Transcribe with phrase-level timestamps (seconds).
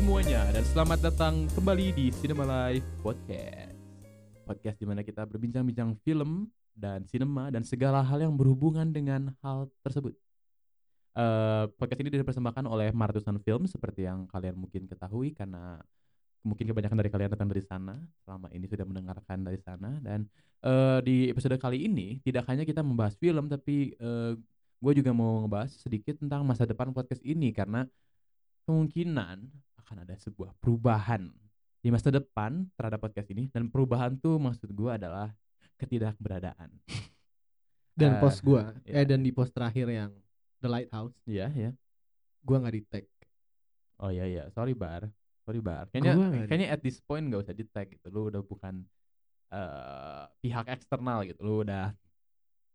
[0.00, 3.76] semuanya dan selamat datang kembali di Cinema Live Podcast.
[4.48, 9.68] Podcast di mana kita berbincang-bincang film dan sinema dan segala hal yang berhubungan dengan hal
[9.84, 10.16] tersebut.
[11.12, 15.84] Eh, podcast ini dipersembahkan oleh Martusan Film seperti yang kalian mungkin ketahui karena
[16.48, 20.24] mungkin kebanyakan dari kalian datang dari sana selama ini sudah mendengarkan dari sana dan
[20.64, 24.00] eh, di episode kali ini tidak hanya kita membahas film tapi
[24.80, 27.84] gue juga mau ngebahas sedikit tentang masa depan podcast ini karena
[28.64, 29.44] kemungkinan
[29.90, 31.26] akan ada sebuah perubahan
[31.82, 35.34] di masa depan terhadap podcast ini dan perubahan tuh maksud gue adalah
[35.82, 36.70] ketidakberadaan.
[37.98, 39.02] dan Eh, post gua iya.
[39.02, 40.14] eh dan di post terakhir yang
[40.62, 41.70] The Lighthouse Iya ya.
[42.46, 43.04] gua nggak di tag
[43.98, 45.10] Oh iya iya, sorry bar,
[45.44, 45.90] sorry bar.
[45.90, 48.08] Kayaknya Gua kayaknya at this point gak usah di tag gitu.
[48.08, 48.86] Lu udah bukan
[49.50, 51.42] eh pihak eksternal gitu.
[51.42, 51.92] Lu udah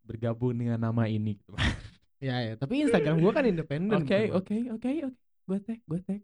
[0.06, 1.40] bergabung dengan nama ini.
[1.40, 1.56] Gitu.
[2.28, 5.10] ya ya tapi Instagram gua kan independen Oke oke oke oke.
[5.48, 6.22] Gue tag gue tag.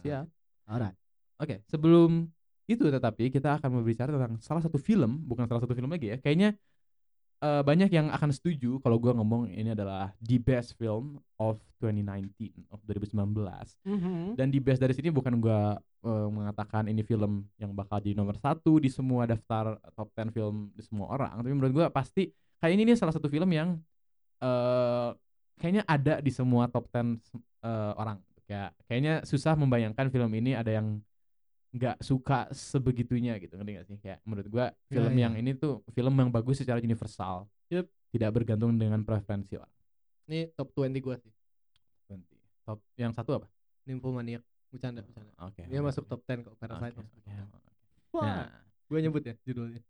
[0.00, 0.24] Siap.
[0.70, 0.96] alright
[1.36, 2.30] Oke, sebelum
[2.70, 6.16] itu tetapi kita akan berbicara tentang salah satu film, bukan salah satu film lagi ya.
[6.22, 6.54] Kayaknya
[7.42, 12.30] eh, banyak yang akan setuju kalau gua ngomong ini adalah the best film of 2019
[12.70, 13.42] of 2019.
[13.82, 14.38] Mhm.
[14.38, 15.74] Dan di best dari sini bukan gua
[16.06, 20.70] eh, mengatakan ini film yang bakal di nomor satu di semua daftar top 10 film
[20.78, 22.30] di semua orang, tapi menurut gua pasti
[22.62, 23.74] kayak ini nih salah satu film yang
[24.38, 25.10] eh
[25.58, 28.22] kayaknya ada di semua top 10 se- eh, orang.
[28.44, 30.98] Kayak kayaknya susah membayangkan film ini ada yang
[31.70, 35.20] nggak suka sebegitunya gitu ngerti gak sih kayak menurut gua Ya, film ya.
[35.24, 37.88] yang ini tuh film yang bagus secara universal Yup.
[38.10, 39.72] tidak bergantung dengan preferensi orang
[40.26, 41.32] ini top 20 gua sih
[42.06, 42.36] Nanti.
[42.62, 43.48] top yang satu apa
[43.82, 45.86] Nymphomaniac bercanda bercanda oke dia oke.
[45.88, 47.56] masuk top 10 kok Parasite Oke, masuk top oke, 10.
[47.56, 47.70] oke.
[48.12, 48.48] Wah, Nah,
[48.84, 49.80] gua nyebut ya judulnya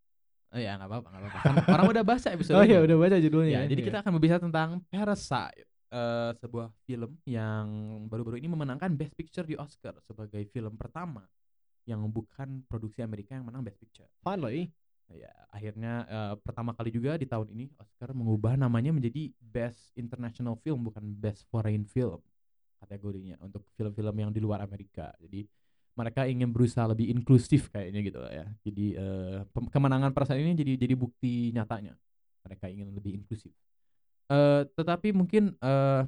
[0.52, 1.64] Oh ya nggak apa-apa nggak apa-apa.
[1.66, 2.84] Orang udah baca episode oh iya ini.
[2.84, 3.86] udah baca judulnya Ya, jadi Iya.
[3.88, 7.66] kita akan berbicara tentang Parasite, eh, sebuah film yang
[8.08, 11.28] baru-baru ini memenangkan Best Picture di Oscar sebagai film pertama
[11.84, 14.08] yang bukan produksi Amerika yang menang Best Picture.
[14.24, 14.72] finally
[15.12, 20.56] Ya, akhirnya eh, pertama kali juga di tahun ini Oscar mengubah namanya menjadi Best International
[20.64, 22.24] Film bukan Best Foreign Film
[22.80, 25.12] kategorinya untuk film-film yang di luar Amerika.
[25.20, 25.44] Jadi
[25.92, 28.46] mereka ingin berusaha lebih inklusif kayaknya gitu lah ya.
[28.64, 28.96] Jadi
[29.52, 31.92] pem- kemenangan Parasite ini jadi jadi bukti nyatanya
[32.42, 33.52] mereka ingin lebih inklusif.
[34.32, 36.02] Eh, tetapi mungkin eh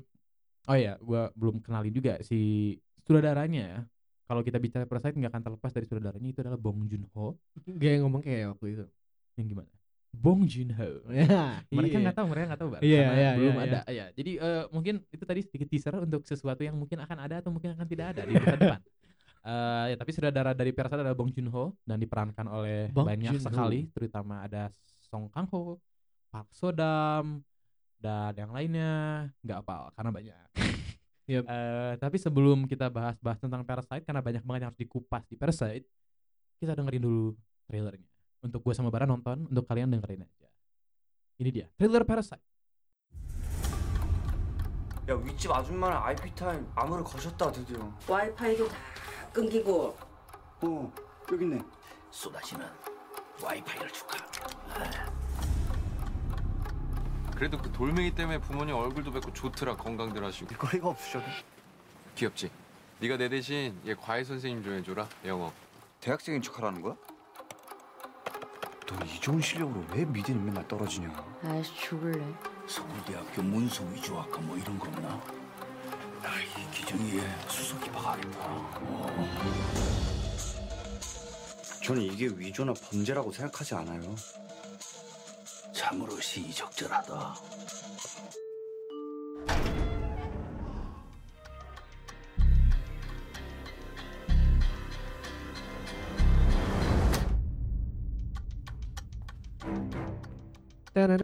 [0.65, 2.73] oh ya, gua belum kenalin juga si
[3.05, 3.81] sutradaranya ya.
[4.25, 7.91] Kalau kita bicara Parasite nggak akan terlepas dari sutradaranya itu adalah Bong Joon Ho gak
[7.93, 8.85] yang ngomong kayak waktu itu
[9.37, 9.71] yang gimana?
[10.15, 10.89] Bong Joon Ho.
[11.13, 12.05] ya Mereka iya.
[12.09, 12.71] nggak tahu, mereka nggak tahu.
[12.81, 13.79] Iya, Karena iya, belum iya, ada.
[13.91, 17.51] Ya, jadi eh, mungkin itu tadi sedikit teaser untuk sesuatu yang mungkin akan ada atau
[17.53, 18.81] mungkin akan tidak ada di masa depan.
[19.45, 23.37] Eh, ya, tapi saudara dari Parasite adalah Bong Joon Ho dan diperankan oleh Bong banyak
[23.37, 23.45] Joon-ho.
[23.53, 24.73] sekali, terutama ada
[25.05, 25.77] Song Kang Ho,
[26.33, 27.45] Park Sodam,
[28.00, 30.48] dan yang lainnya nggak apal karena banyak.
[31.30, 31.46] Yep.
[31.46, 35.86] Eh, tapi sebelum kita bahas-bahas tentang Parasite karena banyak banget yang harus dikupas di Parasite,
[36.58, 37.38] kita dengerin dulu
[37.70, 38.10] trailernya.
[38.42, 40.50] Untuk gue sama Bara nonton, untuk kalian dengerin aja.
[41.38, 42.42] Ini dia, trailer Parasite.
[45.10, 48.76] 야 윗집 아줌마랑 IP 타임 암호를 거셨다 드디어 와이파이도 다
[49.34, 49.98] 끊기고
[50.62, 50.94] 어
[51.32, 51.60] 여기 있네
[52.12, 52.68] 쏟아지는
[53.42, 55.13] 와이파이를 줄까?
[57.35, 60.47] 그래도 그 돌멩이 때문에 부모님 얼굴도 뵙고 좋더라 건강들 하시고.
[60.53, 61.25] 일거리가 없으셔도?
[62.15, 62.51] 귀엽지?
[63.01, 65.53] 네가 내 대신 얘 과외 선생님 좀 해줘라 영어.
[66.01, 66.95] 대학생인 척하라는 거야?
[68.89, 71.11] 너이 좋은 실력으로 왜 미대는 맨날 떨어지냐?
[71.43, 72.25] 아이씨 죽을래.
[72.67, 75.21] 서울대학교 문서 위조학과 뭐 이런 거 없나?
[76.23, 78.65] 나이 기준이에 수석이 박하겠다.
[81.85, 84.15] 저는 이게 위조나 범죄라고 생각하지 않아요
[85.84, 87.36] 참으로 시의적절하다
[100.90, 101.22] Tenet.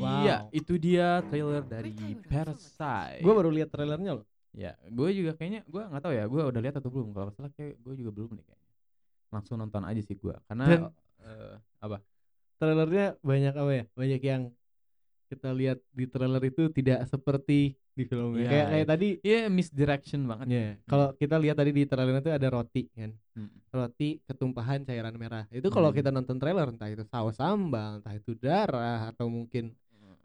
[0.00, 0.24] Wow.
[0.24, 3.20] Iya, itu dia trailer dari Parasite.
[3.22, 6.60] gua baru lihat trailernya loh Ya, gue juga kayaknya gue nggak tahu ya, gue udah
[6.60, 7.16] lihat atau belum.
[7.16, 8.68] Kalau nggak salah kayak gue juga belum nih kayaknya.
[9.32, 10.92] Langsung nonton aja sih gue, karena Dan-
[11.24, 11.96] eh, apa?
[12.57, 14.41] Trailernya banyak apa ya banyak yang
[15.27, 18.87] kita lihat di trailer itu tidak seperti di filmnya Iya, kayak kayak iya.
[18.87, 20.45] tadi Iya misdirection banget.
[20.47, 23.53] ya kalau kita lihat tadi di trailer itu ada roti kan Hmm.
[23.69, 25.97] roti ketumpahan cairan merah itu kalau Hmm.
[25.97, 29.75] kita nonton trailer entah itu saus sambal entah itu darah atau mungkin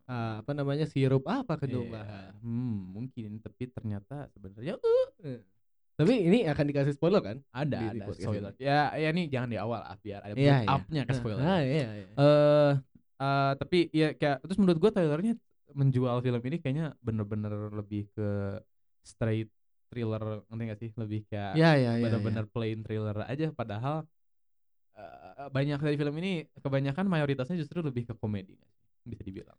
[0.07, 4.79] uh, apa namanya sirup apa ketumpahan Iya, hmm, mungkin tapi ternyata sebenarnya
[5.23, 5.41] Eh.
[5.93, 8.53] Tapi ini akan dikasih spoiler kan ada Di- di ada podcast spoiler.
[8.57, 10.65] Ya, ya ini jangan di awal lah biar ada build iya.
[10.67, 11.41] up-nya ke Nah, spoiler.
[11.41, 12.07] nah, iya, iya.
[12.13, 12.73] eh
[13.19, 15.35] eh, tapi ya kayak terus menurut gua trailernya
[15.73, 18.29] menjual film ini kayaknya bener-bener lebih ke
[19.01, 19.49] straight
[19.89, 22.05] thriller ngerti gak sih lebih kayak Ya ya ya.
[22.09, 24.05] bener-bener plain thriller aja padahal
[24.97, 28.57] eh, banyak dari film ini kebanyakan mayoritasnya justru lebih ke komedi
[29.05, 29.59] bisa dibilang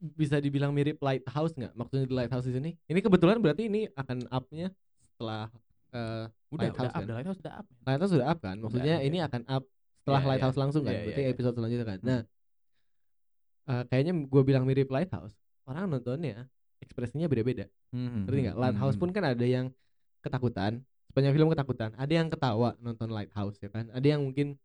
[0.00, 1.76] Bisa dibilang mirip Lighthouse nggak?
[1.76, 2.70] Maksudnya di Lighthouse di sini?
[2.88, 4.72] Ini kebetulan berarti ini akan up-nya
[5.20, 5.52] setelah
[5.92, 7.04] eh, udah Lighthouse udah up, kan?
[7.04, 7.82] The Lighthouse udah up men.
[7.84, 8.56] Lighthouse sudah up kan?
[8.56, 9.28] Maksudnya Udah, ini iya.
[9.28, 9.64] akan up
[10.00, 10.30] setelah Iya, iya.
[10.32, 10.92] Lighthouse langsung kan?
[10.96, 11.34] Iya, Berarti iya, iya.
[11.36, 11.98] episode selanjutnya kan.
[12.00, 12.08] Hmm.
[12.08, 12.20] Nah,
[13.68, 15.36] eh, kayaknya gue bilang mirip Lighthouse.
[15.68, 16.48] Orang nontonnya
[16.80, 17.68] ekspresinya beda-beda.
[17.92, 18.56] Hmm, Ngerti nggak?
[18.56, 19.66] hmm, Lighthouse hmm, pun kan ada yang
[20.24, 20.80] ketakutan,
[21.12, 21.90] sepanjang film ketakutan.
[22.00, 23.92] Ada yang ketawa nonton Lighthouse ya kan.
[23.92, 24.56] Ada yang mungkin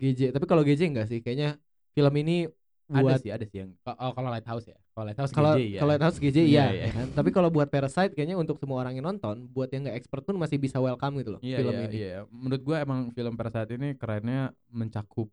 [0.00, 1.20] GJ, tapi kalau GJ enggak sih.
[1.20, 1.60] Kayaknya
[1.92, 2.48] film ini
[2.90, 5.78] ada buat sih ada sih yang oh, kalau Lighthouse ya kalau Lighthouse kalau GJ ya
[5.78, 6.82] kalau Lighthouse GJ Iya, iya, iya.
[6.82, 7.06] ya kan.
[7.12, 10.34] Tapi kalau buat Parasite kayaknya untuk semua orang yang nonton, buat yang nggak expert pun
[10.34, 11.94] masih bisa welcome gitu loh Iya, film iya, ini.
[11.94, 12.12] iya.
[12.26, 15.28] Menurut gua emang film Parasite ini kerennya mencakup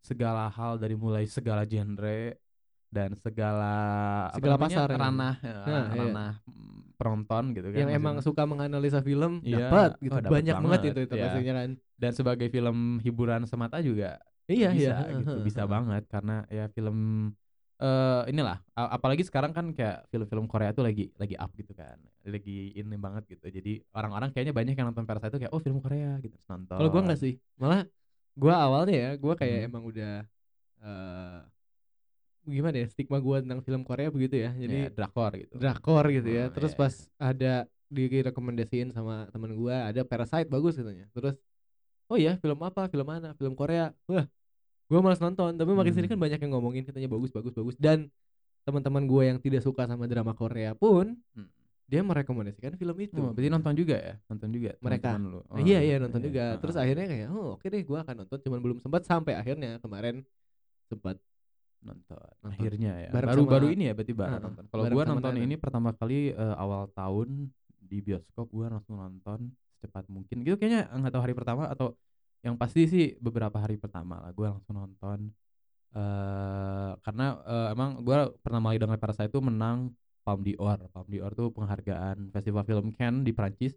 [0.00, 2.34] segala hal dari mulai segala genre
[2.86, 3.74] dan segala
[4.26, 6.00] apa Segala namanya, pasar yang- ranah ya, Nah, iya.
[6.00, 8.28] ranah mm, penonton gitu kan yang emang maksudnya.
[8.32, 11.22] suka menganalisa film Iya, dapat gitu oh, dapat banyak banget banget, itu itu iya.
[11.22, 16.02] pastinya kan dan sebagai film hiburan semata juga iya bisa iya gitu bisa banget.
[16.06, 17.30] Karena ya film
[17.76, 22.00] eh inilah apalagi sekarang kan kayak film-film Korea tuh lagi lagi up gitu kan.
[22.24, 23.52] Lagi ini banget gitu.
[23.52, 26.78] Jadi orang-orang kayaknya banyak yang nonton Parasite tuh kayak oh film Korea gitu nonton.
[26.78, 27.36] Kalau gua nggak sih.
[27.60, 27.84] Malah
[28.32, 29.68] gua awalnya ya gua kayak Hmm.
[29.68, 30.12] emang udah
[30.86, 31.40] eh
[32.46, 34.56] gimana ya stigma gua tentang film Korea begitu ya.
[34.56, 35.54] Jadi jadi drakor gitu.
[35.60, 36.44] drakor gitu ya.
[36.48, 36.80] Hmm, terus iya.
[36.80, 37.52] pas ada
[37.92, 41.12] direkomendasiin sama teman gua ada Parasite bagus katanya.
[41.12, 41.36] Terus
[42.08, 42.88] oh ya film apa?
[42.88, 43.36] Film mana?
[43.36, 43.92] Film Korea.
[44.08, 44.24] Wah
[44.86, 46.14] gua malas nonton tapi makin sini Hmm.
[46.14, 48.06] kan banyak yang ngomongin katanya bagus bagus bagus dan
[48.62, 51.48] teman-teman gua yang tidak suka sama drama Korea pun Hmm.
[51.84, 55.06] dia merekomendasikan film itu Oh, berarti nonton juga ya nonton juga Mereka.
[55.08, 55.40] teman-teman lu.
[55.44, 56.26] Nah, iya iya nonton iya.
[56.26, 56.44] juga.
[56.58, 60.26] Terus akhirnya kayak oh oke deh gua akan nonton cuman belum sempat sampai akhirnya kemarin
[60.84, 61.18] sempat
[61.78, 62.50] nonton Nonton.
[62.50, 65.12] akhirnya ya Bareng baru sama- baru ini ya berarti baru Ah, nonton kalau gua sama
[65.14, 65.44] nonton Nana.
[65.44, 67.28] ini pertama kali eh, awal tahun
[67.78, 69.38] di bioskop gua langsung nonton
[69.72, 71.94] secepat mungkin gitu kayaknya nggak tahu hari pertama atau
[72.46, 75.34] yang pasti sih beberapa hari pertama lah gua langsung nonton.
[75.90, 79.90] Eh karena eh, emang gua pertama kali dengar Parasite itu menang
[80.22, 80.78] Palme d'Or.
[80.94, 83.74] Palme d'Or tuh penghargaan festival film Cannes di Prancis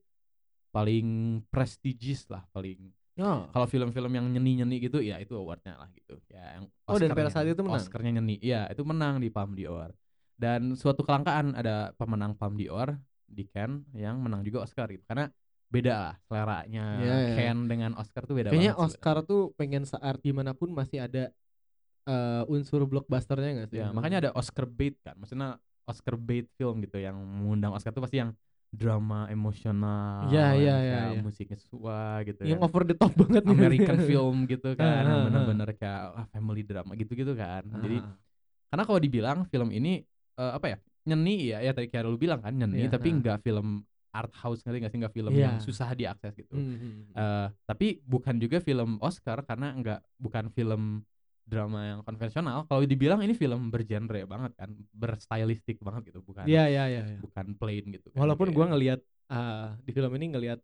[0.69, 6.21] paling prestigious lah paling oh kalau film-film yang nyeni-nyeni gitu ya itu awardnya lah gitu.
[6.29, 7.81] Ya yang Oh, dan Parasite itu menang?
[7.81, 8.37] Oscarnya nyeni.
[8.41, 9.93] Ya itu menang di Palme d'Or.
[10.39, 12.93] Dan suatu kelangkaan ada pemenang Palme d'Or
[13.25, 15.05] di Cannes yang menang juga Oscar gitu.
[15.05, 15.29] Karena
[15.69, 17.35] beda lah seleranya Iya, iya.
[17.37, 21.29] Cannes dengan Oscar tuh beda kayaknya Oscar tuh pengen saat gimana pun masih ada
[22.09, 23.79] eh, unsur blockbusternya nggak sih?
[23.79, 28.01] ya makanya ada Oscar bait kan maksudnya Oscar bait film gitu yang mengundang Oscar tuh
[28.01, 28.33] pasti yang
[28.69, 30.77] drama emosional iya, kayak
[31.17, 31.21] iya.
[31.25, 32.69] musiknya sesuai gitu yang kan.
[32.69, 33.57] over the top banget nih.
[33.57, 37.97] American film gitu kan bener-bener kayak ah, family drama gitu-gitu kan jadi
[38.69, 40.05] karena kalau dibilang film ini
[40.37, 40.77] eh, apa ya
[41.09, 44.61] nyeni ya ya tadi kayak lu bilang kan nyeni Iya, tapi nggak film art house
[44.61, 45.43] ngerti nggak sih nggak film Iya.
[45.45, 47.13] yang susah diakses gitu hmm, hmm, hmm.
[47.13, 50.83] Eh, tapi bukan juga film Oscar karena nggak bukan film
[51.43, 56.65] drama yang konvensional kalau dibilang ini film bergenre banget kan berstylistik banget gitu bukan Iya
[56.65, 57.01] iya iya.
[57.07, 57.17] iya.
[57.17, 58.21] bukan plain gitu kan.
[58.21, 60.59] Walaupun Kayak- gua ngelihat ah, di film ini ngelihat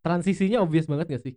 [0.00, 1.34] transisinya obvious banget gak sih?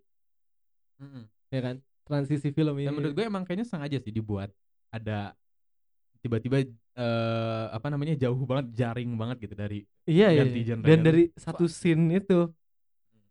[1.00, 1.24] Mm-mm.
[1.48, 1.76] Ya kan?
[2.04, 2.88] Transisi film ini.
[2.88, 4.52] Dan menurut gue emang kayaknya sengaja sih dibuat
[4.88, 5.36] ada
[6.20, 6.66] tiba-tiba
[6.98, 10.44] eh apa namanya jauh banget jaring banget gitu dari iya iya.
[10.44, 10.64] iya.
[10.74, 12.50] genre Dan dari satu scene itu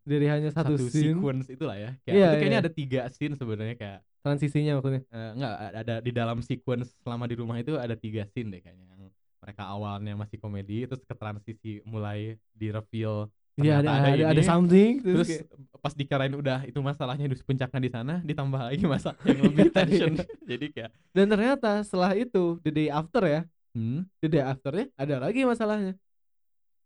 [0.07, 1.91] dari hanya satu, satu, scene sequence itulah ya.
[2.07, 2.65] Kayak Iya, itu kayaknya iya.
[2.65, 5.03] ada tiga scene sebenarnya kayak transisinya maksudnya.
[5.11, 8.87] eh, enggak ada di dalam sequence selama di rumah itu ada tiga scene deh kayaknya
[8.87, 9.03] yang
[9.43, 14.45] mereka awalnya masih komedi terus ke transisi mulai di reveal Iya ada ada, ada, ini,
[14.45, 15.49] something terus, terus kayak-
[15.81, 20.13] pas dikirain udah itu masalahnya di puncaknya di sana ditambah lagi masa yang lebih tension
[20.51, 23.41] jadi kayak dan ternyata setelah itu the day after ya
[23.73, 25.95] hmm the day afternya ada lagi masalahnya.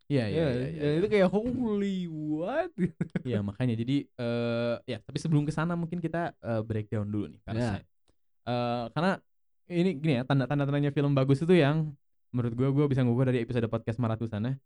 [0.07, 0.99] iya iya Iya, iya, dan iya.
[0.99, 2.71] itu kayak holy what?
[3.31, 7.41] Iya makanya jadi eh ya tapi sebelum ke sana mungkin kita eh, breakdown dulu nih
[7.41, 7.87] Parasite.
[8.45, 9.13] Eh, karena
[9.71, 11.95] ini gini ya tanda-tanda tandanya film bagus itu yang
[12.31, 14.59] menurut gua gua bisa ngukur dari episode podcast maratusannya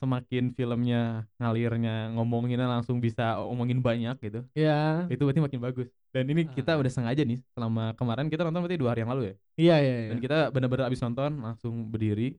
[0.00, 5.04] semakin filmnya ngalirnya ngomonginnya langsung bisa omongin banyak gitu ya.
[5.06, 5.88] itu berarti makin bagus.
[6.08, 6.80] Dan ini kita Ah.
[6.80, 9.34] udah sengaja nih selama kemarin kita nonton berarti dua hari yang lalu ya?
[9.60, 10.08] Iya iya iya.
[10.10, 12.34] dan kita benar-benar abis nonton langsung berdiri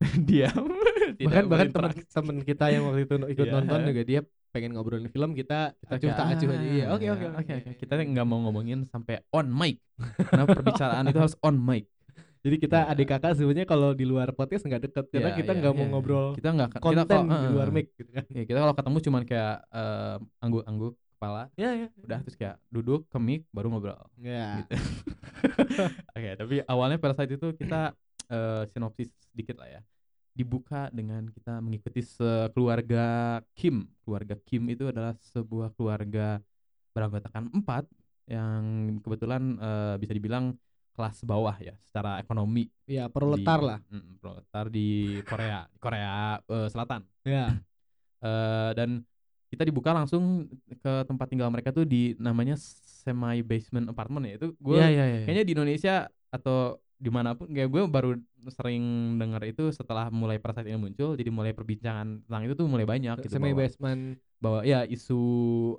[0.28, 0.64] diam.
[1.26, 3.54] Bahkan bahkan teman teman kita yang waktu itu ikut Iya.
[3.58, 4.20] nonton juga dia
[4.52, 7.24] pengen ngobrolin film kita kita acuh tak acuh aja iya "Ah, oke oke.
[7.40, 7.70] Oke oke.
[7.80, 9.80] Kita nggak mau ngomongin sampai on mic.
[10.28, 11.84] Karena perbicaraan itu harus on mic
[12.42, 12.90] jadi kita Ya.
[12.90, 15.86] adik kakak sebenarnya kalau di luar podcast nggak deket karena Ya, kita ya, nggak mau
[15.86, 15.90] ya.
[15.90, 18.24] ngobrol kita nggak kita konten kalau- di luar eh, mic gitu kan.
[18.28, 23.06] Ya, kita kalau ketemu cuman kayak eh, angguk-angguk kepala ya ya udah terus kayak duduk
[23.06, 24.02] ke mic baru ngobrol.
[24.18, 24.74] Ya gitu.
[26.18, 27.94] Oke tapi awalnya Parasite itu kita
[28.26, 29.80] eh, sinopsis sedikit lah ya.
[30.32, 33.04] Dibuka dengan kita mengikuti sekeluarga
[33.52, 33.84] Kim.
[34.02, 36.40] Keluarga Kim itu adalah sebuah keluarga
[36.90, 37.84] beranggotakan empat
[38.26, 38.62] yang
[38.98, 40.56] kebetulan eh, bisa dibilang
[40.92, 42.68] kelas bawah ya secara ekonomi.
[42.84, 44.88] ya proletar di- lah Mm, proletar di
[45.24, 46.12] Korea, Korea
[46.44, 47.02] eh, Selatan.
[47.24, 47.46] ya
[48.22, 49.02] Eh, dan
[49.50, 50.46] kita dibuka langsung
[50.78, 54.32] ke tempat tinggal mereka tuh di namanya semi basement apartment ya.
[54.38, 55.18] Itu gue Iya, iya, iya.
[55.26, 55.94] kayaknya di Indonesia
[56.30, 58.14] atau di mana pun kayak gue baru
[58.46, 62.86] sering dengar itu setelah mulai Parasite ini muncul jadi mulai perbincangan tentang itu tuh mulai
[62.86, 65.18] banyak gitu semi basement bahwa ya isu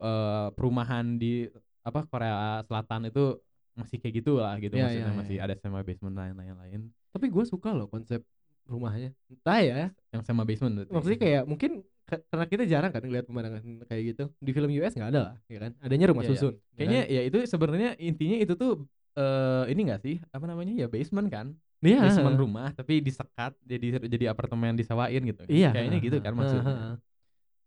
[0.04, 1.48] eh, perumahan di
[1.80, 3.40] apa Korea Selatan itu
[3.74, 5.44] masih kayak gitu lah gitu Iya, maksudnya iya, masih iya.
[5.44, 8.22] ada semi basement lain lain lain tapi gue suka loh konsep
[8.64, 10.92] rumahnya entah ya yang semi basement berarti.
[10.94, 11.72] maksudnya kayak mungkin
[12.04, 15.60] karena kita jarang kan ngeliat pemandangan kayak gitu di film US nggak ada lah ya
[15.60, 16.40] kan adanya rumah Iya, iya.
[16.40, 17.14] susun kayaknya kan?
[17.16, 18.74] ya itu sebenarnya intinya itu tuh
[19.14, 21.48] eh ini gak sih apa namanya ya basement kan
[21.84, 22.00] Iya.
[22.02, 25.70] basement rumah tapi disekat jadi jadi apartemen disewain gitu Iya.
[25.72, 26.98] kayaknya gitu kan maksudnya.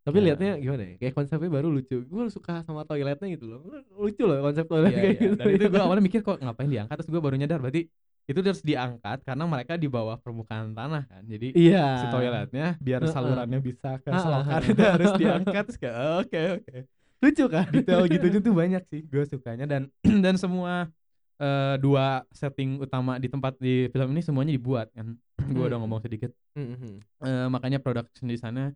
[0.07, 0.25] Tapi Ya.
[0.31, 0.95] liatnya gimana ya?
[0.97, 1.99] Kayak konsepnya baru lucu.
[2.01, 3.59] Gue suka sama toiletnya gitu loh.
[3.93, 5.21] Lucu loh konsep toilet Iya, kayak iya.
[5.21, 5.35] gitu.
[5.37, 7.91] dan itu gue awalnya mikir kok ngapain diangkat terus gue baru nyadar berarti
[8.27, 11.87] itu harus diangkat karena mereka di bawah permukaan tanah kan jadi Iya.
[11.97, 16.77] si toiletnya biar salurannya bisa ke Heeh, selokan itu harus diangkat terus kayak oke oke
[17.17, 17.67] lucu kan?
[17.71, 19.83] detail gitunya tuh banyak sih gue sukanya dan
[20.25, 20.91] dan semua
[21.37, 25.15] eh, dua setting utama di tempat di film ini semuanya dibuat kan
[25.55, 25.83] gue udah Hmm.
[25.83, 26.99] ngomong sedikit Mhm.
[27.21, 28.75] Eh, makanya production di sana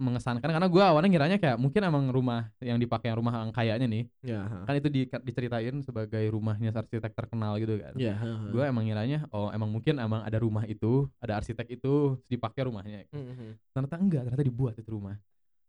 [0.00, 3.84] mengesankan karena gue awalnya ngiranya kayak mungkin emang rumah yang dipakai yang rumah yang kayaknya
[3.84, 4.48] nih Ya.
[4.64, 8.16] kan itu di, diceritain sebagai rumahnya arsitek terkenal gitu kan Ya.
[8.48, 13.04] gue emang ngiranya oh emang mungkin emang ada rumah itu ada arsitek itu dipakai rumahnya
[13.12, 13.60] Mhm.
[13.70, 15.20] ternyata enggak ternyata dibuat itu rumah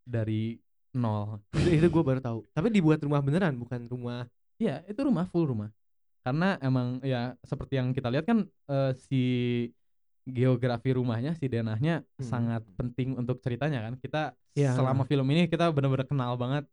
[0.02, 0.56] dari
[0.92, 2.38] nol itu, itu gue baru tahu.
[2.52, 4.28] Tapi dibuat rumah beneran bukan rumah.
[4.60, 5.72] Iya, itu rumah full rumah.
[6.20, 9.22] Karena emang ya seperti yang kita lihat kan eh, si
[10.24, 12.22] geografi rumahnya si denahnya Hmm.
[12.22, 13.94] sangat penting untuk ceritanya kan.
[13.96, 14.72] Kita Iya.
[14.72, 16.64] selama film ini kita benar-benar kenal banget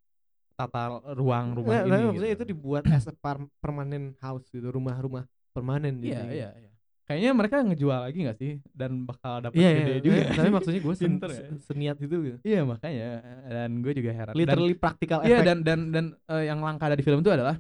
[0.54, 1.90] tata ruang rumah Nggak, ini.
[1.90, 2.40] tapi maksudnya gitu.
[2.44, 3.16] itu dibuat as a
[3.58, 6.14] permanent house gitu, rumah-rumah permanen gitu.
[6.14, 6.68] Iya, iya, iya.
[7.08, 10.20] Kayaknya mereka ngejual lagi nggak sih dan bakal dapat gede iya, juga.
[10.22, 11.26] tapi- tapi maksudnya gue sen, ya.
[11.32, 12.38] se- seniat itu gitu.
[12.44, 13.08] Iya, makanya
[13.50, 14.34] dan gue juga heran.
[14.36, 17.58] Dan- Literally practical Iya dan dan dan eh, yang langka ada di film itu adalah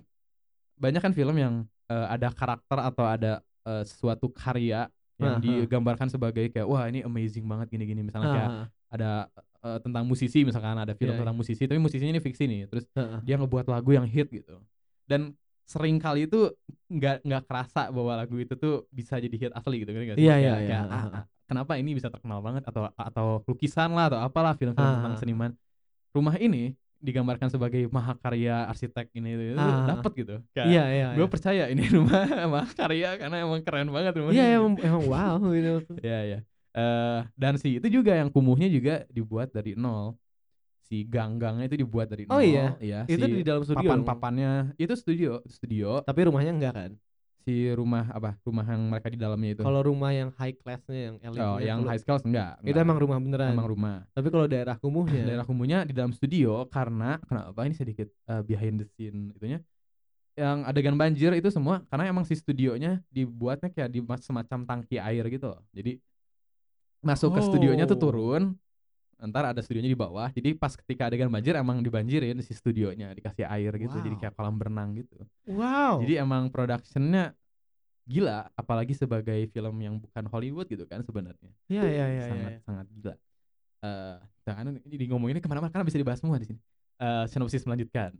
[0.75, 1.53] banyak kan film yang
[1.87, 3.31] eh, ada karakter atau ada
[3.65, 4.85] eh, suatu karya
[5.19, 8.01] yang digambarkan sebagai kayak wah ini amazing banget gini-gini.
[8.01, 8.49] Misalnya kayak
[8.89, 9.11] ada
[9.67, 12.87] eh, tentang musisi misalkan ada film Iya, tentang musisi tapi musisinya ini fiksi nih terus
[13.27, 14.57] dia ngebuat lagu yang hit gitu.
[15.03, 15.35] Dan
[15.69, 16.49] sering kali itu
[16.89, 20.17] nggak nggak kerasa bahwa lagu itu tuh bisa jadi hit asli gitu kan?
[20.17, 20.79] Iya, iya, iya.
[21.45, 22.65] kenapa ini bisa terkenal banget?
[22.65, 25.51] Atau atau lukisan lah atau apalah film-film tentang seniman.
[26.09, 31.07] Rumah ini digambarkan sebagai mahakarya arsitek ini itu, itu Ah, dapet gitu Iya, iya.
[31.15, 31.31] gue iya.
[31.31, 34.57] percaya ini rumah mahakarya karena emang keren banget rumahnya Iya, gitu.
[34.59, 35.71] emang, emang wow gitu.
[36.03, 36.39] Iya iya.
[36.69, 40.19] Eh dan si itu juga yang kumuhnya juga dibuat dari nol.
[40.85, 42.43] Si gang-gangnya itu dibuat dari Oh nol.
[42.43, 42.65] iya?
[42.77, 42.99] Iya.
[43.05, 43.79] Itu si di dalam studio.
[43.79, 46.01] papan-papannya itu studio, studio.
[46.01, 46.91] Tapi rumahnya enggak kan?
[47.47, 48.35] Si rumah apa?
[48.43, 49.63] Rumah yang mereka di dalamnya itu.
[49.63, 52.85] Kalau rumah yang high classnya yang elite oh, yang high scale enggak, itu enggak.
[52.85, 53.51] emang rumah beneran.
[53.55, 53.97] Emang rumah.
[54.11, 58.83] Tapi kalau daerah kumuhnya Daerah kumuhnya di dalam studio karena kenapa ini sedikit eh, behind
[58.83, 59.59] the scene itunya
[60.39, 65.27] yang adegan banjir itu semua karena emang si studionya dibuatnya kayak di semacam tangki air
[65.27, 65.59] gitu loh.
[65.75, 65.99] Jadi
[67.03, 68.03] masuk ke studionya tuh Oh.
[68.07, 68.43] turun
[69.27, 70.31] ntar ada studionya di bawah.
[70.31, 73.99] Jadi pas ketika adegan banjir emang dibanjirin si studionya dikasih air gitu.
[73.99, 74.21] Jadi Wow.
[74.23, 75.19] kayak kolam berenang gitu.
[75.49, 75.99] Wow.
[75.99, 77.35] jadi emang productionnya
[78.09, 81.51] gila apalagi sebagai film yang bukan Hollywood gitu kan sebenarnya.
[81.69, 82.59] Iya, iya, iya, sangat iya.
[82.63, 83.15] sangat gila.
[83.79, 86.59] Eh jangan ini ngomonginnya ke mana-mana karena bisa dibahas semua di sini.
[86.97, 88.15] Eh sinopsis melanjutkan.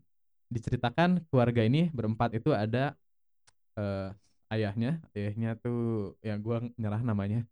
[0.52, 2.94] Diceritakan keluarga ini berempat itu ada
[3.80, 4.10] eh
[4.52, 5.02] ayahnya.
[5.16, 7.48] Ayahnya tuh ya gua nyerah namanya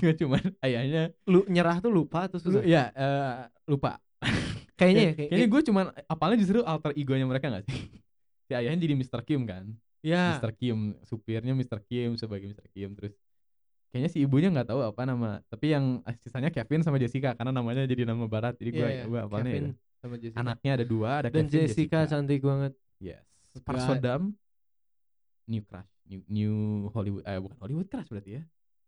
[0.00, 2.62] nggak cuman ayahnya Lu nyerah tuh lupa atau susah?
[2.62, 4.30] ya eh, lupa Kayaknya
[4.70, 7.78] ya, Kayak- kayak, kayaknya gue cuman apalnya justru alter egonya mereka gak sih
[8.46, 9.20] si ayahnya jadi Mr.
[9.22, 10.34] Kim kan ya.
[10.34, 10.50] Mr.
[10.52, 11.82] Kim supirnya Mr.
[11.82, 12.66] Kim sebagai Mr.
[12.68, 13.14] Kim terus
[13.88, 17.50] kayaknya si ibunya nggak tahu apa nama tapi yang eh, sisanya Kevin sama Jessica karena
[17.50, 19.04] namanya jadi nama barat jadi gue Iya, iya.
[19.04, 19.72] gue apalnya Kevin itu.
[19.96, 20.38] sama Jessica.
[20.38, 22.72] anaknya ada dua ada Dan Kevin, Jessica, cantik banget.
[22.98, 23.24] yes.
[23.60, 24.22] Park Sodam
[25.46, 26.54] new crush new new
[26.88, 28.42] Hollywood eh bukan Hollywood crush berarti ya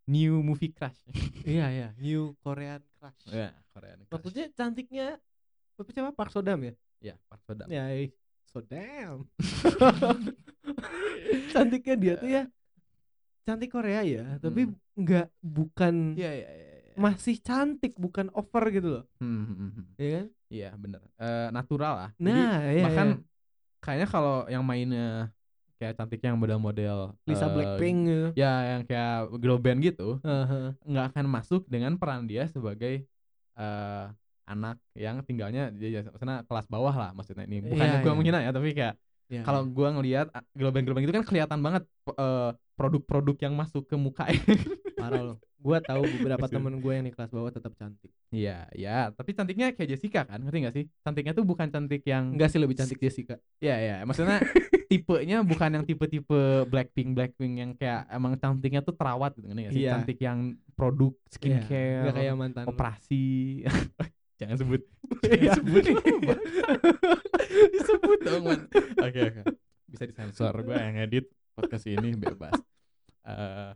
[0.07, 0.97] new movie crush
[1.49, 1.89] iya, iya.
[1.99, 3.29] New Korean crush.
[3.29, 5.07] ya Korean crush Maksudnya cantiknya
[5.75, 6.11] apa siapa?
[6.13, 6.75] Park Sodam ya?
[7.01, 8.13] ya Park Sodam Ya, eh,
[8.45, 9.25] Sodam.
[11.53, 12.45] cantiknya dia tuh ya
[13.41, 14.77] cantik Korea ya, tapi Hmm.
[14.95, 16.95] nggak bukan iya iya iya iya.
[16.95, 19.05] masih cantik, bukan over gitu loh.
[19.19, 19.85] Hmm, hmm, hmm, hmm.
[19.97, 20.27] Ya kan?
[20.51, 23.19] Iya bener Eh, natural lah Jadi, Nah, iya, bahkan iya.
[23.81, 25.33] kayaknya kalau yang mainnya
[25.81, 28.29] kayak cantiknya yang model-model Lisa eh, Blackpink gitu.
[28.37, 30.77] ya yang kayak girl band gitu Heeh.
[30.85, 33.09] nggak akan masuk dengan peran dia sebagai
[33.57, 34.07] eh
[34.51, 38.19] anak yang tinggalnya dia maksudnya kelas bawah lah maksudnya ini bukannya Iya, gua iya.
[38.19, 38.95] menghina ya tapi kayak
[39.31, 39.71] Iya, kalau iya.
[39.71, 41.87] gua ngelihat ah, girl band girl band itu kan kelihatan banget
[42.19, 44.27] eh, produk-produk yang masuk ke muka
[44.99, 45.37] parah loh.
[45.61, 48.09] Gua tahu beberapa temen gue yang di kelas bawah tetap cantik.
[48.33, 50.85] Iya, ya, tapi cantiknya kayak Jessica kan, ngerti gak sih?
[51.05, 53.37] Cantiknya tuh bukan cantik yang Enggak sih lebih cantik Jessica.
[53.61, 54.41] Iya, iya, maksudnya
[54.91, 59.73] tipenya bukan yang tipe-tipe Blackpink Blackpink yang kayak emang cantiknya tuh terawat gitu, ngerti gak
[59.73, 59.83] sih?
[59.87, 59.93] Iya.
[59.95, 60.39] Cantik yang
[60.75, 62.65] produk skincare, Enggak kayak mantan.
[62.67, 63.25] operasi.
[64.43, 64.83] Jangan sebut.
[65.21, 65.53] Iya.
[65.53, 65.85] Disebut.
[67.77, 68.61] Disebut dong, Man.
[68.99, 69.41] Oke, oke.
[69.91, 72.57] Bisa disensor gue yang edit podcast ini bebas.
[73.27, 73.71] Eh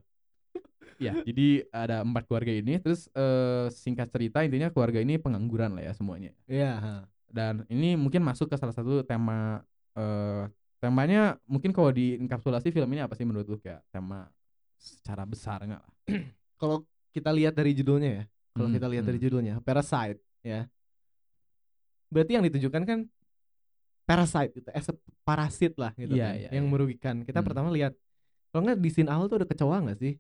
[1.03, 5.85] ya, jadi ada empat keluarga ini terus eh, singkat cerita intinya keluarga ini pengangguran lah
[5.85, 6.33] ya semuanya.
[6.49, 6.95] Iya, ha.
[7.29, 9.63] Dan ini mungkin masuk ke salah satu tema
[9.95, 10.49] eh
[10.85, 14.29] temanya mungkin kalau di enkapsulasi film ini apa sih menurut lu kayak tema
[14.77, 15.93] secara besar nggak lah?
[16.61, 19.27] Kalau kita lihat dari judulnya ya, kalau Hmm, kita lihat dari hmm.
[19.27, 20.67] judulnya, Parasite ya.
[22.13, 22.99] Berarti yang ditujukan kan
[24.05, 26.73] parasite gitu, as a parasit lah gitu Iya, kan, iya, yang iya.
[26.73, 27.17] merugikan.
[27.25, 27.47] Kita Hmm.
[27.49, 27.97] pertama lihat
[28.53, 30.13] kalau nggak di scene awal tuh ada kecoa nggak sih?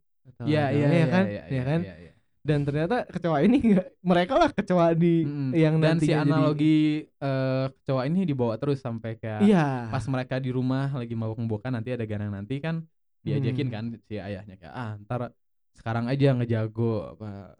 [0.48, 1.80] Iya, iya, ya iya, kan, iya, ya kan.
[1.84, 2.13] iya, iya.
[2.44, 3.72] Dan ternyata kecoa ini
[4.04, 5.56] mereka lah kecoa di Mm-mm.
[5.56, 9.88] yang dan si nantinya jadi- analogi eh kecoa ini dibawa terus sampai kayak Iya.
[9.88, 12.84] pas mereka di rumah lagi mabok-mabokan nanti ada ganang nanti kan
[13.24, 13.74] diajakin Hmm.
[13.74, 15.32] kan si ayahnya kayak ah ntar
[15.72, 17.56] sekarang aja ngejago apa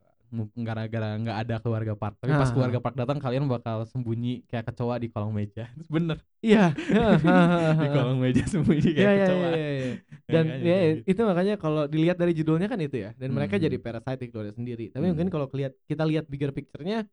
[0.57, 4.97] gara-gara nggak ada keluarga Park tapi pas keluarga Park datang kalian bakal sembunyi kayak kecoa
[4.97, 6.77] di kolong meja bener Iya.
[7.81, 9.93] di kolong meja sembunyi kayak Iya, iya, kecoa iya, iya.
[10.35, 11.01] Dan Makanya ya gitu.
[11.07, 13.13] itu makanya kalau dilihat dari judulnya kan itu ya.
[13.15, 13.65] Dan mereka Hmm.
[13.65, 14.89] jadi parasite di keluarga sendiri.
[14.89, 15.13] Tapi Hmm.
[15.13, 17.05] mungkin kalau kelihat kita lihat bigger picture-nya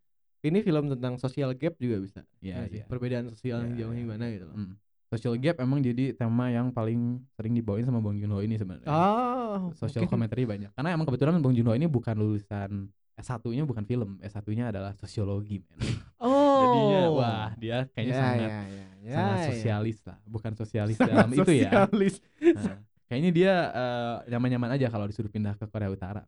[0.41, 2.21] ini film tentang social gap juga bisa.
[2.39, 2.77] Iya, Nggak sih?
[2.77, 2.85] iya.
[2.87, 4.05] Perbedaan sosial yang jauhnya iya.
[4.05, 4.55] gimana gitu loh.
[4.57, 4.75] Mm.
[5.07, 8.87] social gap emang jadi tema yang paling sering dibawain sama Bong Joon Ho ini sebenarnya
[8.87, 12.87] Oh, social mungkin- commentary banyak karena emang kebetulan Bong Joon Ho ini bukan lulusan
[13.21, 15.77] S1-nya bukan film, S1-nya adalah sosiologi, men.
[16.17, 16.61] Oh.
[16.61, 19.47] Jadinya wah, dia kayaknya Ya, sangat ya, ya, ya, sangat ya.
[19.53, 21.69] sosialis lah, bukan sosialis Sangat dalam itu ya.
[21.69, 22.15] sosialis.
[22.41, 26.23] Nah, kayaknya dia eh, nyaman-nyaman aja kalau disuruh pindah ke Korea Utara.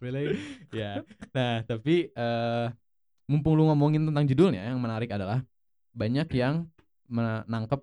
[0.00, 0.36] Really?
[0.80, 1.00] ya.
[1.32, 2.66] Nah, tapi eh
[3.28, 5.40] mumpung lu ngomongin tentang judulnya, yang menarik adalah
[5.92, 6.68] banyak yang
[7.08, 7.80] menangkap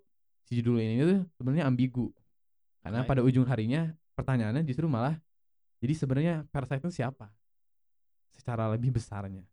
[0.49, 2.09] si judul ini tuh sebenarnya ambigu.
[2.81, 5.15] Karena pada ujung harinya pertanyaannya justru malah
[5.79, 7.31] jadi sebenarnya Parasite itu siapa?
[8.39, 9.43] Secara lebih besarnya.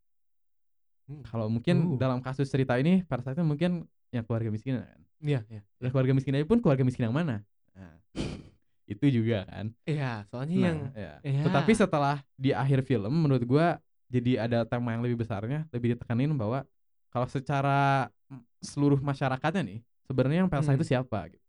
[1.06, 1.22] Hmm.
[1.22, 1.98] Kalau mungkin Uh.
[1.98, 5.00] dalam kasus cerita ini Parasite itu mungkin yang keluarga miskin kan.
[5.18, 5.62] Iya, iya.
[5.78, 7.42] Dan keluarga miskin aja pun keluarga miskin yang mana?
[7.74, 7.98] Nah,
[8.92, 9.74] itu juga kan.
[9.82, 11.12] Iya, soalnya Nah, yang ya.
[11.22, 11.42] ya.
[11.46, 16.30] Tetapi setelah di akhir film menurut gua jadi ada tema yang lebih besarnya, lebih ditekanin
[16.38, 16.62] bahwa
[17.10, 20.80] kalau secara mm, seluruh masyarakatnya nih, sebenarnya yang Parasite Hmm.
[20.80, 21.42] itu siapa gitu.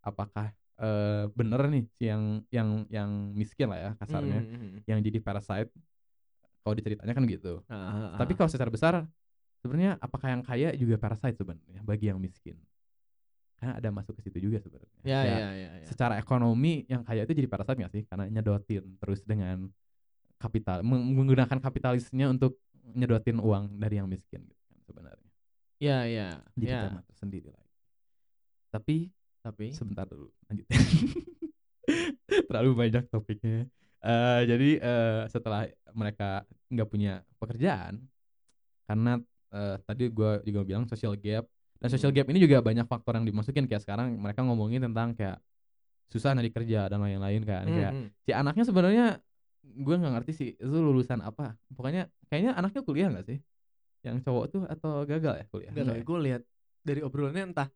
[0.00, 4.80] Apakah eh bener nih si yang yang yang miskin lah ya kasarnya, Hmm, hmm, hmm.
[4.90, 5.70] yang jadi parasite
[6.62, 7.60] kalau diceritanya kan gitu.
[7.66, 8.18] Ah, ah, ah.
[8.22, 8.94] Tapi kalau secara besar
[9.60, 12.56] sebenarnya apakah yang kaya juga parasite sebenarnya bagi yang miskin?
[13.58, 15.02] Karena ada masuk ke situ juga sebenarnya.
[15.02, 15.86] ya, Ya, ya, ya, ya.
[15.86, 19.70] secara ekonomi yang kaya itu jadi parasite nggak sih karena nyedotin terus dengan
[20.38, 25.30] kapital meng- menggunakan kapitalisnya untuk nyedotin uang dari yang miskin gitu kan sebenarnya
[25.78, 26.42] Ya, ya.
[26.58, 26.80] jadi ya.
[26.90, 27.70] tema tersendiri lagi
[28.74, 28.96] tapi
[29.42, 30.66] Tapi sebentar dulu lanjut
[32.50, 33.66] terlalu banyak topiknya
[34.02, 35.62] Eh, jadi eh, setelah
[35.94, 38.02] mereka nggak punya pekerjaan
[38.82, 39.22] karena
[39.54, 41.46] eh, tadi gua juga bilang social gap
[41.78, 45.38] dan social gap ini juga banyak faktor yang dimasukin kayak sekarang mereka ngomongin tentang kayak
[46.10, 48.06] susah nyari kerja dan lain-lain kan Hmm, kayak hmm.
[48.26, 49.06] si anaknya sebenarnya
[49.62, 53.38] gue nggak ngerti sih itu lulusan apa pokoknya kayaknya anaknya kuliah nggak sih
[54.02, 56.02] yang cowok tuh atau gagal ya kuliah Nggak ya?
[56.02, 56.42] gue lihat
[56.82, 57.68] dari obrolannya entah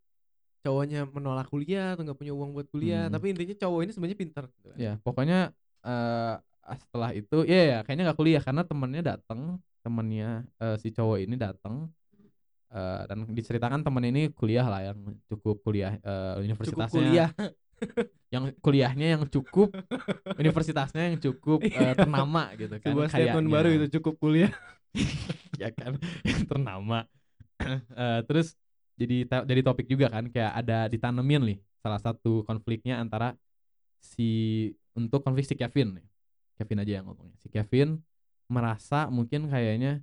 [0.59, 3.15] cowoknya menolak kuliah atau nggak punya uang buat kuliah, Hmm.
[3.15, 4.43] tapi intinya cowok ini sebenarnya pintar.
[4.51, 4.77] gitu kan.
[4.77, 5.39] ya pokoknya
[5.87, 6.35] eh
[6.83, 11.35] setelah itu ya ya kayaknya nggak kuliah karena temennya datang temennya eh, si cowok ini
[11.39, 11.87] datang
[12.75, 14.99] eh, dan diceritakan temen ini kuliah lah yang
[15.31, 17.29] cukup kuliah Cukup universitasnya kuliah.
[18.33, 19.71] yang kuliahnya yang cukup
[20.35, 24.51] universitasnya yang cukup eh, ternama gitu kan Sebuah statement baru itu cukup kuliah.
[25.61, 25.95] ya kan
[26.27, 27.07] yang ternama
[27.67, 28.53] Eh, terus
[28.97, 33.33] jadi jadi topik juga kan kayak ada ditanemin nih salah satu konfliknya antara
[34.01, 34.29] si
[34.97, 36.05] untuk konflik si Kevin nih
[36.57, 38.01] Kevin aja yang ngomongnya si Kevin
[38.49, 40.01] merasa mungkin kayaknya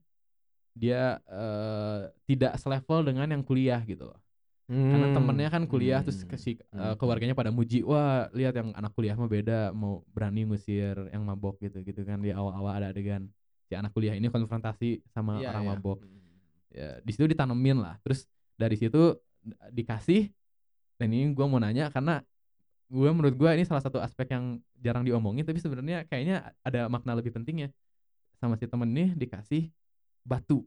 [0.75, 4.21] dia eh, tidak selevel dengan yang kuliah gitu loh
[4.65, 5.17] karena Hmm.
[5.21, 6.97] temennya kan kuliah terus ke si Hmm.
[6.97, 11.61] keluarganya pada muji wah lihat yang anak kuliah mah beda mau berani ngusir yang mabok
[11.61, 13.29] gitu gitu kan di awal-awal ada adegan
[13.69, 15.71] si anak kuliah ini konfrontasi sama Iya, orang iya.
[15.77, 16.41] mabok Hmm.
[16.73, 18.25] ya di situ ditanemin lah terus
[18.57, 19.21] dari situ
[19.69, 20.33] dikasih
[20.97, 22.25] Dan ini gue mau nanya karena
[22.87, 27.17] gue menurut gue ini salah satu aspek yang jarang diomongin tapi sebenarnya kayaknya ada makna
[27.17, 27.73] lebih pentingnya.
[28.37, 29.73] Sama si temen ini dikasih
[30.23, 30.67] batu,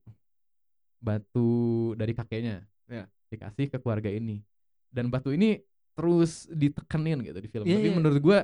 [0.97, 1.49] batu
[1.93, 3.05] dari kakeknya, Ya.
[3.29, 4.41] dikasih ke keluarga ini.
[4.89, 5.61] Dan batu ini
[5.93, 7.65] terus ditekenin gitu di film.
[7.65, 7.95] Iya, tapi iya.
[7.97, 8.39] menurut gue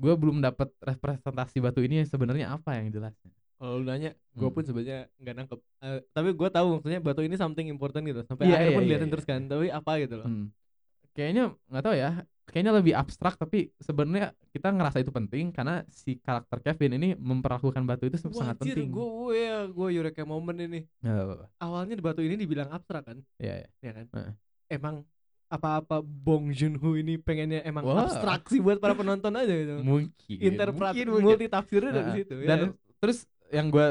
[0.00, 3.32] gue belum dapat representasi batu ini sebenarnya apa yang jelasnya.
[3.60, 4.56] Kalau lu nanya, gue Hmm.
[4.56, 5.58] pun sebenarnya nggak nangkep.
[5.84, 8.24] Eh, tapi gue tahu maksudnya batu ini something important gitu.
[8.24, 9.12] Sampai Iya, akhir iya, pun iya, diliatin iya.
[9.12, 9.40] terus kan.
[9.44, 10.26] Tapi apa gitu loh.
[10.28, 10.46] Hmm.
[11.12, 12.10] Kayaknya nggak tahu ya.
[12.50, 17.86] Kayaknya lebih abstrak tapi sebenarnya kita ngerasa itu penting karena si karakter Kevin ini memperlakukan
[17.86, 18.90] batu itu sangat penting.
[18.90, 20.82] gue ya gue Eureka moment ini.
[21.00, 21.46] Apa-apa.
[21.56, 23.68] Awalnya di batu ini dibilang abstrak kan, Iya, iya.
[23.80, 24.06] ya kan?
[24.10, 24.32] Heeh.
[24.68, 24.94] Emang
[25.46, 28.06] apa-apa Bong Joon Ho ini pengennya emang Wah.
[28.06, 29.82] abstraksi buat para penonton aja gitu.
[29.82, 30.38] Mungkin.
[30.38, 31.24] Interpret mungkin, mungkin.
[31.26, 32.34] multi tafsirnya dari Nah, situ.
[32.46, 32.68] Dan ya.
[32.98, 33.18] terus
[33.50, 33.86] yang gue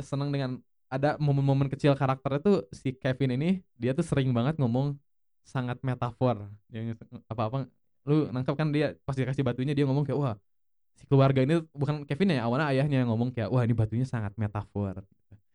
[0.00, 0.50] seneng dengan
[0.88, 4.96] ada momen-momen kecil karakternya tuh si Kevin ini dia tuh sering banget ngomong
[5.42, 6.92] sangat metafor yang
[7.26, 7.64] apa-apa
[8.08, 10.34] lu nangkep kan dia pas dikasih batunya dia ngomong kayak wah
[10.98, 14.34] si keluarga ini bukan Kevin ya awalnya ayahnya yang ngomong kayak wah ini batunya sangat
[14.36, 15.02] metafor.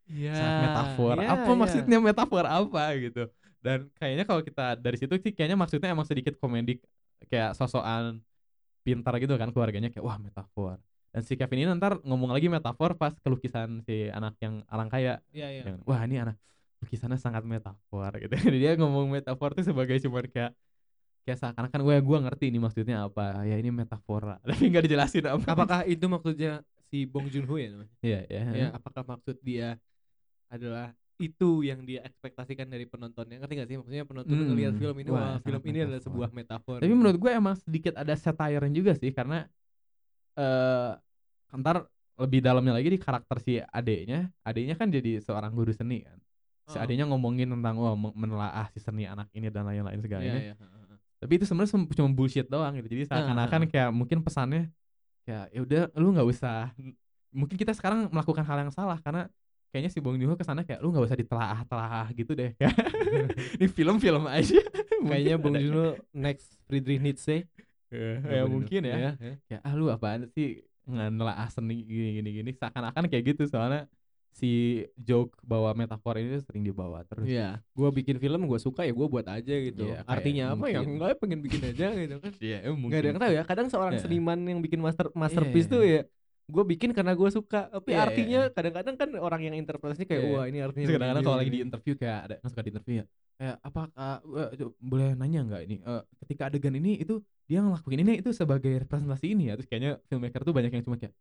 [0.07, 1.15] Iya, sangat metafor.
[1.19, 1.59] iya, apa iya.
[1.59, 3.23] maksudnya metafor apa gitu?
[3.59, 6.79] Dan kayaknya kalau kita dari situ sih kayaknya maksudnya emang sedikit komedi
[7.27, 8.23] kayak sosokan
[8.87, 10.79] pintar gitu kan keluarganya kayak wah metafor.
[11.11, 15.19] Dan si Kevin ini ntar ngomong lagi metafor pas kelukisan si anak yang orang kaya.
[15.35, 15.63] Iya, iya.
[15.67, 16.37] yang, wah ini anak
[16.83, 18.11] lukisannya sangat metafor.
[18.23, 18.33] Gitu.
[18.37, 20.55] Jadi dia ngomong metafor tuh sebagai cuma kayak
[21.27, 25.43] kayak seakan-akan gue gue ngerti ini maksudnya apa ya ini metafora tapi nggak dijelasin apa
[25.43, 27.91] Apakah itu maksudnya si Bong Joon Ho ya namanya?
[27.99, 29.75] iya ya, Ya, apakah maksud dia
[30.47, 34.47] adalah itu yang dia ekspektasikan dari penontonnya ngerti gak sih maksudnya penonton Hmm.
[34.53, 36.07] ngelihat film ini Wah, wah, film ini adalah metafor.
[36.07, 39.43] sebuah metafor Tapi menurut gue emang sedikit ada satire juga sih karena
[40.37, 40.91] eh
[41.57, 46.17] ntar lebih dalamnya lagi di karakter si adeknya, adeknya kan jadi seorang guru seni kan.
[46.67, 50.41] Si adeknya ngomongin tentang wah men- menelaah si seni anak ini dan lain-lain Iya, segalanya.
[50.41, 50.53] iya.
[51.17, 52.87] Tapi itu sebenarnya cuma bullshit doang gitu.
[52.87, 54.69] Jadi seakan-akan kayak mungkin pesannya
[55.25, 56.71] kayak ya udah lu nggak usah
[57.39, 59.27] mungkin kita sekarang melakukan hal yang salah karena
[59.67, 62.55] kayaknya si Bong Joon-ho ke sana kayak lu nggak usah ditelaah-telaah gitu deh.
[63.59, 64.61] Ini film-film aja.
[65.03, 67.45] kayaknya Bong ada- Joon Ho next Friedrich Nietzsche
[67.87, 68.35] Ya, Bener-bener.
[68.35, 68.95] ya mungkin ya.
[68.99, 69.33] Iya, iya.
[69.47, 73.87] Kayak ah lu apaan sih ngenelaah seni gini gini gini seakan-akan kayak gitu soalnya
[74.37, 77.25] si joke bawa metafor ini sering dibawa terus.
[77.25, 79.81] Iya, gua bikin film gua suka ya gua buat aja gitu.
[79.89, 80.79] Iya, kayak Artinya apa ya?
[80.85, 80.93] mungkin.
[80.93, 82.31] Enggak pengen bikin aja gitu kan.
[82.37, 83.43] Iya, eh, Enggak ada yang tahu ya.
[83.49, 84.03] Kadang seorang Iya.
[84.05, 85.73] seniman yang bikin master masterpiece Iya.
[85.73, 86.01] tuh ya
[86.47, 88.53] gue bikin karena gue suka tapi Iya, iya, artinya iya.
[88.55, 90.31] kadang-kadang kan orang yang interpretasinya kayak Iya.
[90.31, 93.05] wah ini artinya kadang-kadang kalau lagi di interview kayak ada yang suka di interview ya
[93.37, 97.19] kayak apa uh, uh, boleh nanya nggak ini eh, ketika adegan ini itu
[97.51, 100.95] dia ngelakuin ini itu sebagai representasi ini ya terus kayaknya filmmaker tuh banyak yang cuma
[100.95, 101.11] kayak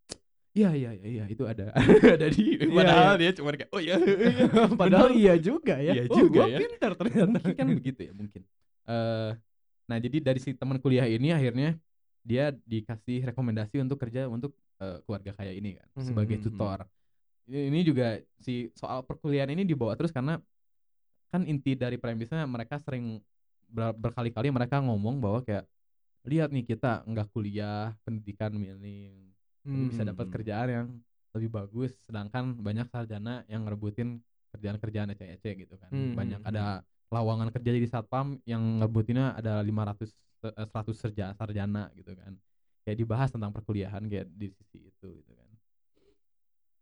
[0.57, 1.69] iya iya iya iya itu ada
[2.17, 3.97] ada di Iya, padahal dia cuma kayak oh iya
[4.81, 5.21] padahal Bener.
[5.21, 6.59] iya juga ya Iya Oh, juga gua ya.
[6.65, 8.43] pintar ternyata mungkin kan begitu ya mungkin
[8.89, 9.31] eh
[9.87, 11.79] nah jadi dari si teman kuliah ini akhirnya
[12.27, 14.51] dia dikasih rekomendasi untuk kerja untuk
[14.83, 16.45] eh, keluarga kaya ini kan Mhm, sebagai mhm.
[16.49, 16.79] tutor
[17.47, 18.07] ini ini juga
[18.41, 20.41] si soal perkuliahan ini dibawa terus karena
[21.31, 23.21] kan inti dari premisnya mereka sering
[23.69, 25.67] ber- berkali-kali mereka ngomong bahwa kayak
[26.27, 29.31] lihat nih kita nggak kuliah pendidikan minim
[29.71, 30.33] tapi bisa dapat Hmm.
[30.33, 30.87] kerjaan yang
[31.37, 34.23] lebih bagus sedangkan banyak sarjana yang ngerebutin
[34.57, 35.93] kerjaan-kerjaan ece-ece gitu kan.
[35.93, 36.81] Hmm, banyak hmm, ada
[37.13, 42.33] lowongan kerja di satpam yang ngerebutinnya ada 500 eh, 100 sarjana, sarjana gitu kan.
[42.87, 45.51] Kayak dibahas tentang perkuliahan kayak di sisi itu gitu kan.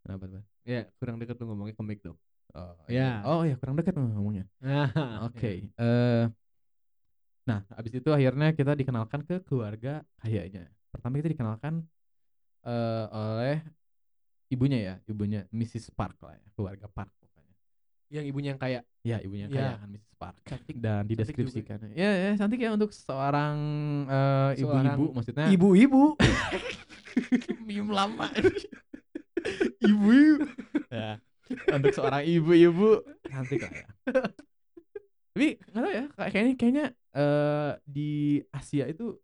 [0.05, 2.17] Kenapa tuh ya kurang deket tuh ngomongnya komik dong.
[2.55, 2.93] Oh Ya.
[2.93, 3.25] iya.
[3.25, 4.45] oh ya kurang dekat tuh ngomongnya.
[5.25, 6.25] Oke eh
[7.45, 10.65] nah abis itu akhirnya kita dikenalkan ke keluarga kayaknya.
[10.93, 11.85] Pertama kita dikenalkan
[12.65, 13.57] eh oleh
[14.49, 15.91] ibunya ya ibunya Mrs.
[15.91, 17.55] Park lah ya keluarga Park pokoknya.
[18.09, 19.53] Yang ibunya yang kayak ya ibunya Ya.
[19.53, 20.15] kaya kan Mrs.
[20.15, 20.37] Park.
[20.45, 21.79] Cantik- dan cantik dideskripsikan.
[21.93, 23.57] ya ya cantik ya untuk seorang
[24.55, 26.03] Seorang ibu-ibu maksudnya ibu-ibu.
[27.67, 28.27] Meme lama.
[29.81, 30.13] Ibu
[30.89, 31.21] ya
[31.71, 33.89] untuk seorang ibu-ibu cantik lah ya.
[35.35, 38.11] Tapi nggak tahu ya kayak- kayaknya kayaknya eh, di
[38.49, 39.19] Asia itu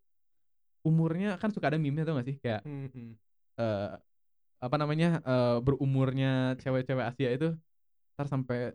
[0.80, 2.36] umurnya kan suka ada meme tuh gak sih?
[2.38, 3.14] Kayak Hmm,
[3.60, 3.88] eh,
[4.60, 7.48] apa namanya eh, berumurnya cewek-cewek Asia itu
[8.16, 8.72] ntar sampai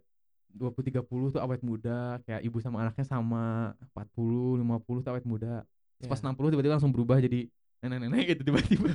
[0.55, 1.03] 20 30
[1.35, 5.65] tuh awet muda kayak ibu sama anaknya sama 40 50 tuh awet muda
[5.99, 6.31] Terus pas Ya.
[6.31, 7.49] 60 tiba-tiba langsung berubah jadi
[7.83, 8.87] nenek-nenek gitu tiba-tiba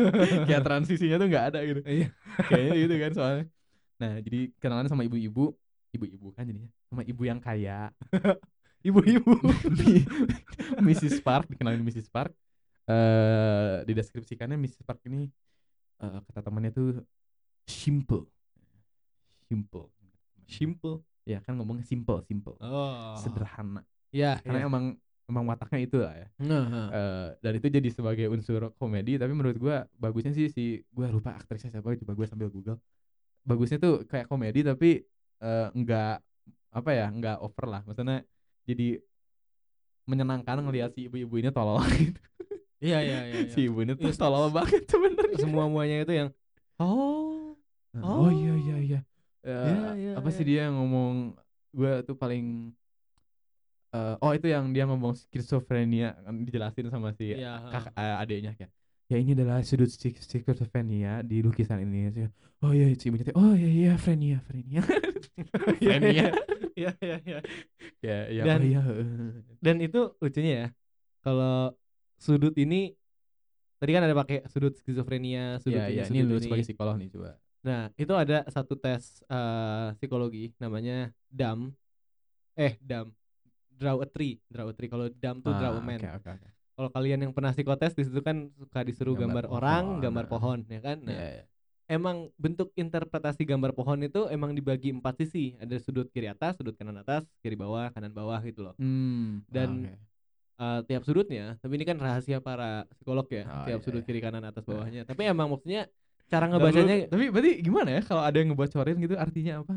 [0.48, 2.08] kayak transisinya tuh nggak ada gitu Iya.
[2.46, 3.44] kayaknya gitu kan soalnya
[3.98, 5.52] nah jadi kenalan sama ibu-ibu
[5.90, 7.90] ibu-ibu kan jadinya sama ibu yang kaya
[8.88, 9.32] ibu-ibu
[10.80, 11.18] Mrs.
[11.26, 12.08] Park dikenalin Mrs.
[12.08, 12.30] Park
[12.88, 14.80] eh dideskripsikannya Mrs.
[14.80, 15.28] Park ini
[16.00, 17.04] eh, kata temannya tuh
[17.68, 18.24] simple.
[19.44, 19.92] Simple.
[20.48, 21.04] Simple?
[21.28, 22.56] Ya kan ngomongnya simple simple.
[22.64, 23.12] Oh.
[23.20, 23.84] Sederhana.
[24.08, 24.96] Ya karena emang
[25.28, 29.84] emang wataknya itu lah ya Eh, dan itu jadi sebagai unsur komedi tapi menurut gua
[30.00, 32.80] bagusnya sih si gua lupa aktrisnya siapa coba gue sambil google.
[33.44, 35.04] Bagusnya tuh kayak komedi tapi
[35.44, 36.24] eh, enggak
[36.72, 37.84] apa ya enggak over lah.
[37.84, 38.24] Maksudnya
[38.64, 38.96] jadi
[40.08, 42.16] menyenangkan ngelihat si ibu-ibu ini tolol gitu
[42.78, 43.34] iya iya iya.
[43.44, 43.50] iya.
[43.50, 45.36] si ibu ini tuh Iya, tolol banget sebenarnya.
[45.38, 46.28] Semua muanya itu yang
[46.78, 47.54] oh.
[47.98, 49.00] Oh, iya iya iya.
[49.42, 50.48] Eh, Iya, iya, apa sih iya.
[50.48, 51.34] dia yang ngomong
[51.74, 52.70] gua tuh paling
[53.94, 58.52] eh, oh itu yang dia ngomong skizofrenia kan dijelasin sama si Iya, kakak eh, adiknya
[58.54, 58.72] kayak
[59.08, 62.28] ya ini adalah sudut skizofrenia di lukisan ini.
[62.60, 64.84] Oh iya si ibunya oh iya iya frenia frenia.
[65.80, 66.28] Frenia
[66.78, 67.38] iya iya iya
[68.04, 68.80] ya ya Dan- oh iya
[69.64, 70.68] dan itu lucunya ya
[71.24, 71.72] kalau
[72.18, 72.92] sudut ini
[73.78, 77.08] tadi kan ada pakai sudut skizofrenia sudut ya ini ini sudut lu sebagai psikolog nih
[77.14, 77.30] coba.
[77.62, 81.70] Nah itu ada satu tes eh, psikologi namanya DAM
[82.58, 83.14] eh DAM
[83.70, 84.90] draw a tree draw a tree.
[84.90, 85.98] Kalau DAM tuh draw a Ah, man.
[86.02, 86.48] oke oke oke.
[86.78, 90.24] Kalau kalian yang pernah psikotes di situ kan suka disuruh gambar, Gambar orang pohon, gambar
[90.26, 90.30] nah.
[90.30, 90.98] pohon ya kan?
[91.02, 91.44] Nah, Iya, iya.
[91.90, 95.58] emang bentuk interpretasi gambar pohon itu emang dibagi empat sisi.
[95.58, 98.74] Ada sudut kiri atas sudut kanan atas kiri bawah kanan bawah gitu loh.
[98.78, 99.98] Hmm, Dan- ah,
[100.58, 104.06] Eh, tiap sudutnya tapi ini kan rahasia para psikolog ya Oh, tiap iya, sudut iya.
[104.10, 105.06] kiri kanan atas bawahnya.
[105.06, 105.86] Tapi emang maksudnya
[106.26, 109.74] cara ngebacanya lu- tapi berarti gimana ya kalau ada yang ngebocorin gitu artinya apa?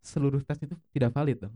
[0.00, 1.54] Seluruh tes itu tidak valid dong?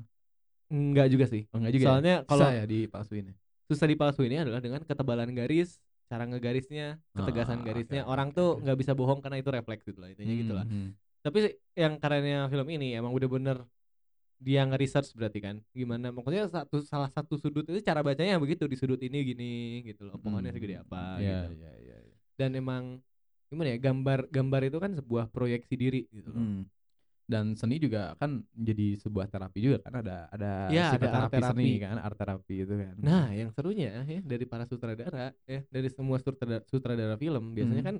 [0.68, 1.42] Enggak juga sih.
[1.48, 1.88] Oh, enggak juga ya?
[1.88, 3.34] soalnya kalau Susah ya dipalsuin ya?
[3.72, 5.80] susah dipalsuinnya adalah dengan ketebalan garis
[6.12, 8.00] cara ngegarisnya ketegasan Ah, garisnya.
[8.04, 10.64] oke, orang tuh nggak bisa bohong karena itu refleks gitu lah intinya gitu lah.
[10.68, 10.92] Hmm, hmm.
[11.24, 11.38] tapi
[11.72, 13.56] yang karenanya film ini emang udah bener
[14.42, 18.74] dia nge-research berarti kan gimana maksudnya satu salah satu sudut itu cara bacanya begitu di
[18.74, 19.52] sudut ini gini
[19.86, 20.58] gitu loh pohonnya Hmm.
[20.58, 22.16] segede apa Iya, gitu iya, iya, iya.
[22.34, 22.82] dan emang
[23.46, 26.62] gimana ya gambar gambar itu kan sebuah proyeksi diri gitu loh Hmm.
[27.22, 31.44] Dan seni juga kan jadi sebuah terapi juga kan ada ada Iya, ada psikoterapi art
[31.48, 31.72] seni terapi.
[31.80, 32.94] kan art terapi itu kan.
[32.98, 37.88] Nah, yang serunya ya dari para sutradara ya dari semua sutradara, sutradara film biasanya Hmm.
[37.88, 37.96] kan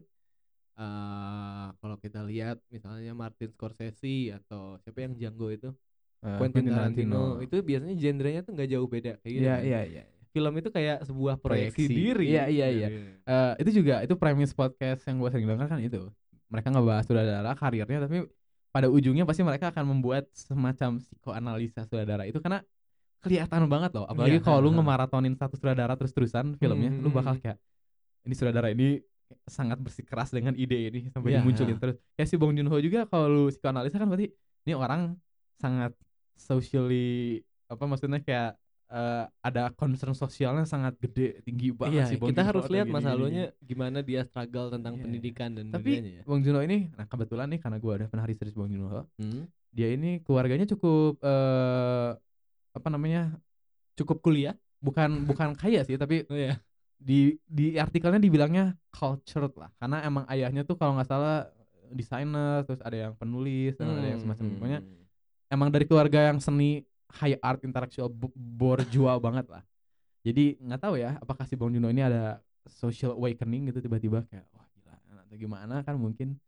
[0.74, 5.68] eh kalau kita lihat misalnya Martin Scorsese atau siapa yang Django itu
[6.22, 9.42] Eh, Quentin Tarantino, itu biasanya genrenya tuh nggak jauh beda kayak gitu.
[9.42, 9.66] Iya, kan.
[9.66, 10.02] iya, iya.
[10.30, 11.92] Film itu kayak sebuah proyeksi, Proyeksi.
[11.92, 12.26] diri.
[12.30, 12.88] Iya, iya, iya.
[13.20, 16.08] Eh, itu juga itu premis podcast yang gue sering dengar kan itu.
[16.46, 18.24] Mereka ngebahas sutradara karirnya tapi
[18.70, 22.62] pada ujungnya pasti mereka akan membuat semacam psikoanalisa sutradara itu karena
[23.20, 24.06] kelihatan banget loh.
[24.06, 27.42] Apalagi Iya, kalau lu ngemaratonin satu sutradara terus-terusan filmnya, lu bakal Hmm.
[27.42, 27.58] kayak
[28.22, 29.02] ini sutradara ini
[29.44, 31.80] sangat bersikeras dengan ide ini sampai Iya, dimunculin ha.
[31.82, 31.96] terus.
[32.14, 34.30] Kayak si Bong Joon-ho juga kalau lu psikoanalisa kan berarti
[34.64, 35.18] ini orang
[35.58, 35.92] sangat
[36.36, 38.56] socially apa maksudnya kayak
[38.88, 43.16] eh, ada concern sosialnya sangat gede tinggi banget Iya, sih Bong kita harus lihat masa
[43.16, 45.02] lalunya gimana dia struggle tentang Iya.
[45.02, 46.22] pendidikan dan Tapi dunianya ya.
[46.28, 49.48] Bong Joon-ho ini, nah kebetulan nih karena gua udah pernah research Bong Joon-ho, Hmm.
[49.72, 52.10] dia ini keluarganya cukup eh
[52.72, 53.32] apa namanya?
[53.96, 54.52] Cukup kuliah?
[54.84, 56.60] Bukan bukan kaya sih, tapi Oh iya.
[57.00, 59.72] di di artikelnya dibilangnya cultured lah.
[59.80, 61.48] Karena emang ayahnya tuh kalau nggak salah
[61.88, 64.54] desainer, terus ada yang penulis, dan ada yang semacam Hmm.
[64.56, 64.80] pokoknya
[65.52, 66.80] emang dari keluarga yang seni
[67.20, 69.60] high art intellectual bo- bourgeois banget lah.
[70.24, 74.46] Jadi nggak tahu ya apakah si Bong Joon-ho ini ada social awakening gitu tiba-tiba kayak
[74.54, 76.40] wah gila atau gimana kan mungkin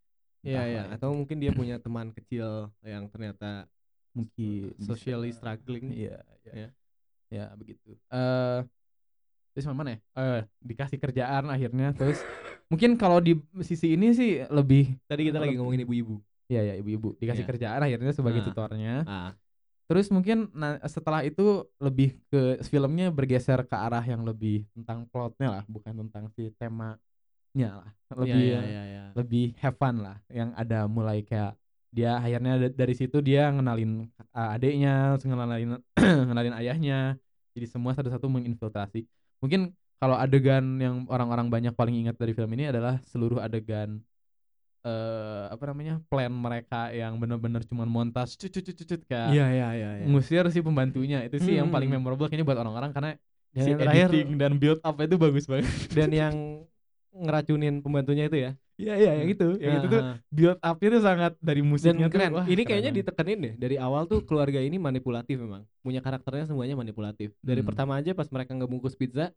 [0.45, 0.83] Iya, iya.
[0.89, 0.93] ya.
[0.97, 3.65] Atau mungkin dia punya teman kecil yang ternyata
[4.13, 4.93] mungkin bisa.
[4.93, 5.89] socially struggling.
[5.89, 6.53] Iya, iya.
[6.53, 6.69] Ya.
[7.33, 7.97] Ya, begitu.
[8.13, 8.61] Eh
[9.57, 9.99] terus mana ya?
[10.15, 12.21] Eh dikasih kerjaan akhirnya terus
[12.71, 16.21] mungkin kalau di sisi ini sih lebih Tadi kita lagi ngomongin ibu-ibu.
[16.55, 17.51] Ya ya ibu-ibu dikasih Iya.
[17.51, 18.47] kerjaan akhirnya sebagai Ah.
[18.47, 18.95] tutornya.
[19.05, 19.31] Ah,
[19.85, 25.61] Terus mungkin nah, setelah itu lebih ke filmnya bergeser ke arah yang lebih tentang plotnya
[25.61, 27.91] lah, bukan tentang si temanya lah.
[28.17, 29.05] Lebih iya, iya, iya.
[29.13, 31.53] lebih have fun lah yang ada mulai kayak
[31.95, 35.79] dia akhirnya da- dari situ dia ngenalin uh, adiknya ngenalin
[36.27, 37.15] ngenalin ayahnya
[37.55, 39.07] jadi semua satu-satu menginfiltrasi
[39.39, 39.71] mungkin
[40.03, 44.03] kalau adegan yang orang-orang banyak paling ingat dari film ini adalah seluruh adegan
[44.85, 49.29] eh apa namanya plan mereka yang benar-benar cuman montas cut cut cut cut, cut, kayak
[49.33, 50.05] Iya, iya, iya, iya.
[50.05, 52.05] ngusir si pembantunya itu sih yang paling Hmm.
[52.05, 53.11] memorable kayaknya buat orang-orang karena
[53.51, 56.35] Dan si yang terakhir editing dan build up itu bagus banget dan yang
[57.13, 58.51] ngeracunin pembantunya itu ya.
[58.75, 62.07] iya iya yang itu yang itu tuh Ah, build up-nya tuh sangat dari dan musiknya
[62.11, 62.31] tuh, keren.
[62.35, 63.01] wah, ini keren kayaknya banget.
[63.07, 65.63] ditekenin deh dari awal tuh keluarga ini manipulatif memang.
[65.81, 67.31] Punya karakternya semuanya manipulatif.
[67.39, 67.69] Dari Hmm.
[67.71, 69.31] pertama aja pas mereka ngebungkus pizza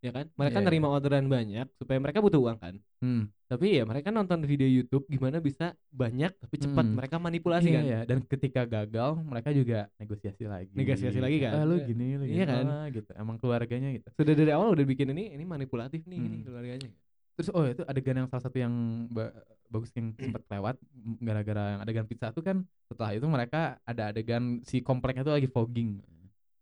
[0.00, 0.26] ya kan?
[0.32, 2.74] Mereka Iya, nerima orderan banyak supaya mereka butuh uang kan.
[2.98, 3.28] Hmm.
[3.44, 6.82] Tapi ya mereka nonton video YouTube gimana bisa banyak tapi cepat.
[6.82, 6.96] Hmm.
[6.96, 7.84] Mereka manipulasi Iya, kan.
[7.84, 8.00] iya.
[8.04, 11.52] dan ketika gagal mereka juga negosiasi lagi Negosiasi lagi kan?
[11.52, 11.86] ah, lu Iya.
[11.86, 12.64] gini lu Iya gini kan?
[12.66, 16.36] ah, gitu emang keluarganya gitu Sudah dari awal udah bikin ini ini manipulatif nih ini
[16.40, 16.44] Hmm.
[16.44, 16.90] keluarganya.
[17.30, 18.74] terus oh itu adegan yang salah satu yang
[19.08, 19.32] ba-
[19.66, 20.76] bagus yang sempat lewat
[21.18, 25.48] gara-gara yang adegan pizza itu kan setelah itu mereka ada adegan si kompleknya tuh lagi
[25.48, 26.04] fogging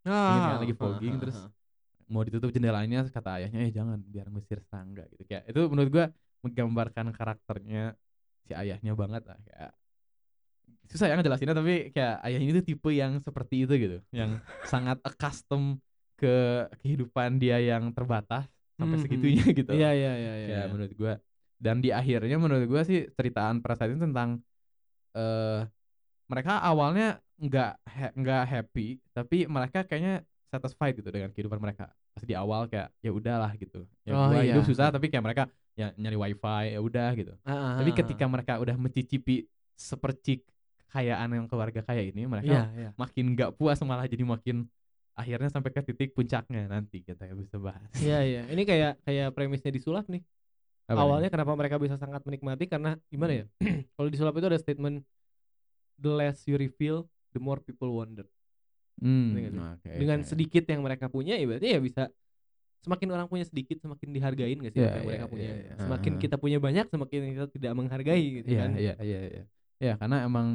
[0.07, 0.15] Ingat
[0.55, 1.35] kan, lagi fogging, terus
[2.09, 6.07] mau ditutup jendelanya kata ayahnya eh jangan biar ngusir serangga gitu kayak itu menurut gua
[6.45, 7.93] menggambarkan karakternya
[8.49, 9.73] si ayahnya banget lah kayak
[10.89, 14.41] susah ya ngejelasinnya tapi kayak ayah ini tuh tipe yang seperti itu gitu yang
[14.73, 15.85] sangat accustomed
[16.17, 18.49] ke kehidupan dia yang terbatas
[18.81, 19.03] sampai Mhm.
[19.05, 20.49] segitunya gitu Iya iya iya iya.
[20.49, 21.15] ya menurut gua
[21.61, 24.41] dan di akhirnya menurut gua sih ceritaan itu tentang
[25.13, 25.61] eh
[26.29, 32.25] mereka awalnya nggak ha- nggak happy tapi mereka kayaknya satisfied gitu dengan kehidupan mereka pas
[32.25, 34.57] di awal kayak ya udahlah gitu ya Oh, gua iya.
[34.57, 37.97] hidup susah tapi kayak mereka ya nyari wifi ya udah gitu Ah, ah, tapi ah,
[38.01, 40.43] ketika mereka udah mencicipi sepercik
[40.89, 42.31] kekayaan yang keluarga kaya ini ah.
[42.33, 42.91] mereka Iya iya.
[42.97, 44.67] makin nggak puas malah jadi makin
[45.15, 48.43] akhirnya sampai ke titik puncaknya nanti kita bisa bahas Iya iya.
[48.49, 50.23] Ini kayak kayak premisnya disulap nih.
[50.87, 51.03] Apa nih?
[51.05, 53.45] Awalnya kenapa mereka bisa sangat menikmati karena gimana ya?
[53.99, 55.03] Kalau disulap itu ada statement
[55.99, 58.25] the less you reveal, the more people wonder.
[58.99, 59.31] Hmm,
[59.79, 60.29] oke, Dengan oke.
[60.29, 62.03] sedikit yang mereka punya ya berarti ya bisa
[62.83, 65.51] semakin orang punya sedikit semakin dihargain gak sih Iya, apa yang iya, mereka punya.
[65.51, 65.75] iya, iya.
[65.79, 68.71] Semakin kita punya banyak semakin kita tidak menghargai gitu Iya, kan.
[68.79, 69.43] iya, iya, iya.
[69.79, 70.47] Ya, karena emang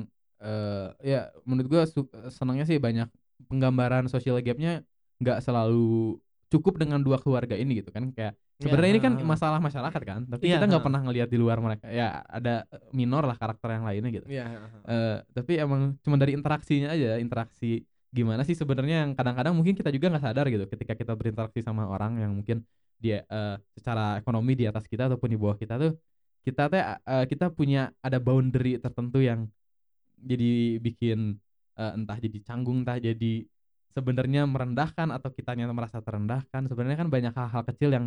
[0.44, 3.08] eh ya menurut gua su- senangnya sih banyak
[3.48, 4.84] penggambaran social gapnya
[5.24, 6.20] nggak selalu
[6.52, 10.52] cukup dengan dua keluarga ini gitu kan kayak sebenarnya ini kan masalah masyarakat kan tapi
[10.52, 14.12] Iya, kita nggak pernah ngelihat di luar mereka ya ada minor lah karakter yang lainnya
[14.12, 14.70] gitu Iya, heeh.
[14.84, 19.90] Eh, tapi emang cuma dari interaksinya aja interaksi gimana sih sebenarnya yang kadang-kadang mungkin kita
[19.90, 22.62] juga nggak sadar gitu ketika kita berinteraksi sama orang yang mungkin
[23.02, 25.98] dia eh, secara ekonomi di atas kita ataupun di bawah kita tuh
[26.46, 29.50] kita teh eh, kita punya ada boundary tertentu yang
[30.22, 31.42] jadi bikin
[31.76, 33.44] eh, entah jadi canggung entah jadi
[33.94, 36.66] sebenarnya merendahkan atau kitanya merasa terendahkan.
[36.66, 38.06] Sebenarnya kan banyak hal-hal kecil yang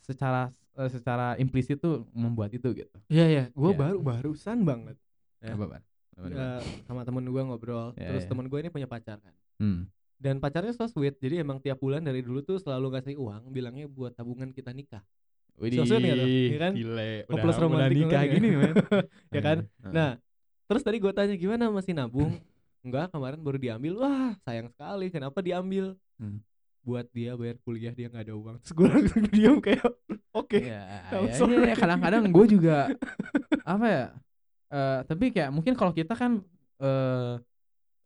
[0.00, 2.96] secara eh, secara implisit tuh membuat itu gitu.
[3.12, 3.78] Iya iya, gue Iya.
[3.78, 4.96] baru barusan banget.
[5.42, 5.58] Ya.
[5.58, 5.82] apa
[6.20, 7.96] Eh, sama temen gue ngobrol.
[7.96, 8.30] Iya, Terus iya.
[8.30, 9.34] temen gue ini punya pacar kan.
[9.56, 9.88] Hmm.
[10.22, 13.90] Dan pacarnya so sweet, jadi emang tiap bulan dari dulu tuh selalu ngasih uang, bilangnya
[13.90, 15.02] buat tabungan kita nikah.
[15.58, 16.26] Widih, nggak tuh?
[16.30, 16.72] Iya kan?
[16.78, 18.30] Gile, Hopeless udah, nikah ya.
[18.30, 18.74] gini men
[19.34, 19.58] Ya kan?
[19.82, 20.10] Nah,
[20.70, 22.38] terus tadi gue tanya gimana masih nabung?
[22.86, 23.92] Enggak, kemarin baru diambil.
[23.98, 25.10] Wah, sayang sekali.
[25.10, 25.98] Kenapa diambil?
[26.22, 26.38] Hmm.
[26.82, 28.56] Buat dia bayar kuliah dia nggak ada uang.
[28.62, 29.86] Terus gue langsung diam kayak,
[30.34, 30.58] oke.
[30.58, 30.82] ya,
[31.14, 31.54] I'm ya, sorry.
[31.66, 32.90] iya, kadang-kadang gue juga
[33.74, 34.04] apa ya
[34.72, 36.40] eh, tapi kayak mungkin kalau kita kan
[36.80, 37.34] eh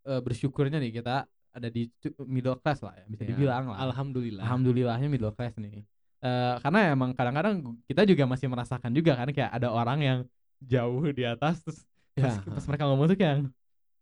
[0.06, 1.26] eh, bersyukurnya nih kita
[1.56, 1.88] ada di
[2.28, 4.44] middle class lah ya bisa Ya, dibilang lah Alhamdulillah.
[4.44, 5.82] alhamdulillahnya middle class nih
[6.16, 10.18] Eh, karena emang kadang-kadang kita juga masih merasakan juga kan kayak ada orang yang
[10.64, 11.78] jauh di atas terus
[12.16, 12.32] Ya.
[12.32, 13.36] pas, pas mereka ngomong tuh kayak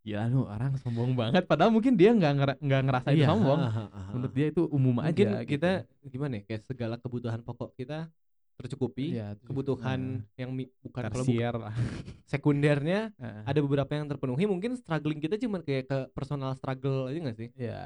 [0.07, 3.70] gila lu orang sombong banget padahal mungkin dia nggak nggak ngerasa itu Iya, sombong ha,
[3.74, 4.11] ha, ha, ha.
[4.14, 6.11] menurut dia itu umum mungkin aja kita gitu.
[6.14, 8.07] gimana ya kayak segala kebutuhan pokok kita
[8.55, 11.75] tercukupi Iya, terus, kebutuhan eh, yang bukan kalau bukan lah.
[12.33, 13.11] sekundernya
[13.45, 14.45] ada beberapa yang terpenuhi.
[14.47, 17.49] Mungkin struggling kita cuma kayak ke personal struggle aja gak sih?
[17.59, 17.81] Ya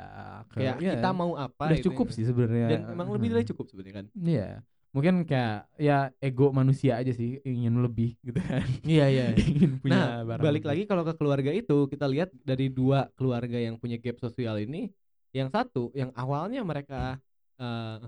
[0.53, 2.15] kayak ya, kita mau apa udah gitu cukup ya.
[2.15, 2.67] sih sebenarnya.
[2.69, 4.07] Dan emang lebih dari cukup sebenarnya kan?
[4.15, 4.49] Iya.
[4.89, 8.65] Mungkin kayak ya ego manusia aja sih ingin lebih gitu kan.
[8.85, 12.73] Iya iya ingin punya nah barang balik lagi kalau ke keluarga itu kita lihat dari
[12.73, 14.89] dua keluarga yang punya gap sosial ini
[15.37, 17.21] yang satu yang awalnya mereka
[17.61, 18.01] eh,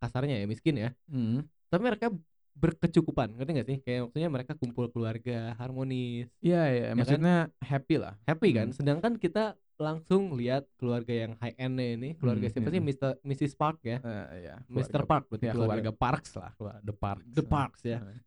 [0.00, 1.44] kasarnya ya miskin ya Hmm.
[1.70, 2.06] Tapi mereka
[2.52, 6.96] berkecukupan ngerti gak sih kayak maksudnya mereka kumpul keluarga harmonis Iya, iya, kan?
[6.98, 8.14] maksudnya happy lah.
[8.26, 8.76] happy kan Hmm.
[8.76, 9.44] sedangkan kita
[9.80, 12.74] langsung lihat keluarga yang high end ini keluarga Hmm, siapa iya.
[12.74, 13.10] sih Mr.
[13.22, 13.54] Mrs.
[13.54, 15.02] Park ya Eh, iya, Mr.
[15.02, 15.80] Park berarti ya, keluarga.
[15.80, 16.52] keluarga Parks lah,
[16.82, 17.24] The Parks.
[17.32, 18.20] The Parks ya Eh,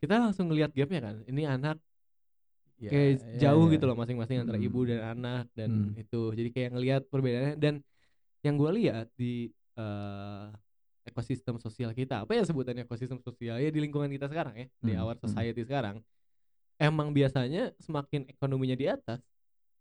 [0.00, 1.76] kita langsung ngelihat gapnya kan ini anak
[2.78, 3.72] iya, kayak iya, jauh iya.
[3.74, 4.66] gitu loh masing-masing antara Hmm.
[4.66, 5.92] ibu dan anak dan Hmm.
[5.94, 7.74] itu jadi kayak ngelihat perbedaannya dan
[8.40, 10.44] yang gue lihat di eh,
[11.08, 14.92] ekosistem sosial kita apa ya sebutannya ekosistem sosial ya di lingkungan kita sekarang ya di
[14.92, 15.24] Hmm, our hmm.
[15.24, 16.00] society sekarang
[16.78, 19.18] emang biasanya semakin ekonominya di atas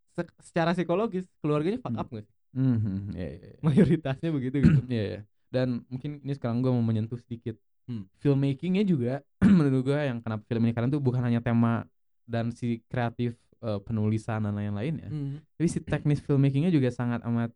[0.09, 2.01] se- secara psikologis keluarganya fuck Hmm.
[2.01, 3.59] up nggak sih Mhm, iya, iya, iya.
[3.61, 5.21] mayoritasnya begitu gitu Iya, iya.
[5.47, 7.55] Dan mungkin ini sekarang gue mau menyentuh sedikit
[7.85, 8.03] Hmm.
[8.17, 11.87] filmmakingnya juga menurut gue yang kenapa film ini keren tuh bukan hanya tema
[12.23, 15.39] dan si kreatif eh, penulisan dan lain-lainnya, Hmm.
[15.55, 17.49] tapi si teknis filmmakingnya juga sangat amat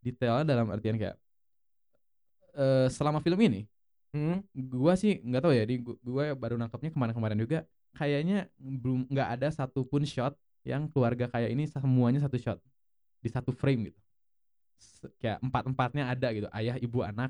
[0.00, 1.16] detail dalam artian kayak
[2.56, 3.62] eh selama film ini
[4.16, 4.40] Hmm.
[4.56, 9.48] gua sih nggak tahu ya di gua, baru nangkepnya kemarin-kemarin juga kayaknya belum nggak ada
[9.52, 10.32] satupun shot
[10.64, 12.56] yang keluarga kayak ini semuanya satu shot
[13.20, 14.00] di satu frame gitu
[15.20, 17.28] kayak empat empatnya ada gitu ayah ibu anak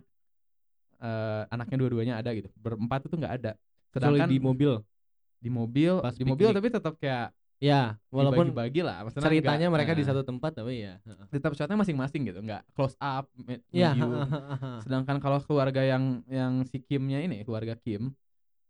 [1.03, 3.53] eh anaknya dua-duanya ada gitu berempat itu nggak ada
[3.91, 4.72] sedangkan di mobil
[5.43, 6.57] di mobil pas di mobil piknik.
[6.57, 10.52] tapi tetap kayak ya walaupun dibagi-bagi lah maksudnya ceritanya nggak- mereka di eh, satu tempat
[10.61, 10.94] tapi ya
[11.32, 13.24] tetap shotnya masing-masing gitu nggak close up
[13.72, 13.96] ya.
[14.84, 18.12] Sedangkan kalau keluarga yang yang si Kimnya ini, keluarga Kim,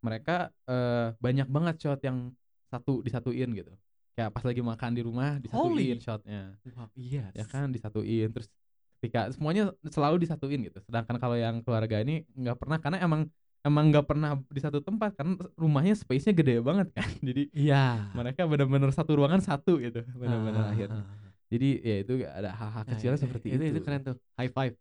[0.00, 2.30] mereka eh, banyak banget shot yang
[2.70, 3.72] satu disatuin gitu.
[4.16, 6.00] Kayak pas lagi makan di rumah disatuin Holy.
[6.00, 8.48] shotnya, Wow, iya ya kan disatuin terus
[8.96, 10.80] ketika semuanya selalu disatuin gitu.
[10.88, 13.28] Sedangkan kalau yang keluarga ini nggak pernah karena emang
[13.66, 18.14] emang nggak pernah di satu tempat karena rumahnya space-nya gede banget kan jadi Iya.
[18.14, 21.30] mereka benar-benar satu ruangan satu gitu benar-benar Ah, akhirnya ah, ah.
[21.46, 24.16] jadi ya itu ada hal-hal Nah, kecilnya itu- seperti itu, itu itu keren tuh.
[24.34, 24.74] High five.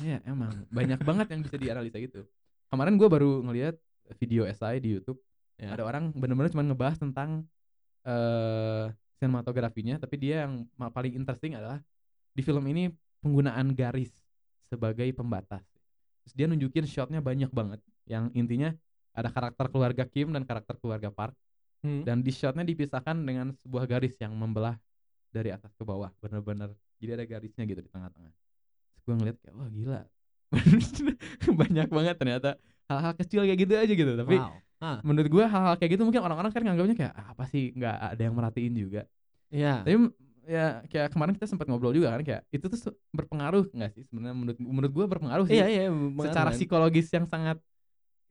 [0.00, 2.26] ya emang banyak banget yang bisa dianalisa gitu
[2.66, 3.78] kemarin gua baru ngelihat
[4.16, 5.22] video SI di YouTube
[5.56, 5.70] Ya.
[5.70, 7.46] ada orang benar-benar cuma ngebahas tentang
[8.02, 11.78] eh sinematografinya tapi dia yang paling interesting adalah
[12.28, 12.90] di film ini
[13.20, 14.10] penggunaan garis
[14.66, 15.62] sebagai pembatas
[16.20, 17.78] terus dia nunjukin shotnya banyak banget
[18.12, 18.76] yang intinya
[19.16, 21.32] ada karakter keluarga Kim dan karakter keluarga Park.
[21.82, 22.06] Hmm.
[22.06, 24.78] dan di shotnya dipisahkan dengan sebuah garis yang membelah
[25.34, 26.70] dari atas ke bawah bener-bener
[27.02, 28.30] jadi ada garisnya gitu di tengah-tengah.
[28.94, 30.00] Terus gue ngeliat kayak wah gila.
[31.66, 32.50] Banyak banget ternyata
[32.86, 34.12] hal-hal kecil kayak gitu aja gitu.
[34.14, 34.54] Tapi wow.
[34.78, 37.70] Ah, menurut gue hal-hal kayak gitu mungkin orang-orang kan nganggapnya kayak "Ah, apa sih?
[37.74, 39.02] Nggak ada yang merhatiin juga.
[39.50, 39.82] Iya.
[39.82, 42.78] tapi m- ya kayak kemarin kita sempat ngobrol juga kan kayak itu tuh
[43.10, 44.34] berpengaruh nggak sih sebenarnya?
[44.34, 45.82] Menurut menurut gue berpengaruh sih Iya, iya,
[46.30, 46.58] secara kan.
[46.58, 47.58] psikologis yang sangat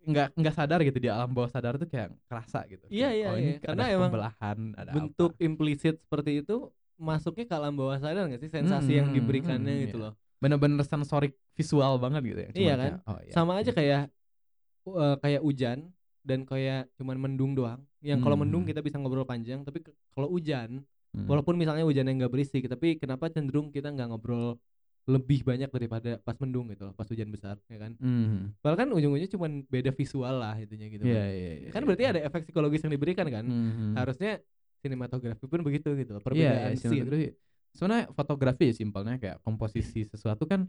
[0.01, 3.37] nggak nggak sadar gitu di alam bawah sadar tuh kayak kerasa gitu Iya, iya, oh,
[3.37, 3.57] ini iya.
[3.61, 5.45] Karena ada emang pembelahan ada bentuk apa.
[5.45, 6.55] implisit seperti itu
[6.97, 10.05] masuknya ke alam bawah sadar nggak sih sensasi yang Hmm, diberikannya hmm, gitu iya.
[10.09, 10.13] loh.
[10.41, 12.77] bener-bener sensorik visual banget gitu ya Iya Cuman kan?
[12.81, 13.31] kayak, oh, iya.
[13.31, 14.01] Sama aja kayak
[14.87, 15.77] uh, kayak hujan
[16.21, 17.81] dan kayak cuman mendung doang.
[18.01, 18.69] Yang kalau mendung Hmm.
[18.69, 20.81] kita bisa ngobrol panjang, tapi kalau hujan
[21.11, 21.27] Hmm.
[21.27, 24.55] walaupun misalnya hujan yang nggak berisik, tapi kenapa cenderung kita nggak ngobrol
[25.09, 27.97] lebih banyak daripada pas mendung gitu loh, pas hujan besar ya kan.
[28.61, 31.03] Padahal kan ujung-ujungnya cuman beda visual lah itunya gitu.
[31.03, 31.29] Iya, kan.
[31.33, 31.87] iya, iya, Kan iya.
[31.89, 33.45] berarti ada efek psikologis yang diberikan kan.
[33.45, 33.97] Mhm.
[33.97, 34.31] Harusnya
[34.81, 36.21] sinematografi pun begitu gitu loh.
[36.21, 36.91] Iya, Perbedaan iya, scene.
[37.01, 37.29] sinematografi.
[37.71, 40.67] Sebenarnya fotografi ya simpelnya kayak komposisi sesuatu kan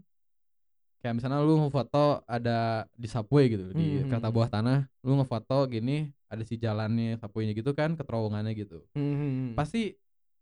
[1.03, 5.19] kayak misalnya lu ngefoto ada di subway gitu di Hmm, kereta hmm, bawah tanah, lu
[5.19, 8.81] ngefoto gini ada si jalannya subway-nya gitu kan, keterowongannya gitu.
[8.95, 9.51] Hmm.
[9.53, 9.93] Pasti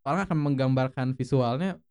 [0.05, 1.81] orang akan menggambarkan visualnya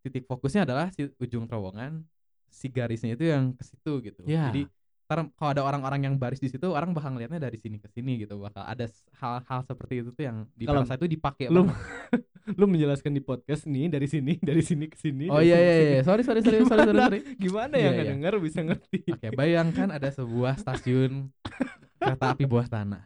[0.00, 2.04] titik fokusnya adalah si ujung terowongan,
[2.48, 4.20] si garisnya itu yang ke situ gitu.
[4.26, 4.50] Iya.
[4.52, 4.68] Jadi
[5.10, 8.22] ntar kalau ada orang-orang yang baris di situ orang bakal ngeliatnya dari sini ke sini
[8.22, 8.86] gitu bakal ada
[9.18, 11.66] hal-hal seperti itu tuh yang di Kalau itu dipakai lu
[12.58, 16.00] lu menjelaskan di podcast nih dari sini dari sini ke sini Oh iya iya iya.
[16.06, 16.94] Sorry sorry sorry sorry sorry.
[16.94, 17.20] sorry.
[17.42, 17.98] gimana Iya, yang iya.
[17.98, 21.26] nggak dengar bisa ngerti Oke, bayangkan ada sebuah stasiun
[21.98, 23.02] kereta api bawah tanah.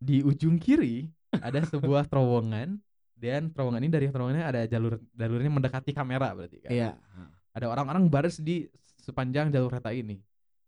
[0.00, 1.12] Di ujung kiri
[1.44, 2.80] ada sebuah terowongan
[3.22, 6.70] dan terowongan ini dari terowongannya ada jalur jalurnya mendekati kamera berarti kan.
[6.74, 6.90] iya
[7.54, 8.66] Ada orang-orang baris di
[8.98, 10.18] sepanjang jalur kereta ini.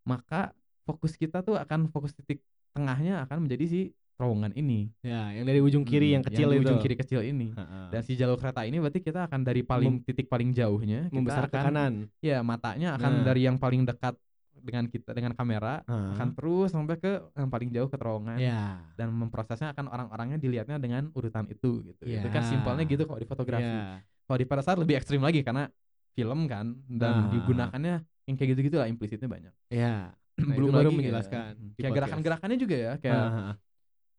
[0.06, 0.54] Maka
[0.86, 2.38] fokus kita tuh akan fokus titik
[2.70, 3.80] tengahnya akan menjadi si
[4.14, 4.94] terowongan ini.
[5.02, 7.50] ya yang dari ujung kiri Hmm, yang kecil di itu ujung kiri kecil ini.
[7.50, 7.86] Heeh.
[7.90, 11.50] Dan si jalur kereta ini berarti kita akan dari paling titik paling jauhnya kita membesar
[11.50, 11.92] ke akan kanan
[12.22, 13.24] Ya matanya akan Nah.
[13.26, 14.14] dari yang paling dekat
[14.60, 19.10] dengan kita dengan kamera akan terus sampai ke yang paling jauh ke terowongan ya dan
[19.10, 22.02] memprosesnya akan orang-orangnya dilihatnya dengan urutan itu gitu.
[22.04, 22.48] Itu kan Ya.
[22.48, 23.66] simpelnya gitu kalau di fotografi.
[23.66, 25.66] ya Kalau di Parasite lebih ekstrim lagi karena
[26.14, 27.28] film kan dan Ah.
[27.28, 27.94] digunakannya
[28.24, 29.52] yang kayak gitu-gitu lah implisitnya banyak.
[29.68, 31.42] ya Nah, Belum itu baru lagi menjelaskan
[31.74, 33.52] di kayak gerakan-gerakannya juga ya kayak Heeh.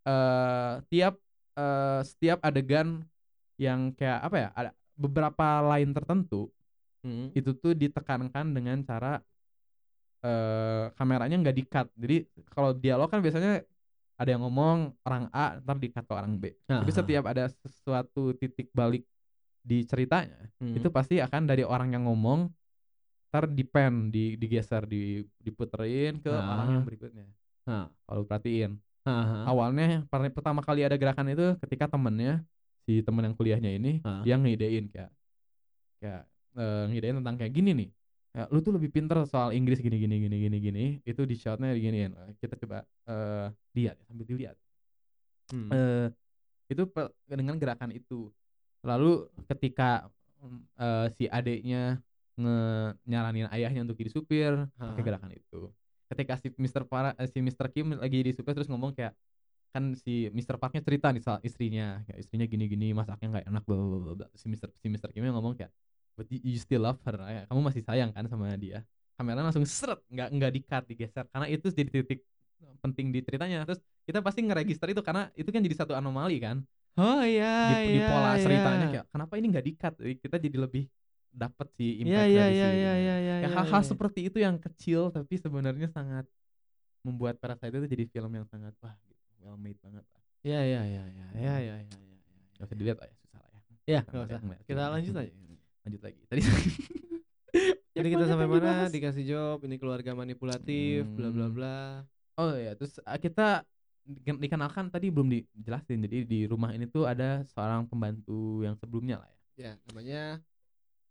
[0.05, 1.15] eh tiap
[1.55, 3.01] eh, setiap adegan
[3.55, 6.51] yang kayak apa ya ada beberapa line tertentu
[7.05, 7.29] Hmm.
[7.37, 9.21] itu tuh ditekankan dengan cara
[10.25, 11.87] eh kameranya nggak di-cut.
[11.93, 13.61] Jadi kalau dialog kan biasanya
[14.15, 16.55] ada yang ngomong orang A ntar di-cut ke orang B.
[16.65, 16.97] Tapi Aha.
[16.97, 19.05] setiap ada sesuatu titik balik
[19.61, 20.73] di ceritanya, Hmm.
[20.73, 22.49] itu pasti akan dari orang yang ngomong
[23.29, 26.87] ntar di pen, di digeser, di diputerin ke orang yang Ah.
[26.87, 27.25] berikutnya.
[27.65, 27.85] Ah.
[28.05, 29.45] Kalau perhatiin, Aha.
[29.45, 32.45] awalnya per- pertama kali ada gerakan itu ketika temennya
[32.81, 34.21] si temen yang kuliahnya ini Ah.
[34.21, 35.11] dia ngidein kayak
[35.99, 36.23] kayak
[36.55, 37.89] eh, ngidein tentang kayak gini nih
[38.35, 41.71] ya, lu tuh lebih pinter soal Inggris gini gini gini gini gini itu di shotnya
[41.73, 44.57] giniin Eh, kita coba eh lihat sambil dilihat
[45.53, 45.69] Hmm.
[45.69, 46.09] eh
[46.73, 46.81] itu
[47.29, 48.33] dengan gerakan itu
[48.81, 50.09] lalu ketika
[50.77, 52.01] eh, si adeknya
[52.35, 52.57] nge
[53.05, 55.69] nyaranin ayahnya untuk jadi supir pakai gerakan itu
[56.09, 56.83] ketika si Mr.
[56.89, 57.69] Para, si Mr.
[57.69, 59.13] Kim lagi jadi supir terus ngomong kayak
[59.69, 60.57] kan si Mr.
[60.57, 64.49] Parknya cerita nih soal istrinya kayak istrinya gini-gini masaknya nggak enak bla bla bla si
[64.49, 64.73] Mr.
[64.81, 65.13] si Mr.
[65.13, 65.69] Kimnya ngomong kayak
[66.17, 68.81] but you- still love her ya, kamu masih sayang kan sama dia?
[69.15, 71.23] Kamera langsung seret nggak nggak di cut digeser.
[71.31, 72.19] Karena itu jadi titik
[72.83, 73.63] penting di ceritanya.
[73.67, 76.59] Terus kita pasti ngeregister itu karena itu kan jadi satu anomali kan?
[76.95, 78.43] Oh iya di, di iya, pola iya.
[78.43, 80.83] ceritanya kayak kenapa ini nggak di cut Jadi kita jadi lebih
[81.35, 83.89] dapat si impact iya dari iya si iya iya iya iya Ya, iya, hal-hal iya.
[83.91, 86.23] seperti itu yang kecil tapi sebenarnya sangat
[87.05, 88.95] membuat Parasite itu jadi film yang sangat wah
[89.43, 90.21] well made banget lah.
[90.47, 92.15] iya iya iya iya iya iya iya iya
[92.57, 93.59] Gak usah dilihat lah ya susah lah ya.
[93.85, 94.41] ya Sama nggak usah.
[94.67, 95.31] kita lanjut aja
[95.85, 96.21] Lanjut lagi.
[96.25, 96.41] Tadi
[97.95, 98.89] jadi kita sampai mana dibahas.
[98.89, 101.55] dikasih job ini keluarga manipulatif bla bla Hmm.
[101.55, 101.77] bla
[102.35, 103.63] Oh ya, terus uh, kita
[104.03, 106.03] di- dikenalkan tadi belum dijelasin.
[106.03, 109.39] Jadi di rumah ini tuh ada seorang pembantu yang sebelumnya lah ya.
[109.55, 110.21] ya namanya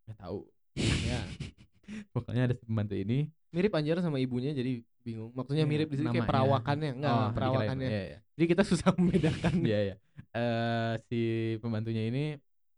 [0.05, 0.41] Nggak tahu.
[0.77, 1.21] ya
[2.13, 6.11] pokoknya ada pembantu ini mirip anjir sama ibunya jadi bingung maksudnya Iya, mirip di sini
[6.11, 8.19] kayak perawakannya enggak Oh, perawakannya iya, iya.
[8.35, 9.95] jadi kita susah membedakan Iya iya.
[10.35, 11.21] Eh si
[11.63, 12.35] pembantunya ini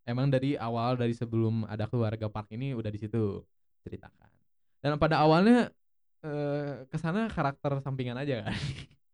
[0.07, 3.43] emang dari awal dari sebelum ada keluarga Park ini udah di situ
[3.85, 4.29] ceritakan.
[4.83, 5.69] Dan pada awalnya
[6.25, 8.55] eh ke sana karakter sampingan aja kan.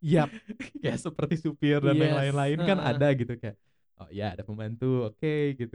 [0.02, 0.28] Yap.
[0.82, 2.90] kayak seperti supir dan yang Yes, lain-lain kan heeh.
[2.94, 3.56] ada gitu kayak
[4.02, 5.74] oh ya ada pembantu oke gitu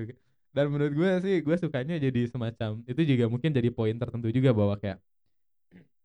[0.52, 4.52] dan menurut gue sih gue sukanya jadi semacam itu juga mungkin jadi poin tertentu juga
[4.52, 5.00] bahwa kayak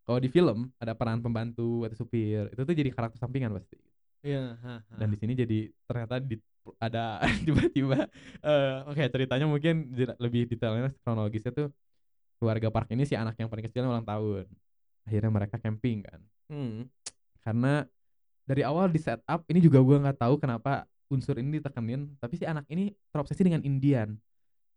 [0.07, 3.79] kalau di film ada peran pembantu atau supir itu tuh jadi karakter sampingan pasti
[4.23, 4.55] Iya,
[5.03, 6.39] dan di sini jadi ternyata di,
[6.79, 8.07] ada tiba-tiba
[8.41, 11.69] eh oke ceritanya mungkin lebih detailnya kronologisnya tuh
[12.39, 14.47] keluarga Park ini si anak yang paling kecilnya ulang tahun.
[15.07, 16.21] Akhirnya mereka camping kan.
[16.53, 16.85] Hmm.
[17.43, 17.89] karena
[18.45, 22.45] dari awal di setup ini juga gua nggak tahu kenapa unsur ini ditekenin tapi si
[22.45, 24.15] anak ini terobsesi dengan Indian.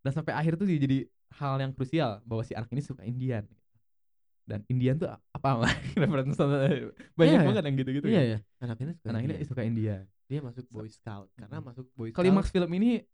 [0.01, 1.05] Dan sampai akhir tuh jadi
[1.41, 3.45] hal yang krusial bahwa si anak ini suka Indian.
[4.45, 5.49] Dan Indian tuh apa
[7.17, 8.29] banyak Iya, banget yang gitu-gitu Iya kan.
[8.29, 8.39] ya.
[8.61, 12.17] Anak ini suka anak ini suka Indian dia masuk Boy Scout karena masuk Boy Scout.
[12.17, 13.05] klimaks film ini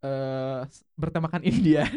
[0.00, 1.88] eh s- bertemakan Indian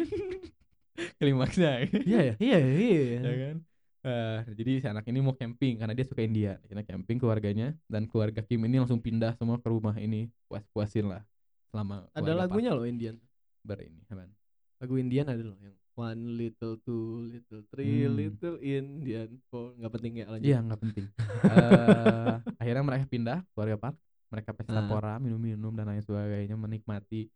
[1.20, 2.34] klimaksnya Iya ya.
[2.46, 3.20] Iya iya.
[3.20, 3.58] ya kan
[3.98, 8.06] Eh, jadi si anak ini mau camping karena dia suka India akhirnya camping keluarganya dan
[8.06, 11.26] keluarga Kim ini langsung pindah semua ke rumah ini puas puasin lah
[11.68, 13.18] selama Ada lagunya loh Indian.
[13.60, 14.30] Ber ini apaan?
[14.78, 18.14] Lagu Indian ada loh yang One little, two little, three Hmm.
[18.14, 19.42] little Indian.
[19.50, 20.46] Oh, nggak penting ya lanjut.
[20.46, 21.06] iya nggak penting
[21.42, 23.96] Eh, akhirnya mereka pindah keluarga Park
[24.28, 24.86] mereka pesta Ah.
[24.86, 27.26] pora minum-minum dan lain sebagainya menikmati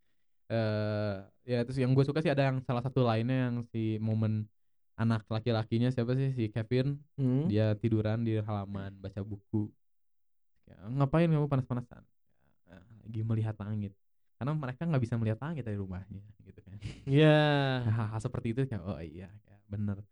[0.47, 4.45] eh ya terus yang gue suka sih ada yang salah satu lainnya yang si momen
[4.95, 7.49] anak laki-lakinya siapa sih si Kevin Hmm.
[7.49, 9.73] dia tiduran di halaman baca buku
[10.69, 12.05] ya, ngapain kamu panas-panasan
[12.63, 13.93] Ya, lagi melihat langit
[14.43, 16.75] karena mereka nggak bisa melihat langit dari rumahnya gitu kan
[17.07, 17.39] Iya.
[17.87, 20.03] Nah, hal-hal seperti itu kayak oh iya ya, bener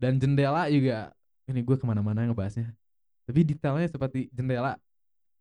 [0.00, 1.12] dan jendela juga
[1.44, 2.72] ini gue ke mana-mana ngebahasnya
[3.28, 4.80] tapi detailnya seperti jendela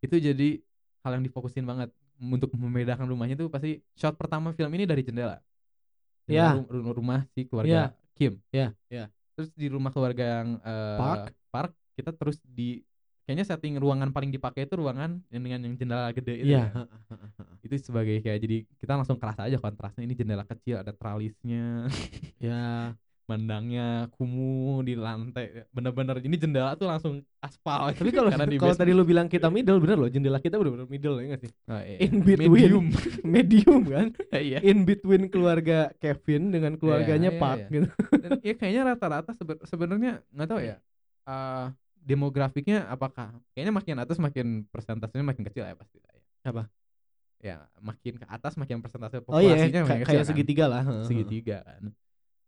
[0.03, 0.59] itu jadi
[1.07, 1.87] hal yang difokusin banget
[2.19, 5.39] untuk membedakan rumahnya tuh pasti shot pertama film ini dari jendela
[6.27, 6.59] Ya.
[6.59, 9.07] Rum- rumah si keluarga Kim Ya, ya.
[9.39, 11.23] terus di rumah keluarga yang eh, Park.
[11.47, 12.83] Park kita terus di
[13.27, 16.71] kayaknya setting ruangan paling dipakai itu ruangan yang dengan yang jendela gede itu Iya.
[16.71, 16.87] ya.
[17.59, 21.91] itu sebagai kayak jadi kita langsung kerasa aja kontrasnya ini jendela kecil ada tralisnya
[22.39, 22.95] Ya.
[23.27, 29.03] mandangnya kumuh di lantai bener-bener ini jendela tuh langsung aspal Tapi kalau kalau tadi lu
[29.03, 31.51] bilang kita middle bener loh jendela kita bener-bener middle ya nggak sih?
[31.67, 31.97] Oh, iya.
[32.07, 32.47] In between.
[32.47, 32.85] medium
[33.35, 34.07] Medium kan?
[34.31, 37.73] iya In between keluarga Kevin dengan keluarganya iya, Park iya.
[37.75, 37.87] gitu.
[38.15, 40.79] Dan ya kayaknya rata-rata sebe- sebenarnya nggak tahu ya
[41.27, 41.65] eh,
[42.07, 46.63] demografiknya apakah kayaknya makin atas makin persentasenya makin kecil ya pasti lah ya Apa?
[47.37, 50.29] ya makin ke atas makin persentase Oh iya, populasinya makin kayak kecil kayak kan.
[50.31, 50.83] segitiga lah.
[51.03, 51.83] segitiga kan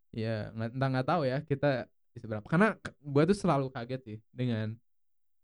[0.09, 1.69] ya nggak entah nggak tahu ya kita
[2.09, 4.73] di seberapa karena gua tuh selalu kaget sih dengan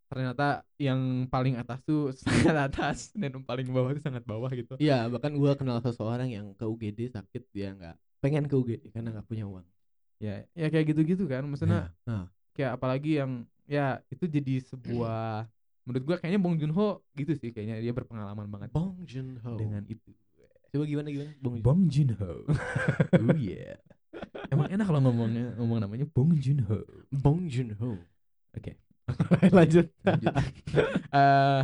[0.06, 4.74] ternyata yang paling atas tuh sangat atas dan yang paling bawah tuh sangat bawah gitu
[4.78, 9.12] Iya, bahkan gua kenal seseorang yang ke UGD sakit dia nggak pengen ke UGD karena
[9.12, 9.66] nggak punya uang.
[10.16, 15.46] ya ya kayak gitu-gitu kan maksudnya Nah, kayak apalagi yang ya itu jadi sebuah
[15.86, 19.54] menurut gua kayaknya Bong Joon Ho gitu sih kayaknya dia berpengalaman banget Bong Joon Ho.
[19.58, 20.10] dengan itu
[20.66, 21.30] Coba gimana gimana?
[21.38, 21.64] Bong Joon.
[21.66, 22.32] Bong Joon Ho
[23.22, 23.78] oh yeah
[24.48, 26.78] emang enak kalau ngomongnya ngomong namanya Bong Joon Ho
[27.12, 28.00] Bong Joon Ho.
[28.56, 28.72] Oke.
[29.56, 29.86] Lanjut.
[30.02, 30.34] lanjut
[31.16, 31.62] Eh,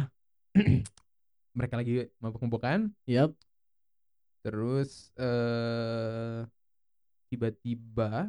[1.58, 3.32] mereka lagi mabuk-mabukan Yap.
[4.42, 6.42] terus eh
[7.28, 8.28] tiba-tiba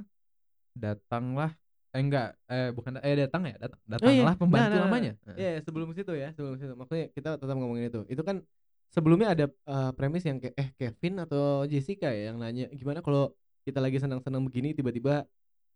[0.72, 1.52] datanglah
[1.94, 5.62] eh enggak eh bukan eh datang ya datang datanglah pembantu Nah, nah, nah, namanya Iya,
[5.62, 6.74] sebelum situ ya, sebelum situ.
[6.74, 8.02] Maksudnya kita tetap ngomongin itu.
[8.10, 8.42] Itu kan
[8.90, 13.34] sebelumnya ada eh, premis yang kayak eh Kevin atau Jessica ya yang nanya gimana kalau
[13.64, 15.24] kita lagi senang-senang begini tiba-tiba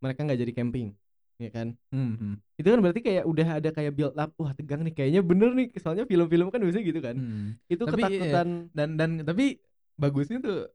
[0.03, 0.93] mereka nggak jadi camping,
[1.41, 1.73] ya kan?
[1.89, 5.21] Hmm, hmm, Itu kan berarti kayak udah ada kayak build up, wah tegang nih kayaknya
[5.25, 5.67] bener nih.
[5.81, 7.15] Soalnya film-film kan biasanya gitu kan.
[7.17, 7.57] hmm.
[7.65, 8.47] Itu Tapi, iya, ketakutan.
[8.73, 9.57] dan dan tapi
[9.97, 10.69] bagusnya tuh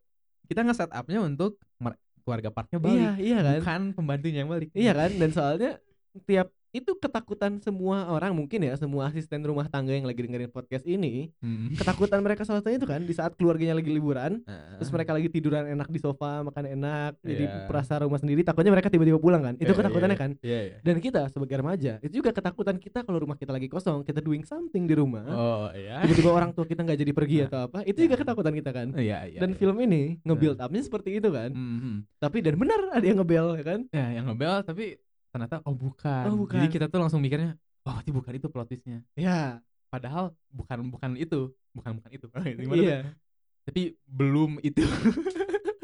[0.51, 1.55] kita nge-set up-nya untuk
[2.22, 3.58] keluarga Parknya balik Iya, iya kan?
[3.60, 5.10] bukan pembantunya yang balik Iya kan?
[5.20, 5.70] Dan soalnya
[6.24, 10.82] tiap itu ketakutan semua orang mungkin ya, semua asisten rumah tangga yang lagi dengerin podcast
[10.82, 11.68] ini, Hmm.
[11.72, 14.76] ketakutan mereka salah satunya itu kan di saat keluarganya lagi liburan, Ah.
[14.76, 17.68] terus mereka lagi tiduran enak di sofa makan enak jadi Iya.
[17.68, 20.22] perasa rumah sendiri takutnya mereka tiba-tiba pulang kan itu Iya, ketakutannya iya.
[20.24, 20.76] kan Iya, iya.
[20.80, 24.42] dan kita sebagai remaja itu juga ketakutan kita kalau rumah kita lagi kosong kita doing
[24.42, 26.00] something di rumah Oh, iya.
[26.02, 27.46] tiba-tiba orang tua kita nggak jadi pergi Nah.
[27.46, 29.38] atau apa itu juga ketakutan kita kan Iya, iya.
[29.38, 29.56] dan iya.
[29.56, 31.96] film ini nge-build upnya seperti itu kan Hmm, hmm.
[32.16, 34.96] tapi dan benar ada yang ngebel ya kan Ya, yang ngebel tapi
[35.33, 36.24] ternyata oh bukan.
[36.28, 36.61] Oh, bukan.
[36.61, 37.57] Jadi kita tuh langsung mikirnya,
[37.89, 39.01] oh berarti bukan itu plot twistnya.
[39.16, 39.59] ya
[39.89, 42.26] Padahal bukan bukan itu, bukan bukan itu.
[42.61, 42.85] Gimana tuh?
[42.85, 42.99] iya
[43.64, 44.85] Tapi belum itu.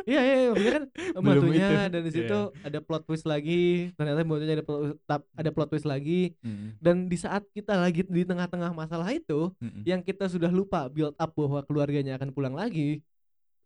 [0.08, 0.84] Iya iya iya, maksudnya kan
[1.52, 1.92] itu.
[1.92, 3.92] dan di situ ada plot twist lagi.
[3.92, 4.80] Ternyata bantunya ada plot,
[5.36, 9.68] ada plot twist lagi Mm, dan di saat kita lagi di tengah-tengah masalah itu mm,
[9.68, 9.82] mm.
[9.84, 13.04] yang kita sudah lupa build up bahwa keluarganya akan pulang lagi.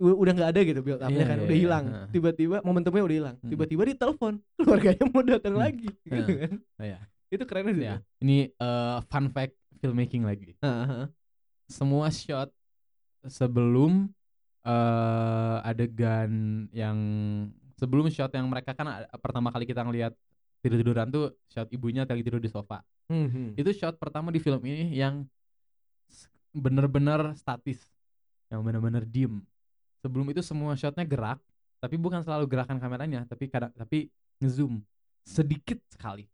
[0.03, 1.85] Udah nggak ada gitu build upnya Iya, kan, iya, udah iya, hilang.
[1.87, 2.07] heeh.
[2.11, 3.37] Tiba-tiba momentumnya udah hilang.
[3.41, 5.87] Tiba-tiba ditelepon keluarganya mau datang lagi.
[6.03, 6.39] Gitu Heeh.
[6.43, 6.53] kan.
[6.59, 6.99] Oh, iya.
[7.31, 7.87] Itu keren sih.
[7.87, 10.59] Ya, ini eh, fun fact filmmaking lagi.
[11.65, 12.51] Semua shot
[13.23, 14.11] sebelum
[14.63, 16.31] eh adegan
[16.71, 16.99] yang
[17.75, 20.15] sebelum shot yang mereka kan a- pertama kali kita ngelihat
[20.63, 22.83] tidur tiduran tuh shot ibunya lagi tidur di sofa.
[23.07, 23.59] Mhm.
[23.59, 25.27] Itu shot pertama di film ini yang
[26.53, 27.81] bener-bener statis,
[28.47, 29.41] yang bener-bener diem.
[30.03, 31.39] Sebelum itu semua shotnya gerak,
[31.79, 34.83] tapi bukan selalu gerakan kameranya, tapi kadang tapi ngezoom
[35.23, 36.27] sedikit sekali,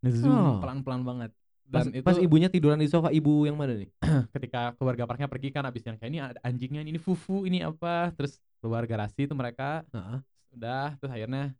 [0.00, 0.56] ngezoom Oh.
[0.58, 1.30] pelan-pelan banget.
[1.62, 3.88] Pas, Dan itu pas ibunya tiduran di sofa, ibu yang mana nih?
[4.34, 8.12] ketika keluarga parknya pergi kan abis yang kayak ini ada anjingnya ini fufu ini apa
[8.12, 10.18] terus keluar garasi itu mereka Heeh.
[10.52, 11.56] udah terus akhirnya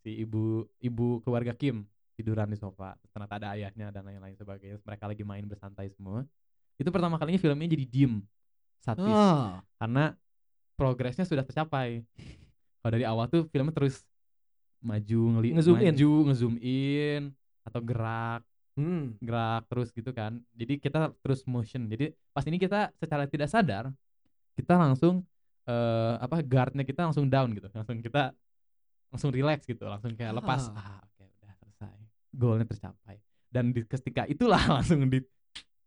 [0.00, 1.82] si ibu ibu keluarga Kim
[2.14, 5.90] tiduran di sofa terus ternyata ada ayahnya dan lain-lain sebagainya Terus mereka lagi main bersantai
[5.90, 6.22] semua
[6.78, 8.14] itu pertama kalinya filmnya jadi diem
[8.78, 9.58] statis Oh.
[9.82, 10.14] karena
[10.76, 12.04] progresnya sudah tercapai
[12.78, 14.04] kalau dari awal tuh filmnya terus
[14.78, 15.84] maju ngeli Ngezoom in.
[15.88, 17.22] maju ngezoom in
[17.62, 18.44] atau gerak
[18.76, 19.16] Hmm.
[19.18, 23.88] gerak terus gitu kan jadi kita terus motion jadi pas ini kita secara tidak sadar
[24.52, 25.24] kita langsung
[25.64, 28.36] eh apa guardnya kita langsung down gitu langsung kita
[29.08, 31.00] langsung relax gitu langsung kayak lepas ah Ah.
[31.02, 31.96] oke udah selesai
[32.30, 33.16] goalnya tercapai
[33.48, 35.24] dan di ketika itulah langsung di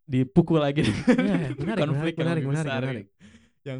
[0.04, 3.06] dipukul lagi Iya, menarik, konflik menarik, yang menarik, besar menarik.
[3.06, 3.14] gitu.
[3.64, 3.78] yang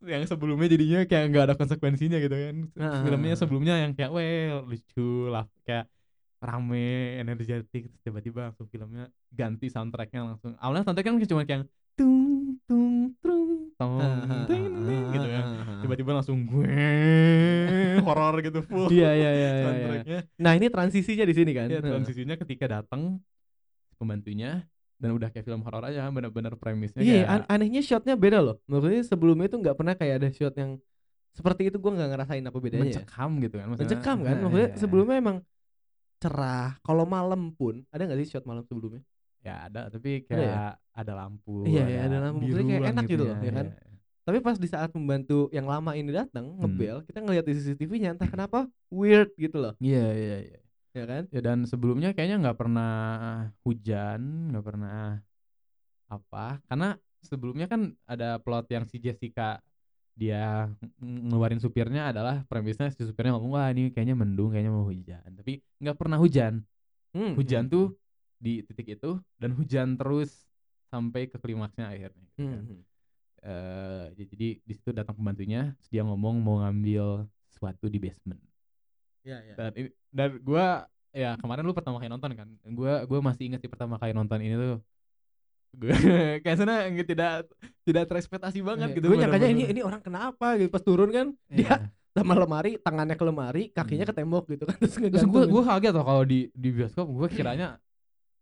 [0.00, 3.02] yang sebelumnya jadinya kayak nggak ada konsekuensinya gitu kan Ah.
[3.02, 5.90] filmnya sebelumnya yang kayak well lucu lah kayak
[6.38, 6.86] rame
[7.18, 11.66] energetik terus tiba-tiba langsung filmnya ganti soundtracknya langsung awalnya soundtracknya kan cuma kayak
[11.98, 13.98] tung tung tung tong
[14.46, 15.44] ting, ting, gitu kan
[15.82, 16.78] tiba-tiba langsung gue
[17.98, 19.64] horor gitu full Iya iya iya iya, iya.
[19.64, 21.66] soundtracknya Nah, ini transisinya di sini kan.
[21.66, 23.18] ya, transisinya ketika datang
[23.96, 24.62] pembantunya
[24.98, 28.56] dan udah kayak film horor aja bener-bener premisnya Iya, kayak an- anehnya shotnya beda loh.
[28.66, 30.76] Maksudnya sebelumnya itu nggak pernah kayak ada shot yang
[31.32, 32.82] seperti itu gua nggak ngerasain apa bedanya.
[32.82, 32.86] ya.
[32.98, 33.86] mencekam gitu kan maksudnya.
[33.86, 34.34] Mencekam kan?
[34.34, 34.78] Nah, Maksudnya iya.
[34.78, 35.36] sebelumnya emang
[36.18, 36.70] cerah.
[36.82, 39.02] Kalau malam pun ada nggak sih shot malam sebelumnya?
[39.38, 40.34] ya ada tapi Ada ya?
[40.34, 42.42] kayak ada lampu Iya, iya, ada lampu.
[42.42, 43.66] Maksudnya kayak enak gitu loh, ya iya, kan?
[43.70, 43.86] iya.
[44.26, 46.58] Tapi pas di saat membantu yang lama ini datang Hmm.
[46.60, 50.58] ngebel, kita ngeliat di CCTV-nya entah kenapa weird gitu loh, iya iya iya
[50.98, 51.24] ya kan?
[51.34, 52.88] ya dan sebelumnya kayaknya nggak pernah
[53.64, 54.20] hujan
[54.50, 54.94] nggak pernah
[56.08, 59.60] apa karena sebelumnya kan ada plot yang si Jessica
[60.16, 60.68] dia
[61.00, 65.28] ng- ngeluarin supirnya adalah premisnya si supirnya ngomong wah ini kayaknya mendung kayaknya mau hujan
[65.36, 66.62] tapi nggak pernah hujan
[67.14, 67.94] Hmm, hujan hmm, tuh
[68.38, 70.46] di titik itu dan hujan terus
[70.92, 72.64] sampai ke klimaksnya akhirnya gitu hmm, kan.
[72.68, 72.82] hmm.
[74.16, 78.40] J- jadi di situ datang pembantunya dia ngomong mau ngambil sesuatu di basement
[79.22, 79.54] Iya, iya.
[79.56, 79.70] dan
[80.10, 80.66] dan gua
[81.10, 84.38] ya kemarin lu pertama kali nonton kan gua gua masih inget sih pertama kali nonton
[84.38, 84.78] ini tuh
[85.68, 85.92] gue
[86.42, 87.32] kayak sana nggak tidak
[87.84, 91.56] tidak terekspektasi banget gitu Gue nyangkanya ini ini orang kenapa gitu pas turun kan Iya.
[91.60, 91.74] dia
[92.16, 94.10] sama lemari, tangannya ke lemari, kakinya Hmm.
[94.10, 97.28] ke tembok gitu kan terus terus gue gue kaget loh kalau di di bioskop gue
[97.30, 97.78] kiranya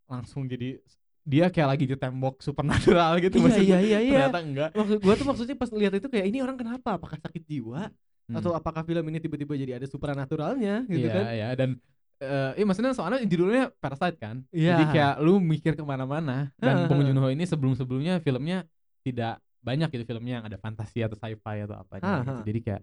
[0.07, 0.79] langsung jadi
[1.27, 3.67] dia kayak lagi di tembok supernatural gitu iya maksudnya.
[3.67, 4.13] iya iya iya.
[4.31, 6.95] ternyata enggak Maksud gua tuh maksudnya pas lihat itu kayak ini orang kenapa?
[6.95, 7.91] Apakah sakit jiwa
[8.27, 8.43] Hmm.
[8.43, 11.25] atau apakah film ini tiba-tiba jadi ada supernaturalnya gitu iya kan?
[11.31, 11.71] iya dan
[12.17, 14.75] eh iya maksudnya soalnya judulnya Parasite kan Iya.
[14.75, 17.07] jadi kayak lu mikir ke mana-mana dan Bong.
[17.07, 18.67] Joon Ho ini sebelum-sebelumnya filmnya
[19.01, 22.33] tidak banyak gitu filmnya yang ada fantasi atau sci-fi atau apa gitu.
[22.47, 22.83] jadi kayak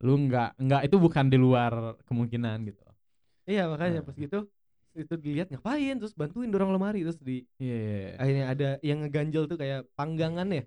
[0.00, 1.72] lu nggak nggak itu bukan di luar
[2.10, 2.82] kemungkinan gitu
[3.46, 4.06] Iya makanya Nah.
[4.10, 4.38] pas gitu
[4.90, 8.10] itu dilihat ngapain terus bantuin dorong lemari terus di iya iya iya.
[8.18, 10.64] akhirnya ada yang ngeganjel tuh kayak panggangan ya Ya,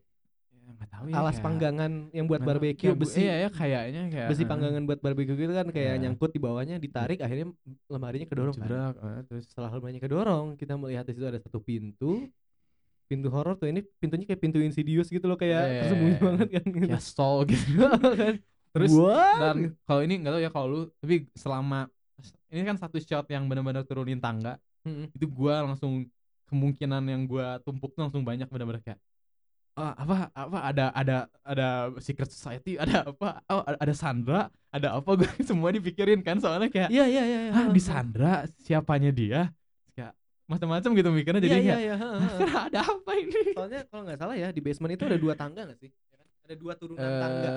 [0.65, 4.27] nggak tahu ya alas kayak- panggangan yang buat barbeque kayak besi iya ya kayaknya kayak
[4.27, 4.49] besi heeh.
[4.49, 6.01] panggangan buat barbeque gitu kan kayak Iya.
[6.01, 7.51] nyangkut di bawahnya ditarik akhirnya
[7.87, 8.63] lemarinya kedorong kan.
[8.63, 12.27] Jebrak, eh, terus setelah lemarinya kedorong kita melihat di situ ada satu pintu
[13.05, 15.79] pintu horor tuh ini pintunya kayak pintu insidious gitu loh kayak Iya.
[15.83, 16.87] tersembunyi banget kan gitu.
[16.87, 17.67] kayak stall gitu
[18.17, 18.35] kan
[18.71, 19.37] terus What?
[19.37, 21.85] dan kalau ini nggak tahu ya kalau lu tapi selama
[22.47, 25.11] ini kan satu shot yang benar-benar turunin tangga Mm-mm.
[25.11, 26.07] itu gua langsung
[26.45, 28.99] kemungkinan yang gua tumpuk tuh langsung banyak benar-benar kayak
[29.73, 31.67] ah, apa apa ada ada ada
[31.97, 36.89] secret society ada apa oh, ada Sandra ada apa gue semua dipikirin kan soalnya kayak
[36.93, 37.51] iya iya iya iya.
[37.53, 39.49] ah di Sandra siapanya dia
[39.93, 40.13] kayak
[40.45, 42.45] macam-macam gitu mikirnya jadi iya iya kayak iya ha, ha, ha.
[42.45, 45.61] "Hah, ada apa ini soalnya kalau nggak salah ya di basement itu ada dua tangga
[45.65, 46.25] nggak sih Ya kan?
[46.45, 47.49] ada dua turunan tangga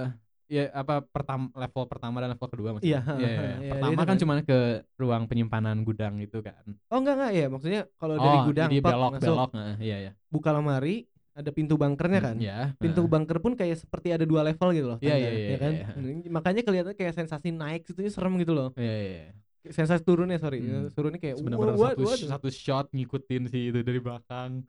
[0.46, 3.02] Eh, ya apa pertama level pertama dan level kedua maksudnya.
[3.02, 3.56] Iya, Iya, iya, iya, iya.
[3.58, 4.58] iya, Pertama kan cuma ke
[4.94, 6.62] ruang penyimpanan gudang itu kan.
[6.86, 10.12] oh enggak enggak ya maksudnya kalau dari gudang jadi belok masuk belok nah, iya iya.
[10.30, 12.36] buka lemari ada pintu bunkernya kan.
[12.40, 12.72] Ya.
[12.80, 13.10] Pintu heeh.
[13.12, 14.98] bunker pun kayak seperti ada dua level gitu loh.
[15.04, 15.72] Iya, iya, iya, ya kan.
[15.76, 15.86] iya.
[15.92, 18.72] Nah, Makanya kelihatan kayak sensasi naik situ serem gitu loh.
[18.74, 19.32] Iya, iya, iya.
[19.68, 20.88] Sensasi turunnya sorry, Hmm.
[20.94, 24.64] turunnya kayak Bener-bener wah, satu, sh- satu shot ngikutin si itu dari belakang.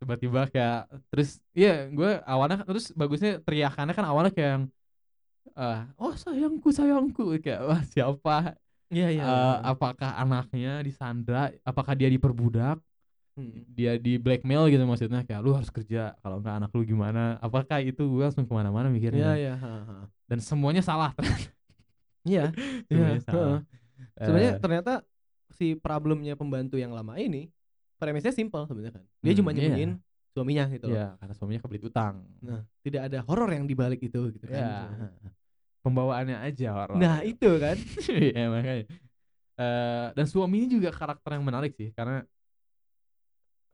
[0.00, 4.64] Tiba-tiba kayak terus iya gue awalnya terus bagusnya teriakannya kan awalnya kayak yang
[5.58, 8.54] ah oh sayangku sayangku kayak wah siapa
[8.88, 9.22] Iya iya.
[9.26, 12.78] Eh, apakah anaknya disandra apakah dia diperbudak
[13.34, 13.66] Hmm.
[13.66, 17.82] dia di blackmail gitu maksudnya kayak lu harus kerja kalau enggak anak lu gimana apakah
[17.82, 19.54] itu gue langsung ke mana-mana Iya mikirnya iya.
[19.58, 19.96] ha, ha.
[20.30, 21.10] dan semuanya salah
[22.22, 22.54] Iya.
[22.86, 23.60] semuanya Iya, salah heeh.
[24.16, 24.92] Sebenarnya Eh, ternyata
[25.50, 27.50] si problemnya pembantu yang lama ini
[27.94, 29.04] premisnya simpel sebenarnya kan.
[29.18, 29.62] Dia cuma Hmm, iya.
[29.66, 29.92] nyembunyiin
[30.30, 30.94] suaminya gitu loh.
[30.94, 34.58] ya karena suaminya kebelit utang Nah, tidak ada horor yang dibalik itu gitu kan.
[34.62, 35.10] ya
[35.80, 37.76] pembawaannya aja horor Nah, itu kan.
[38.30, 38.84] Iya makanya.
[39.54, 42.22] Eh, dan suaminya juga karakter yang menarik sih karena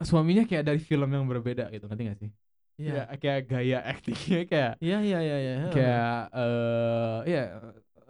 [0.01, 2.31] suaminya kayak dari film yang berbeda gitu ngerti gak sih?
[2.81, 3.05] Iya.
[3.05, 5.55] Kayak, kayak gaya actingnya kayak Iya iya iya iya.
[5.69, 7.43] kayak eh ya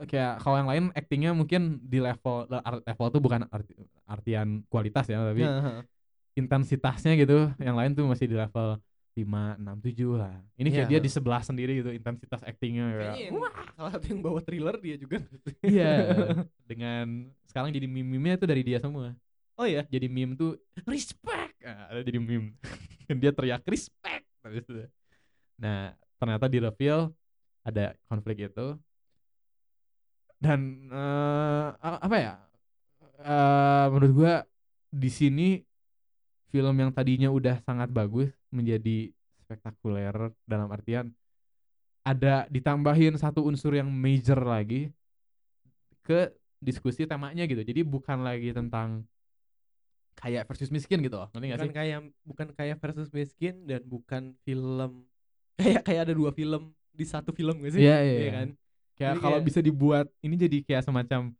[0.06, 2.46] kayak kalau yang lain actingnya mungkin di level
[2.86, 3.74] level tuh bukan arti,
[4.06, 5.82] artian kualitas ya tapi heeh.
[6.38, 8.78] intensitasnya gitu yang lain tuh masih di level
[9.10, 10.92] 5, 6, 7 lah ini kayak Iya.
[10.96, 14.76] dia di sebelah sendiri gitu intensitas actingnya kayak Kayaknya yang salah satu yang bawa thriller
[14.78, 15.18] dia juga.
[15.66, 15.92] Iya,
[16.70, 17.06] dengan
[17.44, 19.12] sekarang jadi meme-nya itu dari dia semua.
[19.58, 19.82] Oh ya.
[19.90, 21.49] Jadi meme tuh respect.
[21.60, 22.56] Ah, ada jadi meme.
[23.20, 24.24] Dia teriak respect.
[25.60, 27.12] Nah, ternyata di reveal
[27.64, 28.76] ada konflik itu.
[30.40, 32.32] Dan a- apa ya?
[33.20, 34.34] Eh, menurut gua
[34.90, 35.60] di sini
[36.50, 39.12] film yang tadinya udah sangat bagus menjadi
[39.46, 41.12] spektakuler dalam artian
[42.02, 44.90] ada ditambahin satu unsur yang major lagi
[46.04, 47.62] ke diskusi temanya gitu.
[47.64, 49.04] Jadi bukan lagi tentang
[50.20, 51.28] kayak versus miskin gitu loh.
[51.32, 51.76] Ngerti gak Bukan sih?
[51.76, 55.04] kayak bukan kayak versus miskin dan bukan film
[55.60, 57.82] kayak kayak ada dua film di satu film gak sih?
[57.82, 58.30] Iya, iya, iya.
[58.32, 58.48] kan?
[58.94, 61.32] Kayak kalau kayak- bisa dibuat ini jadi kayak semacam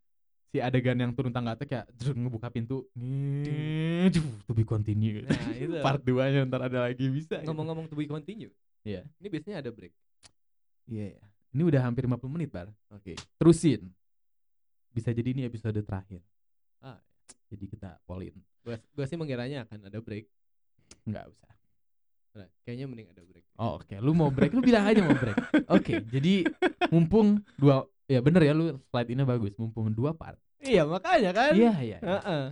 [0.50, 2.82] si adegan yang turun tangga tuh kayak jreng, ngebuka pintu.
[2.98, 4.10] Nih,
[4.42, 5.22] to be continue.
[5.22, 5.78] Nah, itu.
[5.86, 7.38] Part 2 nya ntar ada lagi bisa.
[7.38, 7.46] gitu.
[7.46, 8.50] Ngomong-ngomong to be continue.
[8.82, 9.06] Iya.
[9.22, 9.94] Ini biasanya ada break.
[10.90, 11.22] Iya, iya.
[11.54, 12.66] Ini udah hampir 50 menit, Bar.
[12.90, 13.14] Oke.
[13.38, 13.94] Terusin.
[14.90, 16.18] Bisa jadi ini episode terakhir.
[16.82, 16.98] Ah.
[17.50, 18.34] Jadi kita polin.
[18.66, 20.30] Gua sih mengiranya akan ada break.
[21.04, 21.50] Nggak usah.
[22.30, 23.44] Nah, kayaknya mending ada break.
[23.58, 23.94] Oh, oke.
[23.98, 25.34] Lu mau break, lu bilang aja mau break.
[25.76, 26.46] Oke, jadi
[26.94, 30.38] mumpung dua ya bener ya lu slide ini bagus, mumpung dua part.
[30.62, 31.52] Iya, makanya kan?
[31.58, 31.98] Iya, iya.
[31.98, 31.98] iya.
[31.98, 32.44] Heeh.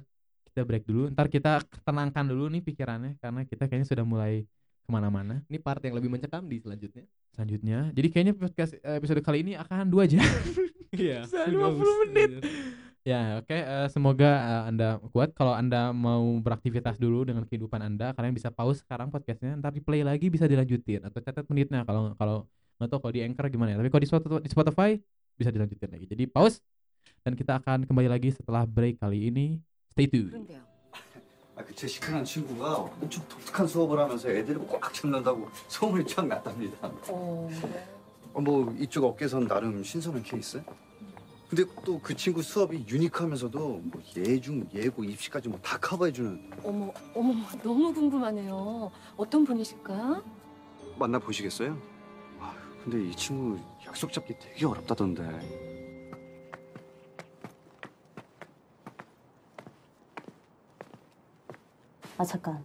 [0.50, 4.42] Kita break dulu, ntar kita tenangkan dulu nih pikirannya karena kita kayaknya sudah mulai
[4.82, 7.04] ke mana-mana Ini part yang lebih mencekam di selanjutnya.
[7.38, 7.78] selanjutnya.
[7.94, 10.26] Jadi kayaknya podcast eh, episode kali ini akan dua jam.
[10.90, 11.22] Iya.
[11.28, 12.30] Bisa 20 menit.
[13.07, 13.51] ya, oke.
[13.53, 15.35] eh, semoga eh, anda kuat.
[15.35, 19.81] Kalau anda mau beraktivitas dulu dengan kehidupan anda, kalian bisa pause sekarang podcastnya, ntar di
[19.83, 21.83] play lagi bisa dilanjutin atau catat menitnya.
[21.83, 22.37] Kalau kalau
[22.79, 23.77] nggak tahu kalau di Anchor gimana ya.
[23.79, 24.89] Tapi kalau di Spotify, di Spotify
[25.35, 26.05] bisa dilanjutin lagi.
[26.07, 26.61] Jadi pause
[27.23, 29.59] dan kita akan kembali lagi setelah break kali ini.
[29.93, 30.33] Stay tuned.
[30.33, 30.73] 그런데요.
[31.55, 36.91] 아, 그 제시카라는 친구가 엄청 독특한 수업을 하면서 애들을 꽉 잡는다고 소문이 쫙 났답니다.
[37.09, 37.47] 어.
[38.33, 40.63] 어, 뭐 이쪽 업계선 나름 신선한 케이스?
[41.48, 47.34] 근데 또 그 친구 수업이 유니크하면서도 뭐 예중, 예고, 입시까지 뭐 다 커버해주는 어머, 어머,
[47.62, 48.90] 너무 궁금하네요.
[49.16, 50.22] 어떤 분이실까?
[50.98, 51.76] 만나 보시겠어요?
[52.40, 55.22] 아, 근데 이 친구 약속 잡기 되게 어렵다던데.
[62.16, 62.64] 아 잠깐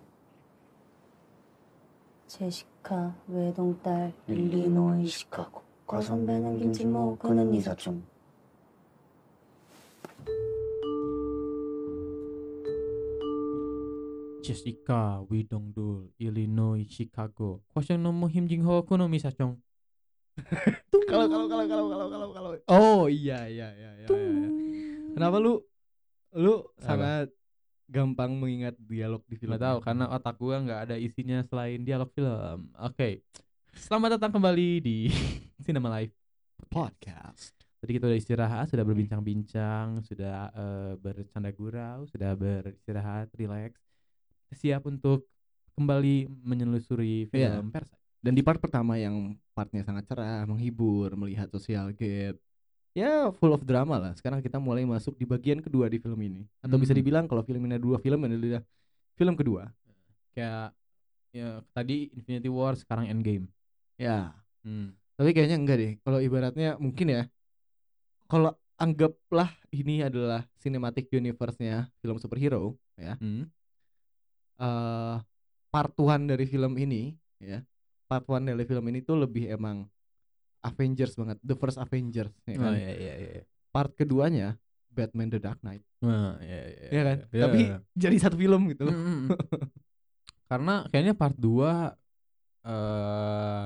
[2.28, 8.04] 제시카 외동딸 일리노이 시카고 과 선배는 김치모 그는 이사촌
[14.44, 17.64] Jessica, Widongdul, Illinois, Chicago.
[17.72, 19.56] Kwasyon nomo himjingho kuno misachong.
[21.14, 24.08] Kalau kalau kalau kalau kalau kalau kalau Oh iya iya iya iya.
[24.10, 24.50] iya.
[25.14, 25.62] Kenapa lu
[26.34, 27.30] lu sangat
[27.86, 29.54] gampang mengingat dialog di film?
[29.54, 32.74] Nggak tahu karena otak gua nggak ada isinya selain dialog film.
[32.82, 33.22] Oke.
[33.78, 35.14] Selamat datang kembali di
[35.66, 36.18] Cinema Live
[36.74, 37.63] podcast.
[37.84, 43.76] Tadi kita udah istirahat, sudah berbincang-bincang, sudah eh, bercanda gurau, sudah beristirahat, relax,
[44.56, 45.28] siap untuk
[45.76, 47.60] kembali menyelusuri Iya.
[47.60, 48.00] film Parasite.
[48.24, 52.40] Dan di part pertama yang partnya sangat cerah, menghibur, melihat sosial gap.
[52.96, 54.14] Ya full of drama lah.
[54.16, 56.48] Sekarang kita mulai masuk di bagian kedua di film ini.
[56.64, 57.00] Atau bisa Mhm.
[57.04, 58.64] dibilang kalau film ini ada dua film ini adalah
[59.20, 59.68] film kedua.
[60.32, 60.72] Kayak
[61.36, 63.52] ya tadi Infinity War, sekarang Endgame.
[64.00, 64.32] Ya.
[64.64, 64.96] Hmm.
[65.20, 65.92] Tapi kayaknya enggak deh.
[66.00, 67.24] Kalau ibaratnya mungkin ya.
[68.34, 73.14] Kalau anggaplah ini adalah cinematic universe-nya film superhero ya.
[73.16, 73.46] Hmm.
[74.56, 75.18] eh
[75.70, 77.62] part one dari film ini ya
[78.06, 79.86] part one dari film ini tuh lebih emang
[80.62, 82.74] Avengers banget the first Avengers ya Oh kan?
[82.74, 83.42] iya iya iya.
[83.70, 84.58] part keduanya
[84.88, 86.88] Batman the Dark Knight Nah, iya iya.
[86.90, 87.42] ya kan Iya.
[87.44, 87.60] tapi
[87.96, 89.28] jadi satu film gitu Mm, mm, mm.
[90.46, 91.98] Karena kayaknya part 2
[92.64, 93.64] eh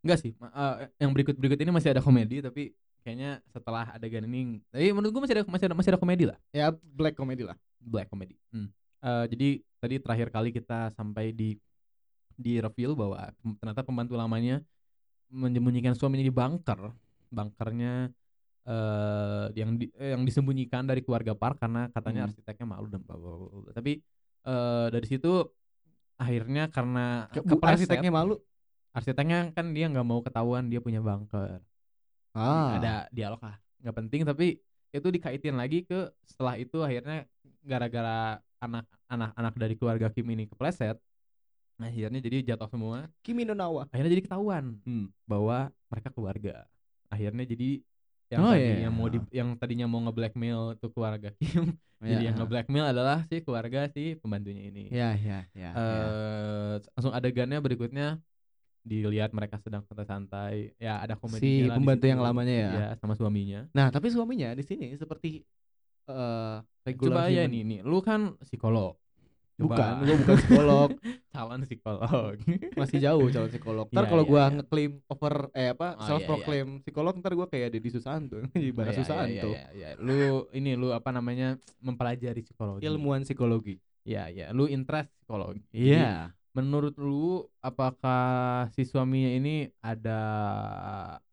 [0.00, 2.70] enggak sih, eh, yang berikut-berikut ini masih ada komedi tapi
[3.06, 6.38] kayaknya setelah adegan ini tapi menurut gua masih ada masih ada masih ada komedi lah,
[6.50, 8.34] ya black comedy lah black comedy.
[8.50, 8.66] Hmm.
[8.98, 9.48] Eh, jadi
[9.78, 11.54] tadi terakhir kali kita sampai di
[12.34, 13.30] di reveal bahwa
[13.62, 14.58] ternyata pembantu lamanya
[15.30, 16.90] menyembunyikan suaminya di bunker.
[17.30, 18.10] Bunkernya
[18.66, 22.34] eh yang di, eh, yang disembunyikan dari keluarga Park karena katanya Hmm.
[22.34, 23.14] arsiteknya malu dan bla.
[23.70, 24.02] Tapi
[24.42, 25.30] eh dari situ
[26.18, 28.42] akhirnya karena Ke- bu- arsiteknya malu
[28.90, 31.62] arsiteknya kan dia nggak mau ketahuan dia punya bunker.
[32.36, 34.46] Ah Ada dialog lah, nggak penting tapi
[34.92, 37.24] itu dikaitin lagi ke setelah itu akhirnya
[37.64, 40.96] gara-gara anak anak anak dari keluarga Kim ini kepleset,
[41.76, 43.08] akhirnya jadi jatuh semua.
[43.20, 45.12] Kimi no Nawa Akhirnya jadi ketahuan hmm.
[45.28, 46.64] bahwa mereka keluarga.
[47.12, 47.80] Akhirnya jadi
[48.26, 48.76] yang Oh, tadi iya.
[48.90, 52.28] yang mau di, yang tadinya mau nge-blackmail tuh keluarga Kim, jadi Ya.
[52.32, 54.90] yang nge-blackmail adalah si keluarga si pembantunya ini.
[54.90, 55.70] ya ya ya, ya.
[55.78, 58.18] eh langsung adegannya berikutnya
[58.86, 62.86] dilihat mereka sedang santai-santai ya ada komedi Si pembantu yang lamanya ya?
[62.94, 65.42] sama suaminya nah tapi suaminya di sini seperti
[66.86, 67.50] regular coba ya human.
[67.50, 68.94] nih nih lu kan psikolog
[69.56, 69.72] Coba.
[69.72, 70.90] bukan gua bukan psikolog
[71.32, 72.34] calon psikolog
[72.80, 73.86] masih jauh calon psikolog.
[73.88, 74.52] Ntar Iya, kalau iya, gua iya.
[74.54, 78.68] ngeklaim over eh apa Oh, iya, self proclaim psikolog ntar gua kayak Deddy Susanto jadi
[78.70, 79.88] bara Iya, Susanto iya, iya, iya.
[79.96, 80.14] lu
[80.52, 83.80] ini lu apa namanya mempelajari psikologi ilmuwan psikologi.
[84.04, 86.35] ya ya lu interest psikologi Iya.
[86.56, 90.20] Menurut lu apakah si suaminya ini ada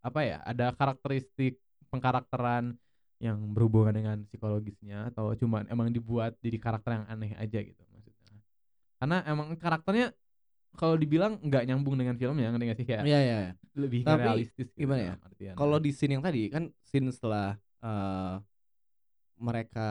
[0.04, 1.56] apa ya ada karakteristik
[1.88, 2.76] pengkarakteran
[3.24, 8.36] yang berhubungan dengan psikologisnya atau cuman emang dibuat jadi karakter yang aneh aja gitu maksudnya
[9.00, 10.12] karena emang karakternya
[10.76, 13.38] kalau dibilang nggak nyambung dengan filmnya ngerti nggak sih kayak Iya iya.
[13.48, 13.52] iya.
[13.78, 15.54] lebih Tapi realistis gitu gimana ya?
[15.56, 18.36] Kalau di scene yang tadi kan scene setelah eh,
[19.38, 19.90] mereka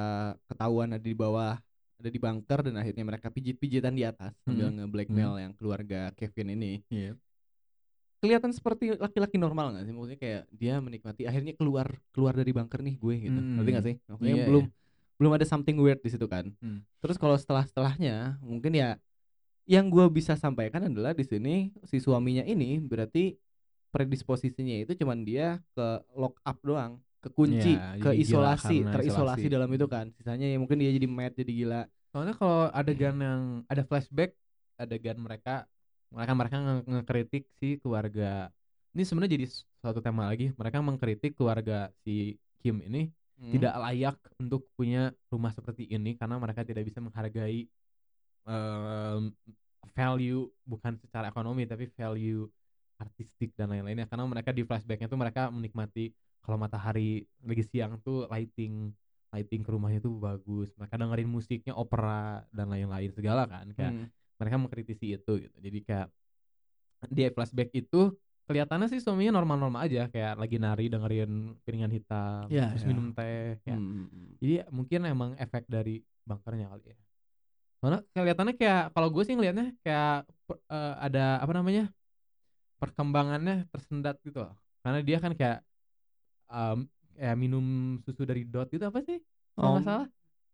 [0.51, 1.57] ketahuan ada di bawah
[2.03, 6.83] ada di bunker dan akhirnya mereka pijit-pijitan di atas sambil nge-blackmail yang keluarga Kevin ini.
[6.91, 7.15] Iya.
[8.19, 9.95] Kelihatan seperti laki-laki normal nggak sih?
[9.95, 13.39] Maksudnya kayak dia menikmati akhirnya keluar keluar dari bunker nih gue gitu.
[13.39, 13.55] Hmm.
[13.63, 13.97] Ngerti nggak sih?
[14.11, 14.65] Maksudnya Iya, belum
[15.23, 16.51] belum ada something weird di situ kan.
[16.59, 16.83] Hmm.
[16.99, 18.99] Terus kalau setelah-setelahnya mungkin ya
[19.71, 23.39] yang gue bisa sampaikan adalah di sini si suaminya ini berarti
[23.95, 25.87] predisposisinya itu cuman dia ke
[26.19, 29.47] lock up doang, kekunci, Ya, ke jadi gila isolasi, karena terisolasi isolasi.
[29.49, 30.07] dalam itu kan.
[30.13, 31.83] Sisanya ya mungkin dia jadi mad, jadi gila.
[32.11, 34.35] Soalnya kalau adegan yang ada flashback,
[34.75, 35.65] adegan mereka
[36.11, 38.51] mereka mereka nge- ngekritik si keluarga.
[38.93, 39.47] Ini sebenarnya jadi
[39.81, 40.53] suatu tema lagi.
[40.53, 43.51] Mereka mengkritik keluarga si Kim ini Hmm.
[43.51, 47.67] tidak layak untuk punya rumah seperti ini karena mereka tidak bisa menghargai
[48.45, 49.35] em,
[49.91, 52.47] value bukan secara ekonomi tapi value
[52.97, 58.27] artistik dan lain-lainnya karena mereka di flashbacknya tuh mereka menikmati kalau matahari lagi siang tuh
[58.27, 58.91] lighting
[59.33, 64.07] lighting ke rumahnya tuh bagus mereka dengerin musiknya opera dan lain-lain segala kan kayak Hmm.
[64.37, 66.07] mereka mengkritisi itu gitu jadi kayak
[67.09, 68.11] di flashback itu
[68.47, 72.89] kelihatannya sih suaminya normal-normal aja kayak lagi nari dengerin piringan hitam Iya, terus iya.
[72.91, 74.35] minum teh kayak Hmm.
[74.43, 76.99] jadi mungkin emang efek dari bunkernya kali ya
[77.79, 80.27] soalnya kelihatannya kayak kalau gue sih ngelihatnya kayak
[80.71, 81.91] eh, ada apa namanya
[82.79, 85.63] perkembangannya tersendat gitu loh karena dia kan kayak
[86.53, 86.79] em,
[87.17, 87.65] kayak minum
[88.05, 89.19] susu dari dot itu apa sih
[89.53, 90.07] kalau nggak Om, salah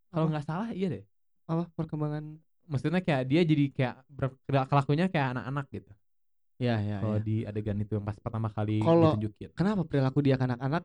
[0.08, 1.02] kalau nggak salah iya deh
[1.48, 2.24] apa perkembangan?
[2.68, 3.94] maksudnya kayak dia jadi kayak
[4.44, 5.92] berkelakunya kayak anak-anak gitu
[6.58, 6.98] Ya ya.
[6.98, 7.22] kalau ya.
[7.22, 10.82] di adegan itu yang pas pertama kali Kalau- ditunjukin Kenapa perilaku dia anak-anak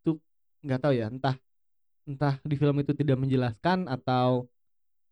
[0.00, 0.16] itu
[0.64, 1.36] nggak tahu ya, entah
[2.08, 4.48] entah di film itu tidak menjelaskan atau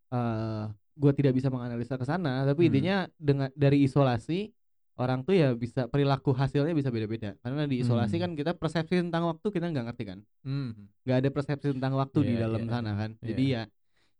[0.08, 0.64] eh
[0.96, 2.68] gue tidak bisa menganalisa ke sana, tapi Hmm.
[2.72, 4.48] intinya dengan dari isolasi
[4.96, 8.22] orang tuh ya bisa perilaku hasilnya bisa beda-beda karena di isolasi Hmm.
[8.24, 10.88] kan kita persepsi tentang waktu kita nggak ngerti kan Hmm.
[11.04, 12.98] nggak ada persepsi tentang waktu di Iya, dalam iya, sana iya.
[12.98, 13.26] kan Iya.
[13.28, 13.62] jadi ya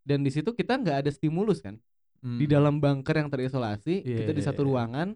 [0.05, 1.81] dan di situ kita nggak ada stimulus kan
[2.21, 2.53] di Hmm.
[2.53, 4.69] dalam bunker yang terisolasi Iya, kita di iya, satu iya.
[4.69, 5.09] ruangan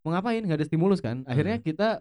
[0.00, 2.00] mau ngapain nggak ada stimulus kan akhirnya kita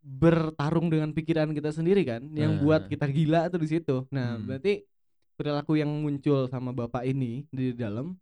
[0.00, 2.88] bertarung dengan pikiran kita sendiri kan yang buat Nah.
[2.88, 4.46] kita gila tuh di situ nah Hmm.
[4.46, 4.86] berarti
[5.34, 8.14] perilaku yang muncul sama bapak ini di dalam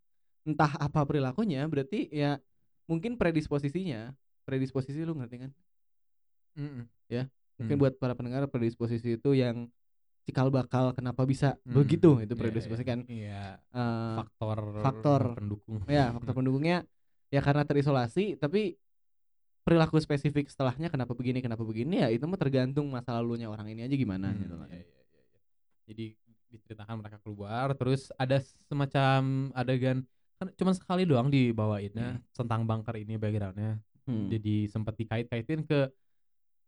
[0.43, 2.41] entah apa perilakunya berarti ya
[2.85, 4.13] mungkin predisposisinya
[4.45, 5.51] predisposisi lu ngerti kan
[6.55, 6.87] Mm-mm.
[7.55, 7.83] mungkin Hmm.
[7.87, 9.71] buat para pendengar predisposisi itu yang
[10.27, 11.81] cikal bakal kenapa bisa Hmm.
[11.83, 12.91] begitu itu Iya, predisposisi iya.
[12.91, 15.23] kan Iya, Eh, faktor faktor.
[15.39, 15.79] pendukung.
[15.87, 16.83] ya faktor pendukungnya
[17.31, 18.75] ya karena terisolasi tapi
[19.63, 23.87] perilaku spesifik setelahnya kenapa begini kenapa begini ya itu mah tergantung masa lalunya orang ini
[23.87, 24.69] aja gimana Hmm, gitu kan.
[24.69, 25.41] iya, iya, iya, iya.
[25.89, 26.05] Jadi
[26.55, 30.03] diceritakan mereka keluar, terus ada semacam adegan
[30.53, 34.29] cuma sekali doang dibawainnya tentang bunker ini backgroundnya Hmm.
[34.29, 35.89] jadi sempat dikait-kaitin ke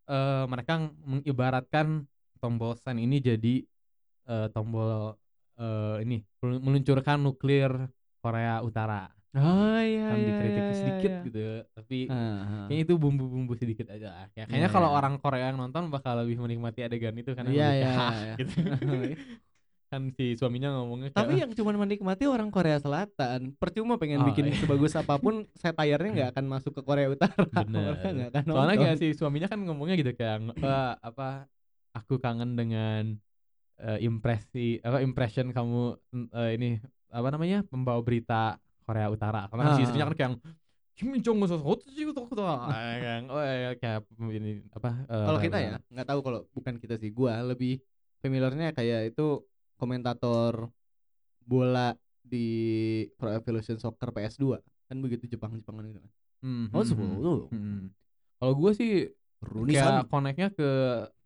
[0.06, 2.08] eh mereka mengibaratkan
[2.38, 3.60] tombol send ini jadi
[4.24, 5.20] eh, tombol
[5.54, 7.68] eh, ini melu- meluncurkan nuklir
[8.18, 11.20] Korea Utara Oh iya kan iya, dikritik iya, sedikit iya.
[11.28, 11.40] gitu
[11.76, 12.64] tapi Ah, ah.
[12.66, 14.24] kayaknya itu bumbu-bumbu sedikit aja lah.
[14.32, 14.96] Kayak- kayaknya Iya, kalau iya.
[14.96, 18.14] orang Korea yang nonton bakal lebih menikmati adegan itu karena Iya, lebih iya, kayak, "Hah,"
[18.16, 18.34] iya.
[18.40, 18.54] gitu.
[19.86, 23.54] kan si suaminya ngomongnya kayak, Tapi yang cuma menikmati orang Korea Selatan.
[23.54, 24.58] Percuma pengen Oh, bikin iya.
[24.58, 27.34] sebagus apa pun satire-nya nggak akan masuk ke Korea Utara.
[27.62, 27.94] Bener.
[27.96, 28.82] Akan Soalnya nonton.
[28.82, 31.46] kayak si suaminya kan ngomongnya gitu kayak "Eh, apa
[31.92, 33.14] aku kangen dengan
[33.76, 35.94] eh, impresi apa impression kamu
[36.32, 36.70] eh, ini
[37.08, 39.84] apa namanya pembawa berita Korea Utara karena si Ah.
[39.84, 40.32] istrinya kan kayak
[40.96, 44.00] Kim Jong Un sih itu kayak oh ya kayak
[44.32, 47.12] ini apa Kalau kita ya nggak tahu kalau bukan kita sih.
[47.12, 47.76] Gua lebih
[48.18, 49.44] familiarnya kayak itu
[49.76, 50.68] komentator
[51.40, 52.48] bola di
[53.14, 56.10] Pro Evolution Soccer PS2 kan begitu Jepang-Jepangan gitu kan.
[56.40, 57.18] Hmm, Oh, hmm, sebuah hmm.
[57.18, 57.34] itu.
[57.50, 57.82] Hmm.
[58.36, 58.92] Kalau gue sih
[59.42, 60.70] kayak koneknya ke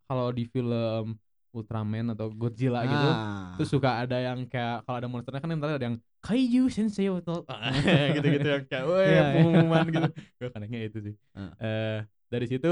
[0.05, 1.17] kalau di film
[1.51, 3.59] Ultraman atau Godzilla gitu Ah.
[3.59, 7.43] terus suka ada yang kayak kalau ada monsternya kan ntar ada yang kaiju sensei atau
[8.15, 9.23] gitu-gitu yang kayak weh Iya, iya.
[9.35, 11.51] pengumuman gitu gue koneknya itu sih Ah.
[11.59, 11.99] eh
[12.31, 12.71] dari situ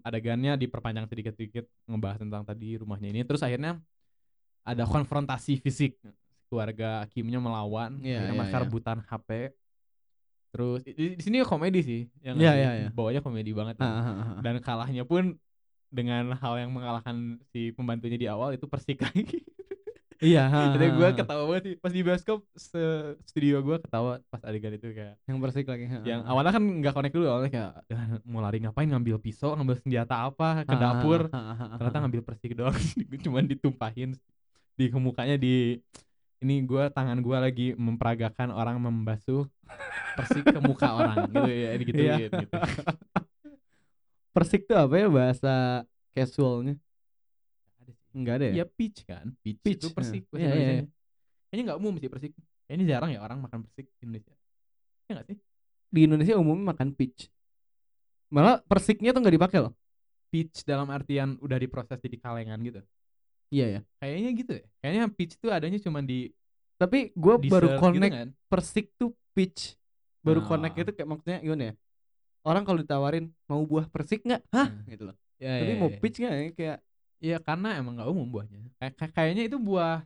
[0.00, 3.76] adegannya diperpanjang sedikit-sedikit ngebahas tentang tadi rumahnya ini terus akhirnya
[4.64, 6.00] ada konfrontasi fisik.
[6.48, 8.62] Keluarga Kimnya melawan Iya, akhirnya iya, mereka iya.
[8.62, 9.28] rebutan HP
[10.54, 12.88] terus di, di- sini komedi sih yang lagi iya, iya.
[12.94, 14.38] bawanya komedi banget ah.
[14.38, 15.34] dan kalahnya pun
[15.90, 19.42] dengan hal yang mengalahkan si pembantunya di awal itu persik lagi.
[20.22, 20.46] Iya,
[20.78, 21.74] jadi gue ketawa banget sih.
[21.78, 22.82] Pas di bioskop se
[23.26, 25.86] studio gue ketawa pas adegan itu kayak yang bersih lagi.
[25.90, 28.86] ha, yang awalnya kan nggak connect dulu awalnya kayak "Ah, mau lari ngapain?
[28.90, 30.62] Ngambil pisau ngambil senjata apa?
[30.66, 31.30] Ke dapur.
[31.34, 31.76] ha, ha, ha, ha.
[31.82, 32.74] ternyata ngambil persik doang
[33.26, 34.14] cuman ditumpahin
[34.74, 35.78] di mukanya di
[36.38, 39.48] ini gue tangan gue lagi memperagakan orang membasuh
[40.14, 42.16] persik ke muka orang gitu ya gitu, Iya.
[42.28, 42.56] gitu.
[44.34, 45.54] Persik tuh apa ya bahasa
[46.10, 46.74] casualnya?
[48.14, 48.54] Enggak ada ya?
[48.62, 50.74] Ya peach kan, peach, Peach, itu persik bahasa iya, Indonesianya.
[50.74, 50.86] iya.
[51.48, 52.32] Kayaknya nggak umum sih persik.
[52.66, 54.34] Kayaknya jarang ya orang makan persik di Indonesia.
[55.06, 55.36] Ya nggak sih?
[55.90, 57.30] Di Indonesia umumnya makan peach.
[58.30, 59.72] Malah persiknya tuh nggak dipakai loh.
[60.30, 62.82] Peach dalam artian udah diproses jadi kalengan gitu.
[63.50, 63.80] Iya ya.
[63.98, 64.64] Kayaknya gitu ya.
[64.80, 66.30] Kayaknya peach itu adanya cuma di
[66.74, 68.28] Tapi gue baru gitu connect kan.
[68.50, 69.78] persik tuh peach.
[70.20, 70.46] Baru Ah.
[70.46, 71.74] connect itu kayak maksudnya gimana ya?
[72.44, 74.42] Orang kalau ditawarin mau buah persik nggak?
[74.52, 74.68] Hah?
[74.68, 74.84] Hmm.
[74.84, 75.16] Gitu loh.
[75.38, 75.98] Ya, Tapi ya, mau ya.
[76.00, 76.44] peach nggak ya?
[76.52, 76.78] Kayak
[77.24, 78.58] Iya karena emang nggak umum buahnya.
[78.76, 80.04] Kayak kayak- kayaknya itu buah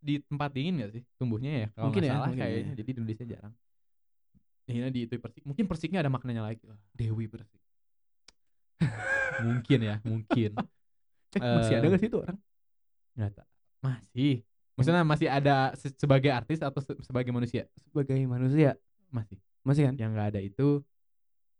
[0.00, 1.68] di tempat dingin gak sih tumbuhnya ya?
[1.74, 2.70] Kalau Mungkin ya, salah mungkin kayaknya.
[2.72, 2.76] ya.
[2.78, 3.54] Jadi di Indonesia jarang.
[4.66, 5.42] Akhirnya di itu persik.
[5.44, 6.78] Mungkin persiknya ada maknanya lagi lah.
[6.94, 7.60] Dewi persik.
[9.42, 10.50] Mungkin ya, mungkin.
[11.36, 12.38] Eh, masih ada Eh, nggak sih itu orang?
[13.16, 13.46] Tahu.
[13.80, 14.44] Masih.
[14.72, 17.64] Maksudnya masih ada se- sebagai artis atau se- sebagai manusia?
[17.82, 18.76] Sebagai manusia
[19.08, 19.40] Masih.
[19.62, 19.94] masih kan?
[19.96, 20.84] Yang nggak ada itu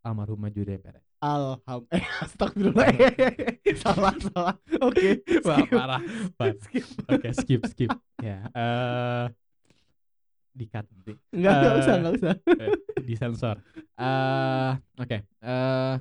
[0.02, 1.00] almarhumah Jude Perez.
[1.16, 1.80] Alham.
[1.96, 2.92] Eh, astagfirullah.
[3.82, 4.54] salah salah.
[4.78, 5.24] Oke.
[5.48, 5.72] Wah, skip.
[5.72, 6.00] parah.
[6.36, 6.54] parah.
[6.60, 6.84] Skip.
[7.08, 7.90] Oke, skip, skip.
[8.20, 8.44] ya.
[8.52, 9.26] Eh
[10.52, 11.12] dikat nanti.
[11.32, 12.34] Enggak, enggak Eh, usah, enggak usah.
[12.48, 12.68] Eh,
[13.02, 13.56] disensor.
[13.96, 15.16] Eh, oke.
[15.42, 15.94] Eh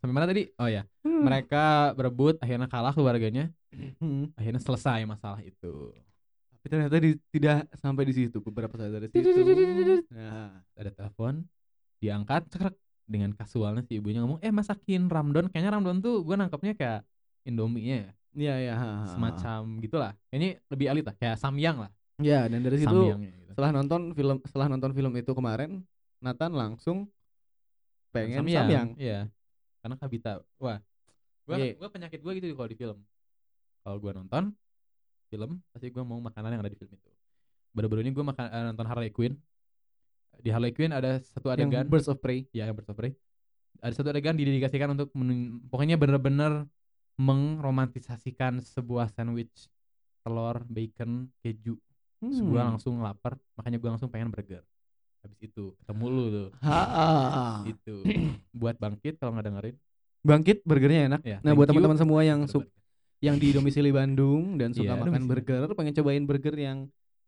[0.00, 0.48] sampai mana tadi?
[0.56, 1.22] Oh ya, Hmm.
[1.24, 3.52] mereka berebut, akhirnya kalah keluarganya,
[4.00, 4.32] Hmm.
[4.34, 5.92] akhirnya selesai masalah itu.
[6.50, 9.28] Tapi ternyata di- tidak sampai di situ beberapa saat dari situ.
[10.08, 11.44] Nah, Ada telepon,
[12.00, 15.52] diangkat, cekrek dengan kasualnya si ibunya ngomong, eh masakin ramdon.
[15.52, 17.00] Kayaknya ramdon tuh gue nangkepnya kayak
[17.44, 18.74] Indomie-nya ya, iya iya.
[18.80, 18.88] ha.
[19.12, 20.12] semacam gitulah.
[20.32, 21.92] Kayaknya lebih elit lah, kayak samyang lah.
[22.16, 23.20] Ya, dan dari situ gitu.
[23.52, 25.84] setelah nonton film setelah nonton film itu kemarin,
[26.24, 27.12] Nathan langsung
[28.08, 28.96] pengen samyang.
[28.96, 29.28] Iya.
[29.84, 30.80] Karena Kabita, wah,
[31.44, 31.76] gua Iya.
[31.76, 32.98] gua penyakit gua gitu kalau di film.
[33.84, 34.56] Kalau gua nonton
[35.28, 37.12] film, pasti gua mau makanan yang ada di film itu.
[37.76, 39.36] Baru-baru ini gua makan eh, nonton Harley Quinn.
[40.40, 42.48] Di Harley Quinn ada satu Yang adegan, Birds of Prey.
[42.56, 43.12] ya yang Birds of Prey.
[43.84, 45.12] Ada satu adegan didedikasikan untuk
[45.68, 46.64] pokoknya bener-bener
[47.20, 49.68] mengromantisasikan sebuah sandwich
[50.24, 51.76] telur, bacon, keju.
[52.24, 52.56] Hmm.
[52.56, 54.64] langsung lapar, makanya gua langsung pengen burger.
[55.24, 56.48] Habis itu ketemu lu tuh.
[56.60, 57.64] Ha.
[57.64, 58.04] Itu
[58.52, 59.76] buat bangkit kalau nggak dengerin.
[60.20, 61.20] Bangkit burgernya enak.
[61.24, 62.64] Ya, Nah, buat teman-teman semua yang Burger.
[62.64, 62.72] su-
[63.20, 65.30] yang di domisili Bandung dan suka Iya, makan domisili.
[65.32, 66.78] burger, pengen cobain burger yang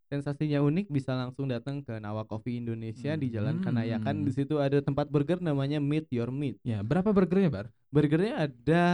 [0.07, 4.23] sensasinya unik bisa langsung datang ke Nawa Coffee Indonesia di Jalan Kanayakan.
[4.23, 4.27] Hmm.
[4.29, 6.61] Di situ ada tempat burger namanya Meet Your Meat.
[6.63, 7.67] Ya, berapa burgernya, Bar?
[7.89, 8.85] Burgernya ada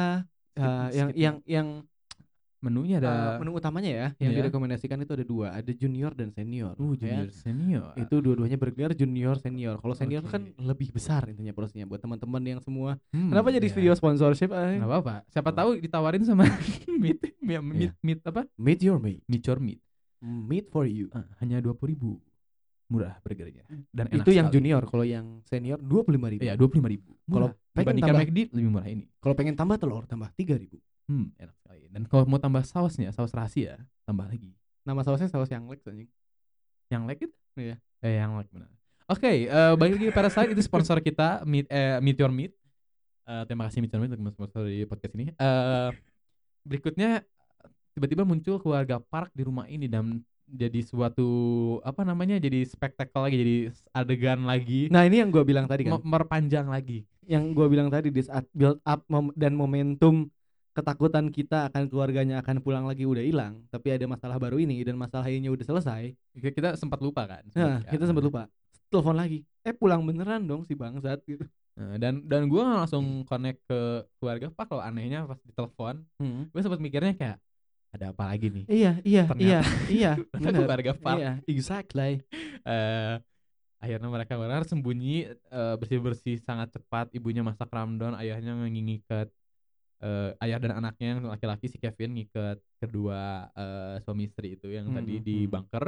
[0.49, 1.69] Skip, uh, yang skip yang yang
[2.63, 4.39] Menunya ada uh, menu utamanya ya, yang Iya.
[4.41, 6.73] direkomendasikan itu ada dua, ada junior dan senior.
[6.73, 7.19] uh, ya.
[7.19, 7.91] junior senior.
[7.97, 9.77] Itu dua-duanya burger junior senior.
[9.77, 10.63] Kalau senior kan Oke.
[10.63, 13.03] lebih besar intinya porsinya buat teman-teman yang semua.
[13.11, 13.75] Hmm, Kenapa jadi ya.
[13.75, 14.49] video sponsorship?
[14.49, 14.79] eh?
[14.79, 15.15] Nggak apa-apa.
[15.27, 15.55] Siapa Oh.
[15.55, 16.47] tahu ditawarin sama
[17.03, 17.59] meat, Iya.
[17.59, 18.47] meat, meat, meat apa?
[18.55, 19.21] Meet your meat.
[19.27, 19.83] Meat your meat.
[20.23, 21.11] Meat for you.
[21.11, 22.13] Ah, hanya dua puluh ribu.
[22.87, 24.57] murah burgernya dan enak itu yang sekali.
[24.61, 27.17] junior kalau yang senior dua puluh lima ribu Iya, dua puluh ribu.
[27.25, 29.05] Kalau pengen tambah- McD lebih murah ini.
[29.17, 30.77] kalau pengen tambah telur tambah tiga ribu
[31.11, 31.87] Hmm, enak sekali.
[31.91, 34.55] Dan kalau mau tambah sausnya, saus rahasia, tambah lagi.
[34.83, 36.11] nama sausnya saus yang Lex anjing
[36.91, 37.37] Yang like itu?
[37.55, 37.77] Iya.
[38.03, 38.67] Eh, yang like benar.
[39.07, 42.53] Oke, eh balik lagi Parasite itu sponsor kita Meet eh, Meet Your Meat.
[43.23, 45.31] Eh, terima kasih Meet Your Meat untuk sponsor di podcast ini.
[45.31, 45.91] Eh
[46.63, 47.23] berikutnya
[47.93, 51.29] tiba-tiba muncul keluarga Park di rumah ini dan jadi suatu
[51.81, 53.57] apa namanya jadi spektakel lagi jadi
[53.95, 57.89] adegan lagi nah ini yang gue bilang tadi kan me- merpanjang lagi yang gue bilang
[57.89, 60.29] tadi di saat build up mom- dan momentum
[60.73, 64.97] ketakutan kita akan keluarganya akan pulang lagi udah hilang tapi ada masalah baru ini dan
[64.97, 66.17] masalah ini udah selesai.
[66.35, 68.43] Kita- sempat lupa kan nah sempat- kita sempat lupa.
[68.89, 71.45] Telepon lagi eh pulang beneran dong si bangsat gitu.
[71.73, 73.81] Nah, dan dan gue langsung connect ke
[74.17, 76.05] keluarga Pak kalau anehnya pas ditelepon
[76.49, 77.39] gue sempat mikirnya kayak
[77.93, 78.65] ada apa lagi nih?
[78.69, 79.45] Iya iya Ternyata-
[79.97, 82.21] iya iya keluarga Park iya exactly.
[82.63, 83.15] Eh
[83.77, 85.29] akhirnya mereka benar sembunyi.
[85.51, 89.29] Bersih bersih sangat cepat ibunya masak ramdon ayahnya ngikat
[90.03, 94.91] eh ayah dan anaknya yang laki-laki si Kevin ngikat kedua eh, suami istri itu yang
[94.91, 95.47] Hmm, tadi di hmm.
[95.47, 95.85] bunker.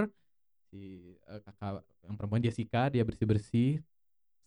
[0.71, 3.71] Si eh, kakak yang perempuan Jessica dia bersih bersih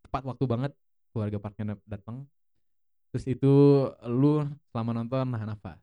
[0.06, 0.72] tepat waktu banget
[1.12, 2.24] keluarga Parknya dat- datang
[3.12, 3.54] terus itu
[4.08, 5.80] lu selama nonton nahan nafas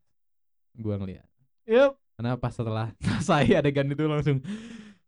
[0.76, 1.26] gua ngeliat.
[1.66, 4.38] Yep karena pas setelah selesai adegan itu langsung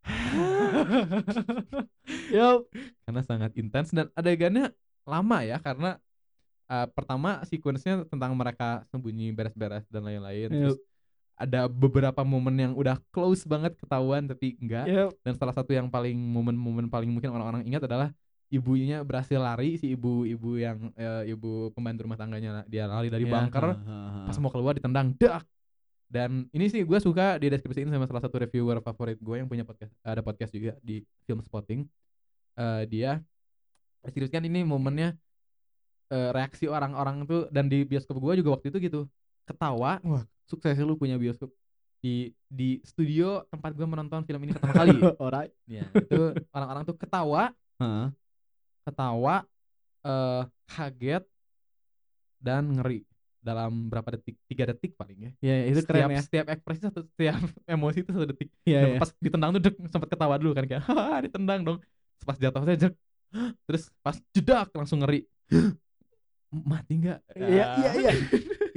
[2.34, 2.66] yep
[3.06, 4.74] karena sangat intens dan adegannya
[5.06, 5.98] lama ya karena
[6.70, 10.50] uh, pertama sequence-nya tentang mereka sembunyi beres-beres dan lain-lain.
[10.50, 10.60] Yep.
[10.62, 10.78] terus
[11.36, 14.88] ada beberapa momen yang udah close banget ketahuan tapi enggak.
[14.88, 18.08] Yep dan salah satu yang paling momen-momen paling mungkin orang-orang ingat adalah
[18.46, 23.32] ibunya berhasil lari si ibu-ibu yang eh, ibu pembantu rumah tangganya dia lari dari Iya,
[23.34, 23.74] bunker
[24.30, 25.42] pas mau keluar ditendang dak
[26.06, 29.90] dan ini sih gue suka dideskripsiin sama salah satu reviewer favorit gue yang punya podcast
[30.06, 31.82] ada podcast juga di film spotting.
[32.54, 33.18] Eh dia
[34.06, 35.18] deskripsikan ini momennya
[36.11, 39.00] eh, reaksi orang-orang tuh dan di bioskop gue juga waktu itu gitu
[39.46, 40.24] ketawa wah.
[40.46, 41.50] sukses lu punya bioskop.
[42.02, 44.94] Di di studio tempat gue menonton film ini pertama kali.
[45.22, 45.52] Alright.
[45.66, 47.54] Ya itu orang-orang tuh ketawa.
[47.76, 48.09] Heeh.
[48.86, 49.42] ketawa
[50.07, 51.24] eh kaget
[52.38, 53.02] dan ngeri.
[53.42, 54.34] Dalam berapa detik?
[54.50, 55.30] Tiga detik paling ya.
[55.42, 56.22] Ya itu setiap, keren ya.
[56.22, 57.38] setiap ekspresi satu setiap
[57.74, 58.50] emosi itu satu detik.
[58.66, 58.98] Dan iya.
[58.98, 60.82] pas ditendang tuh dek, sempat ketawa dulu kan kayak
[61.26, 61.78] ditendang dong.
[62.26, 62.94] Pas jatuh saya jek
[63.66, 65.26] terus pas jedak langsung ngeri
[66.49, 67.76] mati nggak Iya Ah.
[67.76, 68.12] iya iya.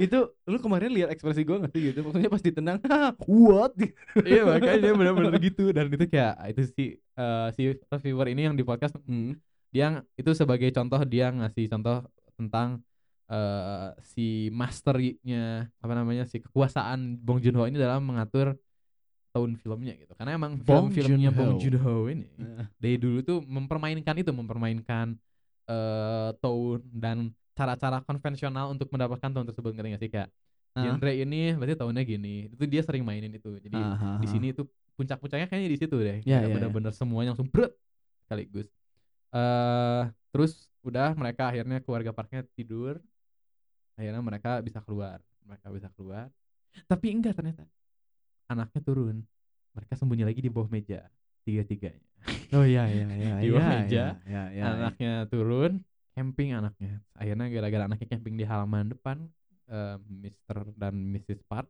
[0.00, 2.00] itu lu kemarin lihat ekspresi gua nggak sih gitu?
[2.00, 3.72] Maksudnya pas ditendang, "Hah, what?
[4.24, 8.42] iya makanya dia benar-benar gitu dan itu kayak ah, itu si eh, si reviewer ini
[8.42, 9.36] yang di podcast Hmm.
[9.68, 12.02] dia itu sebagai contoh dia ngasih contoh
[12.34, 12.82] tentang
[13.26, 15.44] eh si masternya
[15.76, 18.58] apa namanya si kekuasaan Bong Joon Ho ini dalam mengatur
[19.30, 21.30] tahun filmnya gitu karena emang Bong film-filmnya.
[21.30, 25.14] Bong Joon Ho ini Nah, dari dulu tuh mempermainkan itu mempermainkan
[25.64, 27.30] eh tone dan
[27.60, 30.28] cara-cara konvensional untuk mendapatkan tone tersebut ngerti nggak sih kayak
[30.72, 34.30] genre ini berarti tahunnya gini itu dia sering mainin itu jadi ah, ah, di ah.
[34.32, 34.62] sini itu
[34.96, 37.72] puncak-puncaknya kayaknya di situ deh Ya, Kayak ya, bener-bener semuanya langsung berat
[38.24, 38.68] sekaligus
[39.30, 40.02] eh
[40.32, 42.96] terus udah mereka akhirnya keluarga parknya tidur
[43.98, 46.32] akhirnya mereka bisa keluar mereka bisa keluar
[46.88, 47.66] tapi enggak ternyata
[48.48, 49.16] anaknya turun
[49.76, 51.06] mereka sembunyi lagi di bawah meja
[51.44, 52.02] tiga-tiganya
[52.50, 53.34] Oh iya iya iya.
[53.42, 54.62] Di bawah iya, meja, iya, iya, iya.
[54.66, 55.80] anaknya turun
[56.10, 59.16] camping anaknya akhirnya gara-gara anaknya camping di halaman depan
[59.66, 60.74] eh, Mr.
[60.74, 61.40] dan Mrs.
[61.42, 61.66] Park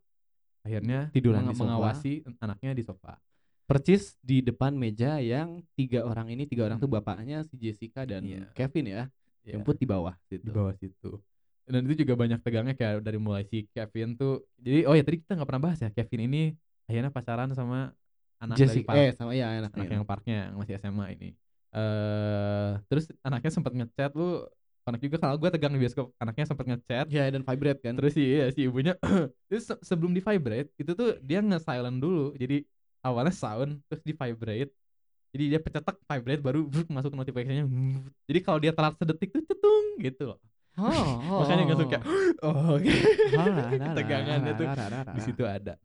[0.60, 1.60] akhirnya Tiduran di sofa.
[1.62, 3.16] mengawasi anaknya di sofa
[3.64, 6.98] Percis di depan meja yang tiga orang ini tiga orang tuh Hmm.
[6.98, 8.50] bapaknya si Jessica dan Iya.
[8.50, 9.02] Kevin ya,
[9.40, 10.50] Ya, jemput di bawah di situ.
[10.50, 11.12] bawah situ
[11.64, 15.16] dan itu juga banyak tegangnya kayak dari mulai si Kevin tuh jadi oh ya tadi
[15.18, 16.42] kita nggak pernah bahas ya Kevin ini
[16.84, 17.94] akhirnya pacaran sama
[18.36, 19.94] anak dari Jessica Park eh sama ya anak anaknya.
[19.94, 21.28] yang Parknya yang masih SMA ini
[21.70, 24.42] eh terus anaknya sempat ngechat lu
[24.80, 26.10] anak juga kalau gue tegang di bioskop.
[26.18, 27.06] Anaknya sempat ngechat.
[27.06, 27.94] Ya dan vibrate kan.
[27.94, 28.98] terus iya, si ibunya
[29.46, 32.34] terus se- sebelum di vibrate itu tuh dia nge-silent dulu.
[32.34, 32.66] Jadi
[33.06, 34.72] awalnya sound terus di vibrate
[35.30, 37.70] jadi dia pecetak vibrate baru bruk, masuk notifikasinya.
[38.26, 40.38] Jadi kalau dia telat sedetik tuh cetung gitu loh.
[40.74, 41.98] Oh, makanya nggak suka
[42.42, 42.74] oh.
[42.78, 42.90] Oke.
[43.94, 45.14] Ketegangannya tuh Ah.
[45.14, 45.78] di situ ada.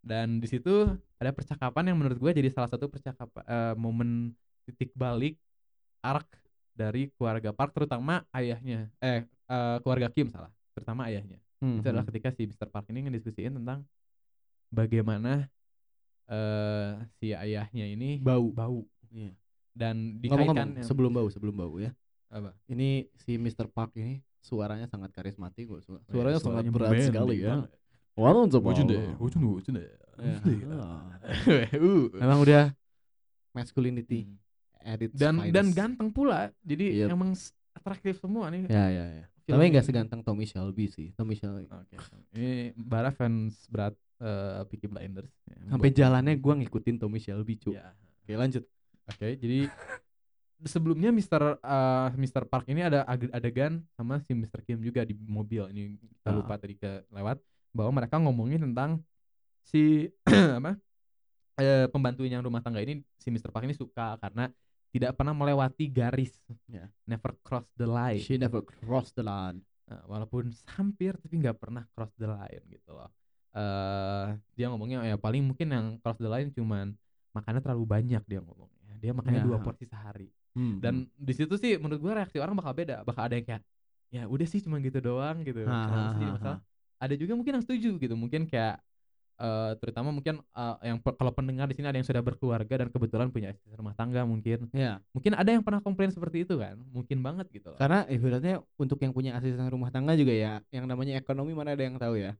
[0.00, 0.86] Dan di situ
[1.18, 4.32] ada percakapan yang menurut gue jadi salah satu percakapan eh, momen
[4.66, 5.38] titik balik
[6.00, 6.26] arc
[6.72, 12.04] dari keluarga Park terutama ayahnya eh eh, keluarga Kim salah terutama ayahnya Hmm, itu adalah
[12.04, 12.68] ketika si Mr.
[12.68, 13.80] Park ini ngediskusiin tentang
[14.68, 15.48] bagaimana
[16.26, 18.50] eh si ayahnya ini Bau.
[18.50, 19.32] bau Iya.
[19.72, 21.96] dan dikaitkan yang- sebelum bau sebelum bau ya.
[22.28, 23.70] apa Ini si Mr.
[23.70, 25.80] Park ini suaranya sangat karismatik kok.
[25.80, 27.48] Iya, Suaranya sangat suaranya berat manly sekali ya.
[27.56, 27.70] banget.
[28.14, 28.66] Warung coba.
[28.66, 29.82] Wujudnya, wujudnya, wujudnya.
[29.82, 29.96] Ya.
[30.38, 30.76] Wujudnya.
[30.76, 31.08] Ah.
[31.78, 32.04] Uh.
[32.12, 32.64] Memang udah
[33.52, 34.36] masculinity Hmm.
[34.86, 35.74] Its dan dan finest.
[35.74, 36.54] ganteng pula.
[36.62, 37.08] Jadi Yep.
[37.10, 38.70] emang s- atraktif semua nih.
[38.70, 39.24] Ya ya ya.
[39.46, 39.88] Tapi nggak ini.
[39.88, 41.10] seganteng Tommy Shelby sih.
[41.12, 41.66] Tommy Shelby.
[41.66, 41.96] Oke.
[42.32, 45.30] Ini Bara fans berat eh, Peaky Blinders.
[45.44, 47.70] Ya, Sampai buat- jalannya gua ngikutin Tommy Shelby, cu.
[47.70, 47.92] Ya.
[48.22, 48.64] Oke, lanjut.
[49.06, 49.70] Oke, jadi
[50.64, 51.42] sebelumnya Mr.
[51.56, 52.42] eh, Mr.
[52.44, 54.62] Park ini ada ade- adegan sama si Mr.
[54.62, 55.68] Kim juga di mobil.
[55.68, 55.82] Ini
[56.16, 56.34] kita Ah.
[56.34, 57.38] lupa tadi ke lewat
[57.70, 58.98] bahwa mereka ngomongin tentang
[59.62, 60.08] si
[60.58, 60.74] apa?
[61.56, 63.48] eh, pembantunya yang rumah tangga ini si Mr.
[63.48, 64.48] Park ini suka karena
[64.96, 66.32] tidak pernah melewati garis.
[66.66, 66.88] Ya.
[67.04, 68.20] Never cross the line.
[68.20, 69.60] She never crossed the line.
[69.86, 73.12] Nah, walaupun hampir tapi nggak pernah cross the line gitu loh.
[73.56, 76.92] eh dia ngomongnya ya paling mungkin yang cross the line cuman
[77.32, 78.94] makannya terlalu banyak dia ngomongnya.
[79.00, 79.46] Dia makannya Ya.
[79.48, 80.28] dua porsi sehari.
[80.52, 83.04] Hmm, Dan di situ sih menurut gua reaksi orang bakal beda.
[83.04, 83.62] Bakal ada yang kayak
[84.08, 85.64] ya udah sih cuma gitu doang gitu.
[85.64, 86.02] Ha, ha,
[86.36, 86.54] ha?
[86.96, 88.14] Ada juga mungkin yang setuju gitu.
[88.16, 88.80] Mungkin kayak
[89.36, 93.28] eh terutama mungkin eh, yang kalau pendengar di sini ada yang sudah berkeluarga dan kebetulan
[93.28, 94.68] punya istri rumah tangga mungkin.
[94.72, 96.80] Ya, Mungkin ada yang pernah komplain seperti itu kan.
[96.90, 97.78] Mungkin banget gitu loh.
[97.78, 101.84] karena ibaratnya untuk yang punya asisten rumah tangga juga ya, yang namanya ekonomi mana ada
[101.84, 102.32] yang tahu ya.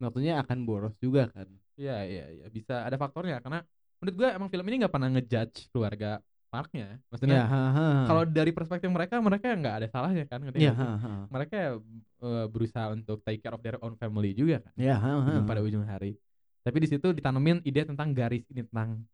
[0.00, 1.50] Maksudnya akan boros juga kan.
[1.80, 3.64] Iya iya iya bisa ada faktornya karena
[4.00, 6.20] menurut gue emang film ini nggak pernah ngejudge keluarga
[6.50, 6.98] Parknya.
[7.08, 7.86] Maksudnya Ya, ha, ha.
[8.04, 10.42] kalau dari perspektif mereka mereka nggak ada salahnya kan.
[10.42, 11.30] ha.
[11.30, 11.78] Mereka
[12.20, 15.46] eh, berusaha untuk take care of their own family juga kan Ya, ha, ha, ujung-
[15.46, 15.48] ha.
[15.48, 16.18] pada ujung hari.
[16.60, 19.06] Tapi di situ ditanemin ide tentang garis ini tentang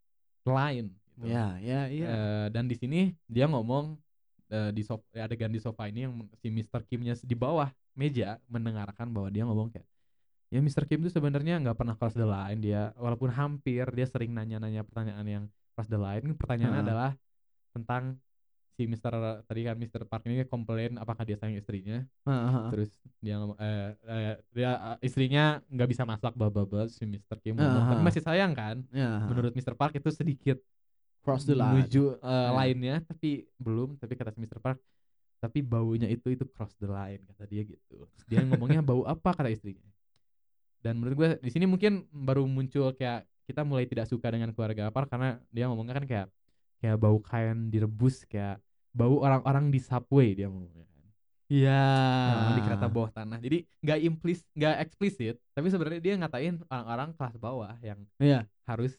[0.43, 0.89] line.
[1.15, 1.29] Gitu.
[1.29, 2.07] Ya, ya, ya.
[2.07, 4.01] Eh, dan di sini dia ngomong
[4.47, 6.85] eh, di sof adegan di sofa ini yang si Mr.
[6.85, 9.85] Kimnya di bawah meja mendengarkan bahwa dia ngomong kayak
[10.47, 10.87] ya Mr.
[10.87, 15.27] Kim tuh sebenarnya nggak pernah cross the line dia walaupun hampir dia sering nanya-nanya pertanyaan
[15.27, 15.45] yang
[15.75, 16.87] cross the line pertanyaannya Ha.
[16.87, 17.11] adalah
[17.77, 18.17] tentang
[18.73, 19.09] si Mr.
[19.45, 20.05] tadi kan Mr.
[20.05, 22.69] Park ini komplain apakah dia sayang istrinya ha.
[22.69, 27.41] terus dia eh, eh, dia eh, istrinya nggak bisa masak bla bla bla si Mr.
[27.41, 29.25] Kim Ah, tapi masih sayang kan Ya, ha.
[29.25, 29.73] menurut Mr.
[29.73, 30.61] Park itu sedikit
[31.25, 31.81] cross the line.
[31.81, 32.53] menuju uh, Ya.
[32.53, 34.61] lainnya tapi belum tapi kata si Mr.
[34.61, 34.77] Park
[35.37, 39.49] tapi baunya itu itu cross the line kata dia gitu dia ngomongnya bau apa kata
[39.49, 39.89] istrinya
[40.81, 44.93] dan menurut gue di sini mungkin baru muncul kayak kita mulai tidak suka dengan keluarga
[44.93, 46.27] Park karena dia ngomongnya kan kayak
[46.77, 50.95] kayak bau kain direbus kayak bau orang-orang di subway dia ngomongnya kan
[51.47, 51.79] Ya.
[52.27, 57.15] Nah, di kereta bawah tanah jadi nggak implis nggak eksplisit tapi sebenarnya dia ngatain orang-orang
[57.15, 58.51] kelas bawah yang Iya.
[58.67, 58.99] harus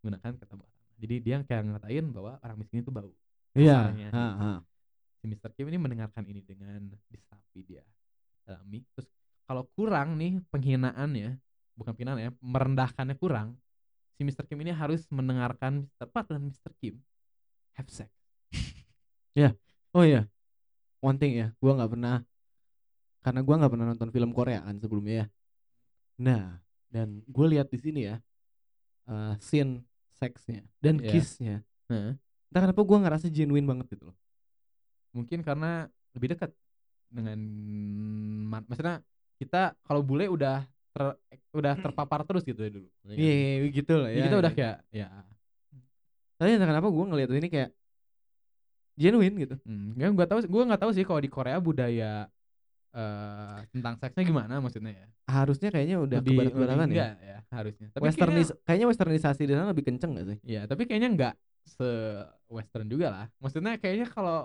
[0.00, 3.12] menggunakan kereta bawah tanah jadi dia kayak ngatain bahwa orang miskin itu bau
[3.52, 3.92] Iya.
[4.08, 4.52] Ha, ha.
[5.20, 5.52] si Mr.
[5.52, 6.80] Kim ini mendengarkan ini dengan
[7.12, 7.84] disapi dia
[8.48, 9.12] dalami terus
[9.44, 11.36] kalau kurang nih penghinaannya
[11.76, 13.60] bukan penghinaan ya merendahkannya kurang
[14.16, 14.48] si Mr.
[14.48, 16.08] Kim ini harus mendengarkan Mr.
[16.08, 16.72] Park dan Mr.
[16.80, 16.96] Kim
[17.78, 18.10] have sex
[19.92, 20.24] Oh iya.
[21.04, 22.16] One thing ya, gua nggak pernah
[23.20, 25.26] karena gua nggak pernah nonton film Koreaan sebelumnya ya.
[26.16, 26.44] Nah,
[26.88, 28.16] dan gue lihat di sini ya
[29.04, 29.82] eh scene
[30.16, 31.10] seksnya dan Iya.
[31.10, 31.56] kissnya.
[31.88, 32.16] Heeh.
[32.48, 34.16] Entah kenapa gua ngerasa genuine banget gitu loh.
[35.12, 35.84] mungkin karena
[36.16, 36.48] lebih dekat
[37.12, 37.36] dengan
[38.48, 39.04] ma- maksudnya
[39.36, 41.04] kita kalau bule udah ter,
[41.52, 43.16] udah terpapar terus gitu ya dulu Ya kan?
[43.20, 44.24] Iya, iya, gitu lah Jadi ya.
[44.24, 44.60] kita udah gitu.
[44.64, 45.08] kayak ya
[46.42, 47.70] Tapi entah kenapa gua ngelihat ini kayak
[48.98, 49.54] genuine gitu.
[49.62, 52.26] hmm, ya gua tahu gua nggak tahu sih kalau di Korea budaya
[52.92, 56.50] eh tentang seksnya gimana maksudnya ya Harusnya kayaknya udah lebih,
[56.92, 57.14] ya.
[57.24, 60.38] ya harusnya tapi Westernis kayaknya, kayaknya westernisasi di sana lebih kenceng gak sih?
[60.44, 61.88] ya tapi kayaknya enggak se
[62.50, 64.44] western juga lah maksudnya kayaknya kalau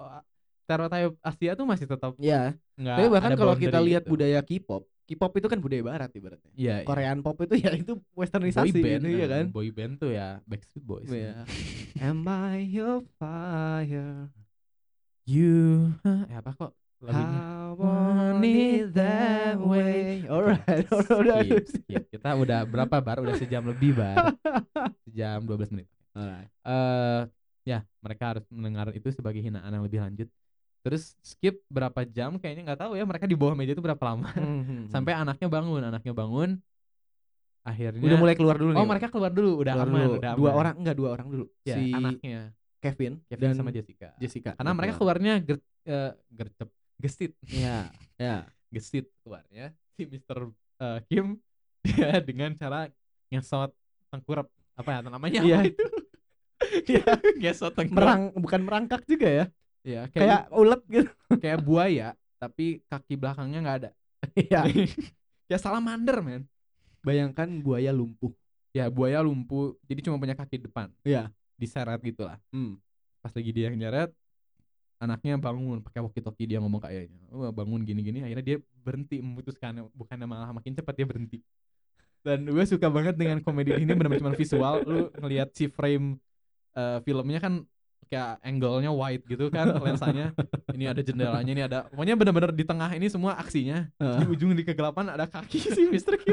[0.63, 2.55] stereotip Asia tuh masih tetap Iya.
[2.79, 4.11] enggak Tapi bahkan kalau kita lihat gitu.
[4.15, 6.51] budaya K-pop, K-pop itu kan budaya barat ibaratnya.
[6.51, 6.85] Iya, iya.
[6.85, 9.45] Korean pop itu ya itu boy westernisasi band gitu, iya eh, kan?
[9.47, 11.47] boy band tuh ya Backstreet Boys Iya.
[12.11, 14.27] Am I your fire?
[15.23, 16.71] you eh apa kok
[17.03, 20.23] lagunya How want it that way.
[20.23, 20.87] Alright,
[21.67, 22.07] skip.
[22.07, 24.31] kita udah berapa bar udah sejam lebih bar
[25.05, 26.47] sejam 12 menit Alright.
[26.63, 27.21] eh
[27.63, 30.31] ya mereka harus mendengar itu sebagai hinaan yang lebih lanjut
[30.87, 34.31] terus skip berapa jam kayaknya nggak tahu ya mereka di bawah meja itu berapa lama
[34.31, 34.87] Mhm.
[34.93, 36.49] sampai anaknya bangun anaknya bangun
[37.61, 38.79] akhirnya udah mulai keluar dulu nih.
[38.79, 38.89] oh Pak.
[38.89, 40.13] mereka keluar dulu udah Keluar aman dulu.
[40.17, 40.57] udah Dua aman.
[40.57, 41.45] orang enggak dua orang dulu.
[41.61, 42.39] ya, si anaknya
[42.77, 44.51] Kevin, Kevin dan sama Jessica Jessica.
[44.53, 45.19] karena mereka keluar.
[45.19, 47.77] keluarnya ger, eh, gercep gesit Iya,
[48.21, 48.35] ya.
[48.69, 50.37] gesit keluarnya si Mr.
[50.79, 51.27] eh, Kim
[51.83, 52.87] dia dengan cara
[53.27, 53.75] ngesot
[54.07, 55.57] tengkurap apa ya namanya Iya.
[55.57, 55.85] apa itu
[56.87, 57.03] Iya.
[57.43, 59.45] ngesot tengkurap Merang bukan merangkak juga ya.
[59.87, 61.11] Ya kayak Kayak ulet gitu.
[61.39, 62.07] kayak buaya
[62.37, 63.89] tapi kaki belakangnya nggak ada
[64.35, 64.61] Iya.
[65.51, 66.43] ya salamander men
[66.99, 68.35] Bayangkan buaya lumpuh.
[68.75, 71.31] ya buaya lumpuh jadi cuma punya kaki depan Iya.
[71.55, 72.75] diseret gitu lah Hmm.
[73.17, 74.11] pas lagi dia yang nyeret
[74.97, 79.21] anaknya bangun pakai walkie talkie dia ngomong kayaknya oh, bangun gini gini akhirnya dia berhenti
[79.21, 81.39] memutuskan bukannya malah makin cepat dia berhenti
[82.21, 86.17] dan gue suka banget dengan komedi ini benar-benar cuma visual lu ngelihat si frame
[86.73, 87.61] eh, filmnya kan
[88.07, 90.31] kayak angle-nya wide gitu kan lensanya
[90.71, 94.63] ini ada jendelanya ini ada pokoknya bener-bener di tengah ini semua aksinya di ujung di
[94.63, 96.15] kegelapan ada kaki si Mr.
[96.17, 96.25] Q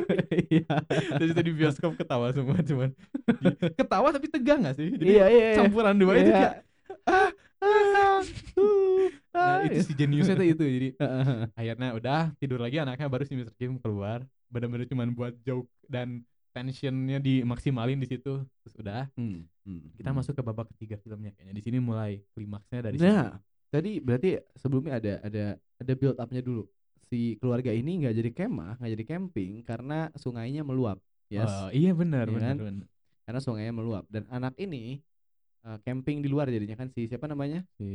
[0.49, 0.77] Iya.
[1.19, 2.91] terus itu di bioskop ketawa semua cuman
[3.75, 5.57] ketawa tapi tegang gak sih jadi Iya, iya, iya.
[5.59, 6.35] campuran dua itu Iya.
[6.35, 6.55] kayak
[7.05, 7.31] ah,
[7.61, 8.19] ah, nah,
[9.35, 10.89] Ah, itu si jeniusnya tuh itu jadi
[11.53, 13.51] akhirnya udah tidur lagi anaknya baru si Mr.
[13.55, 16.23] Kim keluar bener-bener cuman buat joke dan
[16.55, 20.19] tensionnya dimaksimalin di situ terus udah Hmm, hmm, kita hmm.
[20.21, 23.37] masuk ke babak ketiga filmnya kayaknya di sini mulai klimaksnya dari Nah,
[23.69, 26.65] tadi berarti sebelumnya ada ada ada build up-nya dulu.
[27.05, 30.97] Si keluarga ini nggak jadi kemah, nggak jadi camping karena sungainya meluap.
[31.29, 31.49] Yes.
[31.49, 32.57] Oh, iya benar Iya benar kan?
[32.61, 32.87] benar.
[33.25, 35.01] Karena sungainya meluap dan anak ini
[35.65, 37.65] eh, camping di luar jadinya kan si siapa namanya?
[37.75, 37.89] si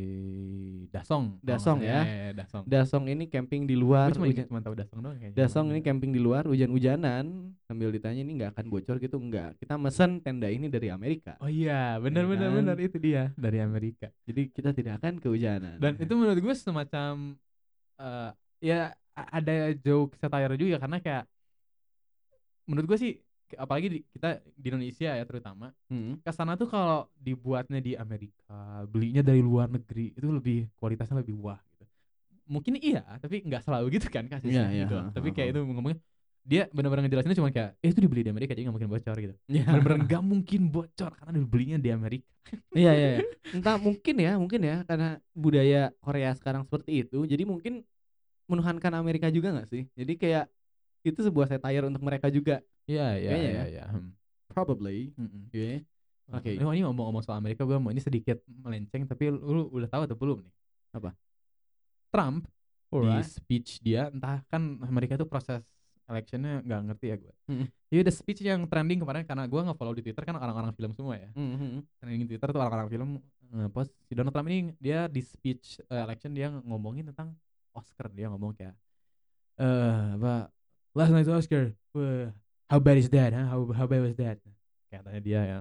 [0.89, 1.89] Dasong nggak Dasong salah.
[1.89, 2.01] ya.
[2.03, 4.09] Eh, Dasong Dasong ini camping di luar.
[4.09, 7.25] Cuma hujan- cuma tahu Dasong doang kayaknya Dasong ini camping di luar hujan-hujanan
[7.63, 9.53] sambil ditanya ini nggak akan bocor gitu enggak.
[9.57, 11.37] Kita mesen tenda ini dari Amerika.
[11.37, 12.57] oh iya benar Iya benar kan?
[12.57, 15.77] benar itu dia dari Amerika Jadi kita tidak akan kehujanan.
[15.77, 17.37] dan itu menurut gue semacam
[17.99, 18.79] eh ya
[19.13, 21.23] ada joke satire juga karena kayak
[22.65, 23.13] menurut gue sih
[23.55, 26.19] apalagi di, kita di Indonesia ya terutama Hmm.
[26.19, 28.53] ke sana tuh kalau dibuatnya di Amerika
[28.85, 31.85] belinya dari luar negeri itu lebih kualitasnya lebih wah gitu
[32.45, 35.07] mungkin iya tapi nggak selalu gitu kan kasih Iya, gitu iya, doang.
[35.09, 35.53] ha, tapi ha, kayak ha.
[35.53, 35.99] itu ngomongnya
[36.39, 39.35] dia benar-benar ngejelasinnya cuma kayak eh itu dibeli di Amerika jadi nggak mungkin bocor gitu
[39.47, 39.63] Iya.
[39.69, 42.27] benar-benar nggak mungkin bocor karena dibelinya di Amerika
[42.73, 43.07] Iya iya.
[43.13, 43.19] iya.
[43.53, 47.85] Entah mungkin ya, mungkin ya karena budaya Korea sekarang seperti itu, jadi mungkin
[48.49, 49.85] menuhankan Amerika juga nggak sih?
[49.93, 50.49] Jadi kayak
[51.03, 52.59] itu sebuah satire untuk mereka juga.
[52.89, 53.63] iya iya iya ya.
[53.69, 54.11] iya Hmm.
[54.49, 55.13] Probably.
[55.13, 55.45] Mm-mm.
[55.47, 55.85] Oke.
[56.29, 56.51] Oke.
[56.61, 60.01] Oh, ini ngomong-ngomong soal Amerika gue mau ini sedikit melenceng tapi lu, lu udah tahu
[60.09, 60.53] atau belum nih?
[60.97, 61.09] Apa?
[62.09, 62.49] Trump
[62.89, 63.29] di Alright.
[63.29, 65.61] speech dia entah kan Amerika itu proses
[66.09, 67.33] electionnya nggak ngerti ya gue.
[67.45, 67.65] Mm.
[67.93, 71.13] Iya ada speech yang trending kemarin karena gue nge-follow di Twitter kan orang-orang film semua
[71.17, 71.29] ya.
[71.37, 71.85] Mhm.
[72.01, 73.09] Trending di Twitter tuh orang-orang film
[73.73, 77.33] post si Donald Trump ini dia di speech eh, election dia ngomongin tentang
[77.73, 78.73] Oscar dia ngomong kayak
[79.59, 80.49] eh apa
[80.93, 82.31] last night's Oscar wah,
[82.67, 83.45] how bad is that huh?
[83.47, 84.37] how how bad was that?
[84.89, 85.59] Katanya dia ya.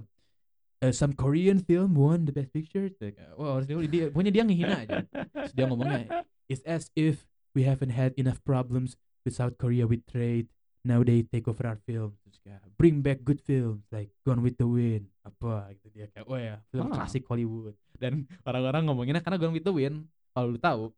[0.81, 2.89] "Uh, some Korean film won the best picture?
[3.37, 4.97] Wah harus dia, dia pokoknya dia ngehina aja.
[5.05, 8.97] Terus dia ngomongnya it's as if we haven't had enough problems
[9.27, 10.49] with South Korea with trade.
[10.87, 12.17] Now they take over our film.
[12.25, 15.11] Terus kayak, bring back good films like Gone with the Wind.
[15.27, 17.05] Apa gitu dia kayak wah ya film Ah.
[17.05, 17.77] klasik Hollywood.
[17.99, 20.89] Dan orang-orang ngomonginnya karena Gone with the Wind kalau lu tahu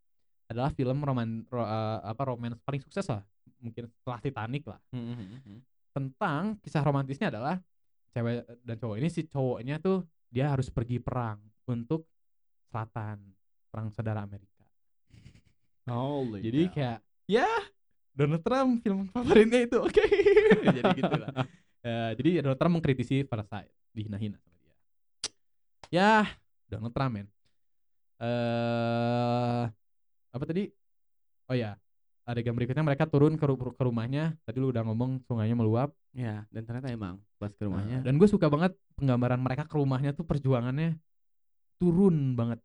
[0.46, 3.24] adalah film roman ro- eh, apa romance paling sukses lah
[3.60, 4.80] mungkin setelah Titanic lah.
[4.92, 5.60] Mhm.
[5.90, 7.58] tentang kisah romantisnya adalah
[8.14, 12.06] cewek dan cowok ini si cowoknya tuh dia harus pergi perang untuk
[12.70, 13.18] selatan
[13.66, 14.62] perang saudara Amerika.
[15.90, 16.74] Holy jadi cow.
[16.74, 17.50] kayak ya.
[18.10, 20.04] Donald Trump film favoritnya itu oke.
[20.76, 21.30] Jadi gitu lah.
[21.80, 24.74] Eh, jadi Donald Trump mengkritisi Parasite dihina-hina sama dia.
[25.88, 26.12] Ya
[26.68, 27.26] Donald Trump men.
[28.20, 29.64] Eh
[30.30, 30.68] apa tadi?
[31.48, 31.74] Oh ya
[32.30, 36.46] adegan berikutnya mereka turun ke, ru- ke rumahnya tadi lu udah ngomong sungainya meluap ya
[36.46, 37.98] dan ternyata emang pas ke Nah, rumahnya.
[38.00, 40.94] dan gue suka banget penggambaran mereka ke rumahnya tuh perjuangannya
[41.76, 42.60] turun banget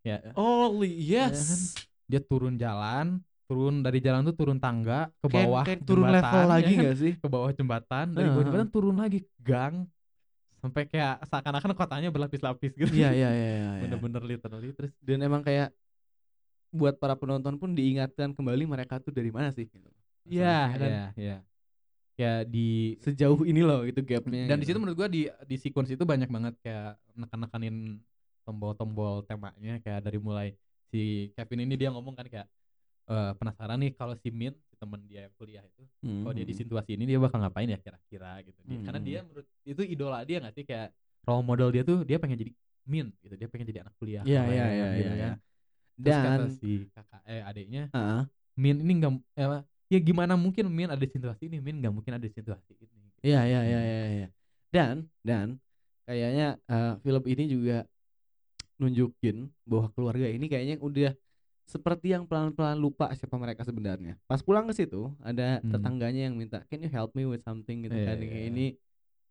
[0.00, 1.74] ya Holy yes.
[2.04, 6.16] dia turun jalan turun dari jalan tuh turun tangga ke Kayak- bawah kayak turun jembatan,
[6.18, 6.80] level ya lagi kan?
[6.82, 7.12] nggak sih?
[7.14, 9.74] ke bawah jembatan dari bawah jembatan turun lagi ke gang
[10.56, 13.52] sampai kayak seakan-akan kotanya berlapis-lapis gitu Iya iya iya iya.
[13.60, 13.70] iya.
[13.84, 15.68] bener-bener literally terus Dan emang kayak
[16.74, 19.64] buat para penonton pun diingatkan kembali mereka tuh dari mana sih?
[19.70, 19.86] gitu.
[20.26, 21.36] Iya, kan iya, iya.
[22.14, 24.46] Ya di Sejauh ini loh itu gapnya.
[24.50, 24.82] dan di situ gitu.
[24.82, 27.98] menurut gua di di sequence itu banyak banget kayak nekan-nekanin
[28.46, 30.48] tombol-tombol temanya kayak dari mulai
[30.94, 32.46] si Kevin ini dia ngomong kan kayak
[33.10, 35.82] eh, penasaran nih kalau si Min si temen dia yang kuliah itu
[36.22, 36.60] kalau dia di Mhm.
[36.62, 39.08] situasi ini dia bakal ngapain ya kira-kira gitu Dia- karena Hmm.
[39.10, 40.88] dia menurut itu idola dia nggak sih kayak
[41.26, 42.52] role model dia tuh dia pengen jadi
[42.86, 45.12] Min gitu dia pengen jadi anak kuliah Iya iya iya gitu iya.
[45.18, 45.18] kan.
[45.18, 45.30] iya.
[45.94, 48.22] Terus kata Dan si kakak eh adiknya Heeh.
[48.54, 52.26] Min ini nggak eh, ya gimana mungkin Min ada situasi ini Min nggak mungkin ada
[52.26, 54.28] situasi ini Iya iya iya iya iya.
[54.68, 55.46] Dan dan
[56.04, 57.76] kayaknya eh, film ini juga
[58.76, 61.14] nunjukin bahwa keluarga ini kayaknya udah
[61.64, 64.20] seperti yang pelan-pelan lupa siapa mereka sebenarnya.
[64.28, 65.72] Pas pulang ke situ ada Hmm.
[65.72, 68.50] tetangganya yang minta, "Can you help me with something?" gitu Iya, kan iya, kayak iya.
[68.52, 68.66] ini.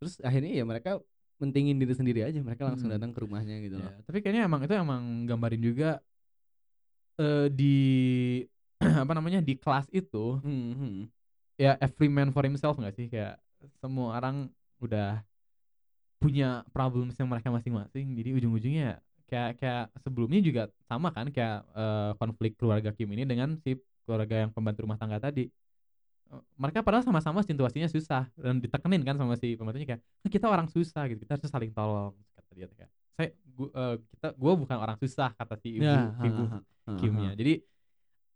[0.02, 0.98] Terus akhirnya ya mereka
[1.38, 2.40] mentingin diri sendiri aja.
[2.41, 2.95] Mereka langsung Mm.
[2.98, 3.91] datang ke rumahnya gitu loh.
[3.94, 6.02] Ya, tapi kayaknya emang itu emang gambarin juga
[7.22, 7.65] eh di
[9.03, 10.95] apa namanya di kelas itu Hmm, hmm.
[11.57, 13.07] ya every man for himself nggak sih?
[13.11, 13.40] Kayak
[13.80, 14.49] semua orang
[14.84, 15.23] udah
[16.19, 18.15] punya problems yang mereka masing-masing.
[18.15, 21.27] Jadi ujung-ujungnya kayak kayak sebelumnya juga sama kan?
[21.31, 23.76] Kayak eh, konflik keluarga Kim ini dengan si
[24.07, 25.48] keluarga yang pembantu rumah tangga tadi.
[26.31, 30.48] Eh, mereka padahal sama-sama situasinya susah dan ditekenin kan sama si pembantunya kayak "Kan kita
[30.52, 34.53] orang susah gitu kita harus saling tolong kata dia kayak saya gua, eh, kita gua
[34.57, 37.31] bukan orang susah kata si ibu Ya, ibu ha, ha, Kimnya.
[37.31, 37.38] ha.
[37.38, 37.53] Jadi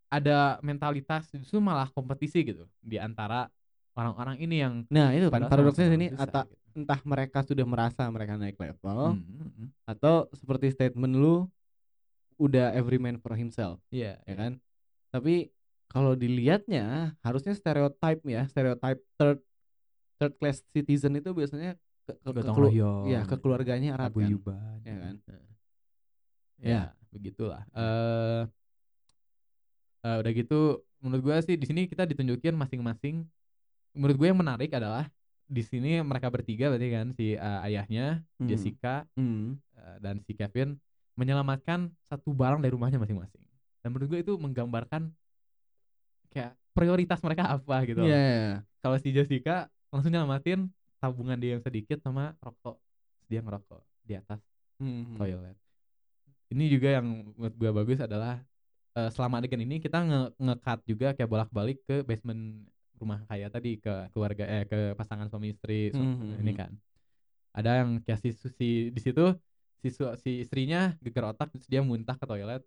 [0.08, 3.52] ada mentalitas justru malah kompetisi gitu di antara
[3.92, 6.80] orang-orang ini yang Nah, itu kan paradoksnya sini susah ata, gitu.
[6.86, 9.68] entah mereka sudah merasa mereka naik level Hmm, hmm, hmm.
[9.84, 11.44] atau seperti statement lu
[12.38, 14.62] udah every man for himself, Iya, ya kan?
[15.10, 15.50] Tapi
[15.90, 19.42] kalau dilihatnya harusnya stereotype ya, stereotype third
[20.22, 21.74] third class citizen itu biasanya
[22.08, 24.32] ke, ke, ke royong, ya, ke keluarganya erat kan.
[24.88, 25.16] Ya kan?
[25.20, 25.40] Ya.
[26.58, 26.82] Ya,
[27.12, 27.68] begitulah.
[27.76, 28.44] Eh
[30.02, 30.60] eh, udah gitu
[31.04, 33.28] menurut gua sih di sini kita ditunjukin masing-masing
[33.94, 35.10] menurut gue yang menarik adalah
[35.48, 38.48] di sini mereka bertiga berarti kan si eh, ayahnya, Hmm.
[38.48, 39.58] Jessica Hmm.
[39.74, 40.78] eh, dan si Kevin
[41.18, 43.42] menyelamatkan satu barang dari rumahnya masing-masing.
[43.82, 45.10] Dan menurut gue itu menggambarkan
[46.30, 48.06] kayak prioritas mereka apa gitu.
[48.06, 48.08] Loh.
[48.08, 48.56] iya, iya.
[48.86, 52.78] Kalau si Jessica langsung nyelamatin tabungan dia yang sedikit sama rokok.
[53.28, 54.40] Dia ngerokok di atas
[54.78, 55.18] Hmm.
[55.18, 55.58] toilet.
[56.48, 57.06] Ini juga yang
[57.36, 58.40] menurut gue bagus adalah
[58.94, 62.66] eh, selama adegan ini kita nge nge-cut juga kayak bolak-balik ke basement
[62.98, 66.58] rumah kaya tadi ke keluarga eh ke pasangan suami istri su- Mhm, ini mhm.
[66.58, 66.72] kan.
[67.54, 69.34] Ada yang kayak si, si di situ
[69.82, 72.62] si si istrinya geger otak terus dia muntah ke toilet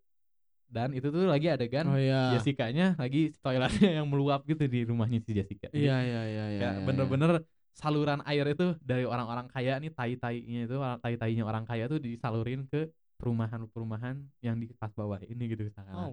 [0.70, 2.38] dan itu tuh lagi adegan Oh iya.
[2.38, 5.66] Jessica-nya lagi toiletnya yang meluap gitu di rumahnya si Jessica.
[5.74, 6.58] Iya, iya, iya, iya.
[6.62, 7.30] kayak iya, bener-bener
[7.72, 12.90] saluran air itu dari orang-orang kaya nih tai-tainya itu tai-tainya orang kaya tuh disalurin ke
[13.20, 15.92] perumahan-perumahan yang di pas bawah ini gitu iya.
[15.92, 16.12] Oh,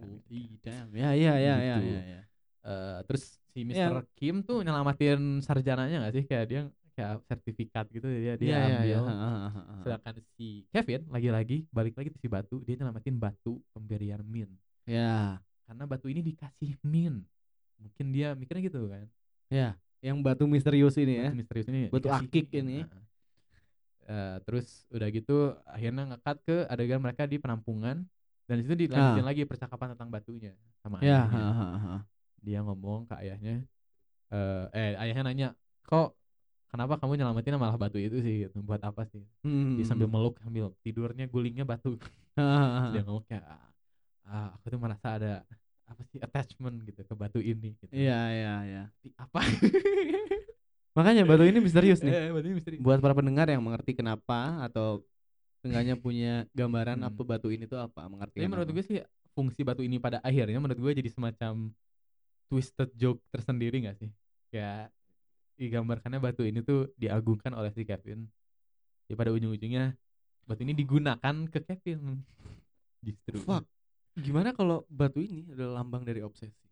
[0.61, 0.89] damn.
[0.91, 1.87] Ya, iya, iya, iya, Gitu.
[1.91, 2.21] iya, iya.
[2.67, 3.89] Eh, terus si Ya.
[3.89, 4.03] Mr.
[4.13, 6.61] Kim tuh nyelamatin sarjananya gak sih kayak dia
[6.93, 8.87] kayak sertifikat gitu dia dia Iya, iya, ambil.
[8.87, 8.99] iya.
[9.01, 9.75] Ha, ha.
[9.81, 14.51] Sedangkan si Kevin lagi-lagi balik lagi ke si batu dia nyelamatin batu pemberian Min
[14.87, 17.23] Ya, karena batu ini dikasih Min.
[17.77, 19.07] Mungkin dia mikirnya gitu kan.
[19.47, 19.75] ya.
[19.99, 21.27] Yang batu misterius ini ya.
[21.27, 22.77] batu misterius ini Batu dikasih akik ini.
[22.81, 23.03] Nah.
[24.07, 28.07] Eh, terus udah gitu akhirnya ngekat ke adegan mereka di penampungan
[28.47, 29.27] dan di situ dilanjutin Ah.
[29.27, 31.43] lagi percakapan tentang batunya sama Ya, ayahnya.
[31.43, 31.95] ha, ha, ha.
[32.37, 33.67] dia ngomong ke ayahnya
[34.27, 35.47] eh eh ayahnya nanya
[35.83, 36.15] kok
[36.67, 38.55] kenapa kamu nyelamatin malah batu itu sih gitu.
[38.61, 39.75] buat apa sih Hmm.
[39.75, 41.99] dia sambil meluk sambil tidurnya gulingnya batu
[42.87, 43.67] dia ngomong kayak "Ah,
[44.23, 45.43] ah, aku tuh merasa ada
[45.87, 48.83] apa sih attachment gitu ke batu ini gitu Iya, iya, iya.
[49.15, 49.39] Apa
[50.97, 52.11] Makanya batu ini misterius nih.
[52.11, 55.05] Eh, batu ini misteri Buat para pendengar yang mengerti kenapa atau
[55.61, 57.09] seenggaknya punya gambaran Hmm.
[57.09, 58.97] apa batu ini tuh apa, mengerti tapi menurut gue sih
[59.33, 61.69] fungsi batu ini pada akhirnya menurut gue jadi semacam
[62.47, 64.09] twisted joke tersendiri gak sih
[64.49, 64.89] kayak
[65.57, 68.29] digambarkannya batu ini tuh diagungkan oleh si Kevin
[69.09, 69.97] ya pada ujung-ujungnya
[70.45, 72.21] batu ini digunakan ke Kevin
[73.05, 73.65] justru Fuck.
[74.17, 76.65] Gimana kalau batu ini adalah lambang dari obsesi?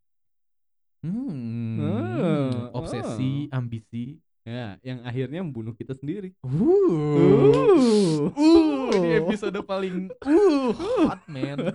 [1.05, 6.38] Hmm, Ah, obsesi ambisi Ya, yang akhirnya membunuh kita sendiri.
[6.41, 8.89] uh, Uh.
[8.93, 10.69] ini episode paling uh,
[11.01, 11.73] hot man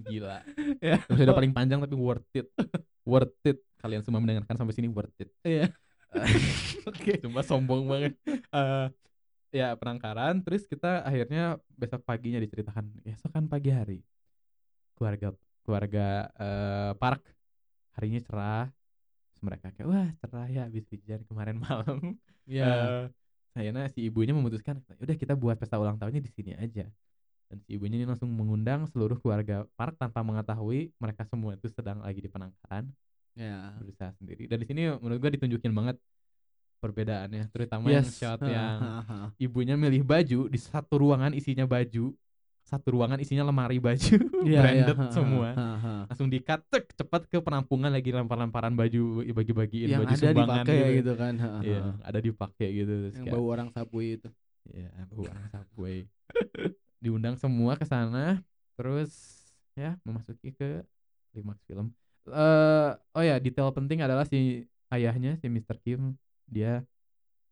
[0.00, 0.38] gila
[0.78, 1.02] Ya.
[1.02, 2.46] episode paling panjang tapi worth it
[3.02, 5.74] worth it kalian semua mendengarkan sampai sini worth it Iya.
[6.90, 7.18] Oke.
[7.18, 8.14] Cuma sombong banget.
[8.26, 8.86] Eh,
[9.52, 10.42] ya penangkaran.
[10.42, 12.86] Terus kita akhirnya besok paginya diceritakan.
[13.00, 13.98] Besok kan pagi hari.
[15.00, 15.32] Keluarga
[15.64, 16.06] keluarga
[16.36, 17.24] eh, Park
[17.96, 18.66] harinya cerah.
[19.32, 22.20] Terus mereka kayak wah cerah ya habis hujan kemarin malam.
[22.44, 22.68] Ya.
[22.68, 23.04] Eh,
[23.56, 26.84] akhirnya si ibunya memutuskan udah kita buat pesta ulang tahunnya di sini aja.
[27.48, 32.04] Dan si ibunya ini langsung mengundang seluruh keluarga Park tanpa mengetahui mereka semua itu sedang
[32.04, 32.92] lagi di penangkaran
[33.32, 33.72] Ya.
[33.78, 35.96] berusaha sendiri dan di sini menurut gua ditunjukin banget
[36.82, 38.18] perbedaannya terutama yang Yes.
[38.18, 39.18] shot yang ha, ha.
[39.38, 42.10] ibunya milih baju di satu ruangan isinya baju
[42.70, 44.14] satu ruangan isinya lemari baju
[44.46, 45.94] Iya, iya, branded ha, semua ha, ha.
[46.06, 50.46] langsung di cut cek cepat ke penampungan lagi lempar-lemparan baju bagi-bagiin Yang baju ada sumbangan
[50.62, 51.34] dipakai gitu, gitu kan.
[51.36, 51.90] ha, ha, ha.
[52.06, 54.28] ada dipakai gitu terus Yang kayak, bau orang sapu itu.
[54.70, 55.98] ya bau orang subway
[57.02, 58.38] diundang semua ke sana
[58.78, 59.10] terus
[59.74, 60.86] ya memasuki ke
[61.32, 61.90] klimaks film
[62.28, 65.74] eh oh ya detail penting adalah si ayahnya si Mr.
[65.80, 66.14] Kim
[66.46, 66.84] dia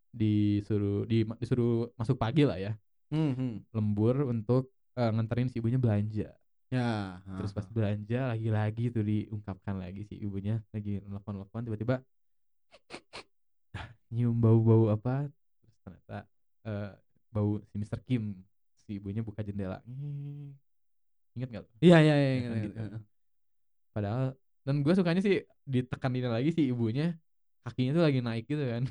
[0.09, 2.73] disuruh di, disuruh masuk pagi lah ya
[3.09, 3.73] Hmm, hmm.
[3.73, 4.69] lembur untuk
[4.99, 6.29] eh, nganterin si ibunya belanja
[6.69, 7.17] Ya.
[7.25, 12.05] terus pas belanja lagi-lagi tuh diungkapkan lagi si ibunya lagi nelfon-nelfon tiba-tiba
[14.13, 15.33] nyium bau-bau apa
[15.65, 16.19] terus ternyata
[16.69, 16.93] eh,
[17.33, 18.05] bau si Mr.
[18.05, 18.37] Kim
[18.85, 19.81] si ibunya buka jendela
[21.33, 21.69] ingat gak lo?
[21.81, 22.29] Iya, iya, iya.
[22.29, 22.79] Ya, ingat, gitu.
[22.85, 23.03] ingat.
[23.97, 24.25] padahal
[24.69, 27.17] dan gue sukanya sih ditekanin lagi si ibunya
[27.65, 28.85] kakinya tuh lagi naik gitu kan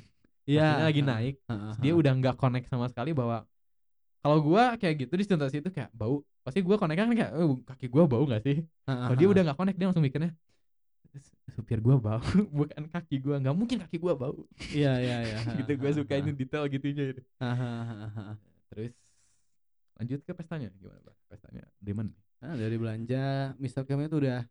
[0.48, 0.82] Iya.
[0.82, 1.36] lagi naik
[1.78, 3.46] dia udah nggak connect sama sekali bahwa
[4.24, 7.60] kalau gua kayak gitu di situasi itu kayak bau pasti gua connect kan kayak oh,
[7.64, 10.32] kaki gua bau nggak sih kalau dia udah nggak connect dia langsung mikirnya
[11.56, 12.22] supir gua bau
[12.58, 14.38] bukan kaki gua nggak mungkin kaki gua bau
[14.70, 15.38] Iya, iya, iya.
[15.64, 17.24] gitu gua suka ini detail gitunya itu
[18.68, 18.94] terus
[19.98, 21.18] lanjut ke pestanya gimana Bang?
[21.26, 22.14] Pestanya dari mana?
[22.38, 23.82] Nah, dari belanja Mr.
[23.90, 24.46] Kim itu udah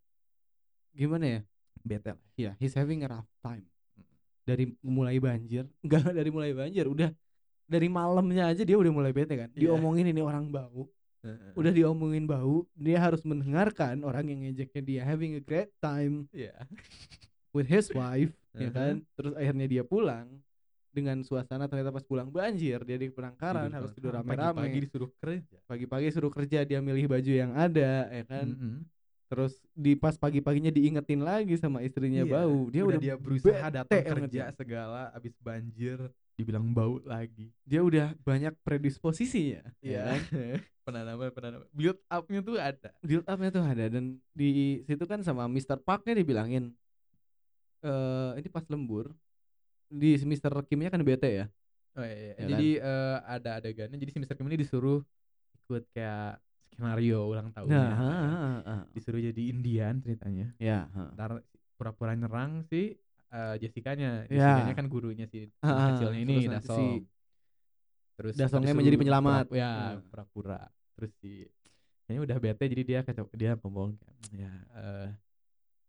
[0.91, 1.41] gimana ya?
[1.87, 2.23] Bete lah.
[2.35, 3.63] Iya, he's having a rough time.
[4.43, 7.15] Dari mulai banjir, enggak dari mulai banjir, udah
[7.67, 9.51] dari malamnya aja dia udah mulai bete kan.
[9.53, 9.69] Iya.
[9.69, 10.87] Diomongin ini orang bau,
[11.53, 16.55] udah diomongin bau, dia harus mendengarkan orang yang ngejeknya dia having a great time Iya.
[17.55, 18.73] with his wife, ya Uh-huh.
[18.73, 18.95] kan.
[19.13, 20.29] Terus akhirnya dia pulang
[20.89, 24.81] dengan suasana ternyata pas pulang banjir, dia di penangkaran harus tidur Pagi-pagi rame-rame.
[24.81, 25.57] disuruh kerja.
[25.67, 28.49] Pagi-pagi suruh kerja, dia milih baju yang ada, ya kan.
[28.49, 28.77] Mm-mm.
[29.27, 32.71] Terus di pas pagi-paginya diingetin lagi sama istrinya Iya, bau.
[32.71, 34.55] Dia udah, dia berusaha datang kerja ya.
[34.55, 35.99] segala abis banjir
[36.37, 37.49] dibilang bau lagi.
[37.65, 39.65] dia udah banyak predisposisinya.
[39.81, 40.21] ya kan?
[40.87, 42.91] penanaman penanaman build up-nya tuh ada.
[43.03, 45.83] Build up-nya tuh ada dan di situ kan sama Mr.
[45.83, 46.71] Parknya dibilangin
[47.83, 49.11] eh ini pas lembur
[49.91, 50.63] di Mr.
[50.69, 51.47] Kimnya kan bete ya.
[51.97, 52.35] Oh iya, iya.
[52.37, 54.37] Ya Jadi eh, ada adegannya jadi si Mr.
[54.37, 55.01] Kim ini disuruh
[55.67, 56.39] ikut kayak
[56.71, 57.73] skenario ulang tahunnya.
[57.73, 57.99] Nah, kan.
[57.99, 58.77] ha, ha, ha.
[58.93, 60.53] Disuruh jadi Indian ceritanya.
[60.61, 60.87] ya.
[61.77, 62.97] pura-pura nyerang si
[63.29, 64.25] eh, Jessica-nya.
[64.27, 64.31] Ya.
[64.31, 66.79] Jessica-nya kan gurunya si ah, kecilnya ini terus Dasong.
[66.81, 67.05] si-
[68.17, 69.45] Terus Dasongnya disuruh menjadi penyelamat.
[69.47, 69.71] pura- ya,
[70.09, 70.61] pura-pura.
[70.97, 71.33] Terus si
[72.03, 73.93] kayaknya udah bete jadi dia kacau dia ngomong
[74.33, 75.09] ya eh,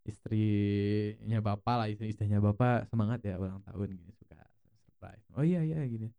[0.03, 4.39] istrinya bapak lah istri istrinya bapak semangat ya ulang tahun gini suka
[4.81, 6.09] surprise oh iya iya gini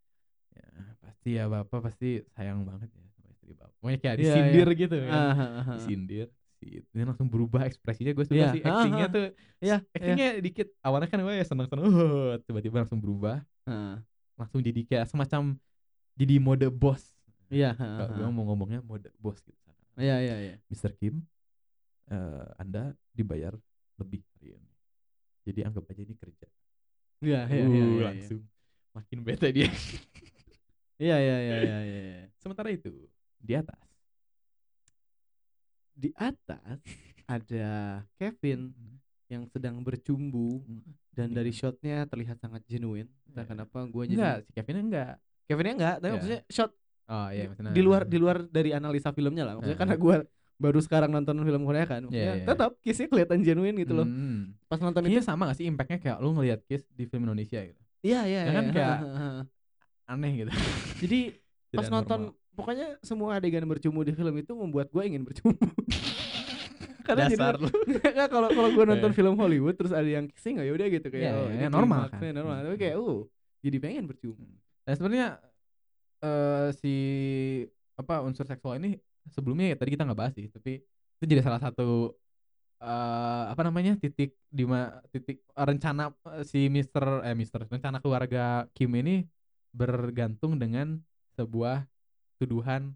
[0.55, 0.67] ya
[0.97, 4.79] pasti ya bapak pasti sayang banget ya sama istri bapak pokoknya kayak Iya, disindir iya.
[4.79, 5.73] gitu kan ha, ha, ha.
[5.75, 6.27] disindir
[6.59, 9.11] si dia langsung berubah ekspresinya gue suka Iya, sih actingnya ah.
[9.11, 9.25] tuh
[9.57, 14.01] Iya, actingnya dikit awalnya kan gue ya seneng seneng oh, tiba-tiba langsung berubah Ha.
[14.35, 15.55] langsung jadi kayak semacam
[16.13, 17.15] jadi mode bos
[17.47, 18.15] Iya, ha, kalau ha.
[18.19, 19.57] gue mau ngomongnya mode bos gitu
[19.95, 20.55] Iya, iya, iya.
[20.67, 20.91] Mr.
[20.93, 21.23] Kim
[22.07, 23.55] eh, anda dibayar
[23.95, 24.71] lebih hari ini
[25.43, 26.47] jadi anggap aja ini kerja
[27.19, 28.03] Iya, iya, Uh, iya, iya.
[28.11, 28.41] langsung
[28.91, 29.69] makin bete dia
[30.99, 32.23] Iya, iya, iya, iya, iya, iya.
[32.37, 32.91] sementara itu
[33.39, 33.79] di atas
[35.99, 36.79] Di atas
[37.25, 37.69] ada
[38.15, 38.71] Kevin
[39.27, 40.63] yang sedang bercumbu
[41.11, 43.11] dan dari shotnya terlihat sangat genuine.
[43.27, 43.51] Entah Iya.
[43.51, 45.13] kenapa gue jadi enggak si Kevin enggak
[45.43, 46.15] Kevinnya enggak, tapi Iya.
[46.15, 46.71] maksudnya shot
[47.09, 49.53] oh iya maksudnya di luar di luar dari analisa filmnya lah.
[49.57, 49.83] Maksudnya Heeh.
[49.83, 50.15] karena gue
[50.59, 54.05] baru sekarang nonton film Korea kan, maksudnya Iya, iya, tetap kisnya kelihatan genuine gitu loh.
[54.05, 54.53] Hmm.
[54.65, 57.59] Pas nonton Kayaknya itu, sama gak sih impactnya kayak lu ngelihat Kiss di film Indonesia
[57.59, 59.43] gitu iya iya, Ya kan iya, kayak- heeh, heeh.
[60.07, 60.49] aneh gitu
[61.01, 61.19] Jadi
[61.75, 62.38] pas Tidak nonton normal.
[62.59, 65.55] Pokoknya semua adegan bercumbu di film itu membuat gue ingin bercumbu.
[67.07, 67.69] Karena jadi dasar lu
[68.33, 69.15] kalau kalau gue nonton Eh.
[69.15, 72.21] film Hollywood terus ada yang kissing ya udah gitu kayak Iya, oh, iya, normal klimaksnya
[72.21, 72.35] kan.
[72.37, 72.65] normal Hmm.
[72.65, 73.19] tapi kayak uh
[73.59, 74.45] jadi pengen bercumbu
[74.83, 75.27] dan sebenarnya
[76.19, 76.93] eh si
[77.95, 78.93] apa unsur seksual ini
[79.25, 80.85] sebelumnya ya tadi kita nggak bahas sih tapi
[81.17, 82.13] itu jadi salah satu
[82.77, 86.13] eh apa namanya titik di ma- titik rencana
[86.45, 89.25] si Mister eh Mister rencana keluarga Kim ini
[89.73, 91.01] bergantung dengan
[91.33, 91.89] sebuah
[92.39, 92.95] tuduhan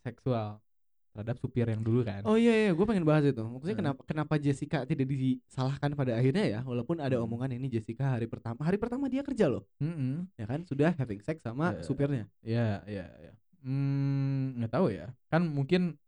[0.00, 0.62] seksual
[1.10, 3.82] terhadap supir yang dulu kan oh iya iya gue pengen bahas itu maksudnya Hmm.
[3.82, 7.26] kenapa kenapa Jessica tidak disalahkan pada akhirnya ya walaupun ada Hmm.
[7.26, 10.30] omongan ini Jessica hari pertama hari pertama dia kerja loh Mm-mm.
[10.38, 13.32] ya kan sudah having sex sama Eh, supirnya Ya, ya, ya.
[13.58, 15.10] Hmm, nggak tahu ya.
[15.26, 15.98] Kan mungkin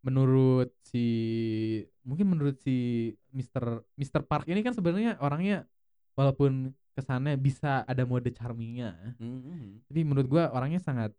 [0.00, 1.04] menurut si
[2.02, 3.82] mungkin menurut si Mr.
[3.94, 4.22] Mr.
[4.22, 5.66] Park ini kan sebenarnya orangnya
[6.14, 9.80] walaupun kesannya bisa ada mode charmingnya, Hmm.
[9.90, 11.10] tapi menurut gua orangnya sangat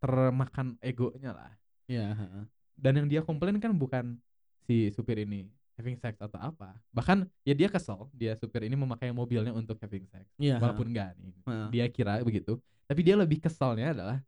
[0.00, 1.52] termakan egonya lah.
[1.86, 2.44] ya heeh.
[2.80, 4.16] Dan yang dia komplain kan bukan
[4.64, 5.44] si supir ini
[5.76, 6.76] having sex atau apa.
[6.92, 10.24] Bahkan ya dia kesel, dia supir ini memakai mobilnya untuk having sex.
[10.36, 11.32] Iya, Walaupun enggak nih.
[11.72, 12.60] Dia kira begitu.
[12.88, 14.18] Tapi dia lebih keselnya adalah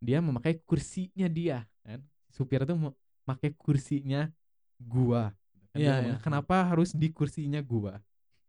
[0.00, 2.00] dia memakai kursinya dia kan.
[2.32, 4.28] Supir itu memakai kursinya
[4.80, 5.32] gua.
[5.72, 6.24] Kan Iya, ngomong, iya.
[6.24, 8.00] Kenapa harus di kursinya gua?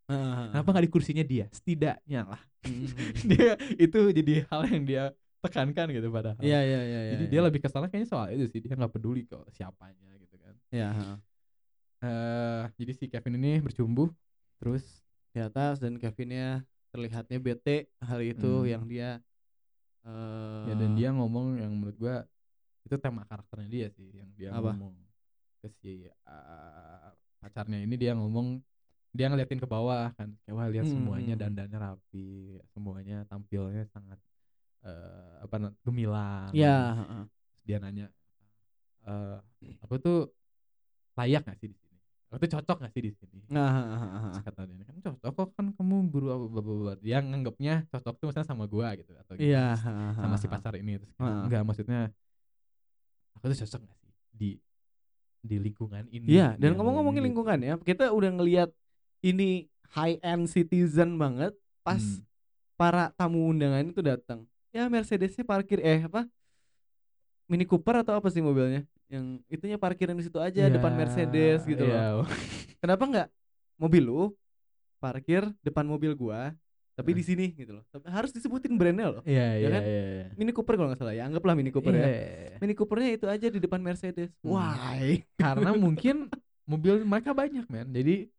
[0.08, 1.52] Kenapa nggak di kursinya dia?
[1.52, 2.42] Setidaknya lah.
[2.64, 2.88] Hmm.
[3.32, 5.04] dia itu jadi hal yang dia
[5.44, 6.38] tekankan gitu padahal.
[6.42, 7.32] iya iya iya Jadi iya.
[7.32, 8.60] dia lebih kesalnya kayaknya soal itu sih.
[8.64, 10.54] Dia nggak peduli kok siapanya gitu kan.
[10.70, 11.18] Iya, heeh.
[11.98, 14.14] eh jadi si Kevin ini bercumbu
[14.62, 14.86] terus
[15.34, 16.62] di atas dan Kevinnya
[16.94, 18.70] terlihatnya bete hari itu Hmm.
[18.70, 19.10] yang dia
[20.06, 22.16] eh ya dan dia ngomong yang menurut gua
[22.86, 24.72] itu tema karakternya dia sih yang dia Apa?
[24.72, 24.94] ngomong
[25.60, 28.62] ke si uh, pacarnya ini dia ngomong
[29.12, 31.42] dia ngeliatin ke bawah kan kayak wah lihat Hmm, semuanya hmm.
[31.42, 32.30] dandannya rapi
[32.72, 34.20] semuanya tampilnya sangat
[34.86, 36.94] eh apa gemilang ya.
[36.98, 37.30] Terus
[37.66, 38.08] dia nanya
[39.08, 39.38] eh
[39.82, 40.18] aku tuh
[41.18, 41.98] layak gak sih di sini
[42.30, 46.12] aku tuh cocok gak sih di sini Nah, kata dia kan cocok kok kan kamu
[46.12, 50.10] guru bla bla dia nganggapnya cocok tuh misalnya sama gua gitu atau gitu Iya, heeh,
[50.20, 51.42] sama si pacar ini terus Heeh.
[51.48, 52.12] enggak maksudnya
[53.36, 54.50] aku tuh cocok gak sih di
[55.40, 58.70] di lingkungan ini Iya, dan ngomong-ngomongin lingkungan ya, kita udah ngelihat
[59.24, 62.26] ini high end citizen banget pas Hmm.
[62.76, 64.44] para tamu undangan itu datang.
[64.78, 66.30] Ya Mercedesnya parkir eh apa?
[67.50, 68.86] Mini Cooper atau apa sih mobilnya?
[69.10, 72.30] Yang itunya parkiran di situ aja depan Ya, Mercedes gitu loh.
[72.78, 73.28] Kenapa nggak
[73.82, 74.22] mobil lu
[75.02, 76.54] parkir depan mobil gua
[76.94, 77.86] tapi di sini gitu loh.
[77.90, 79.22] Tapi harus disebutin brandnya loh.
[79.26, 79.82] Iya, Ya iya, kan?
[79.82, 80.26] iya, iya.
[80.38, 81.26] Mini Cooper kalau nggak salah ya.
[81.26, 82.10] Anggaplah Mini Cooper Iya, ya.
[82.10, 82.58] iya.
[82.62, 84.30] Mini Coopernya itu aja di depan Mercedes.
[84.46, 84.54] Hmm.
[84.58, 85.26] Why?
[85.38, 86.30] Karena mungkin
[86.70, 87.90] mobil mereka banyak, men.
[87.94, 88.30] Jadi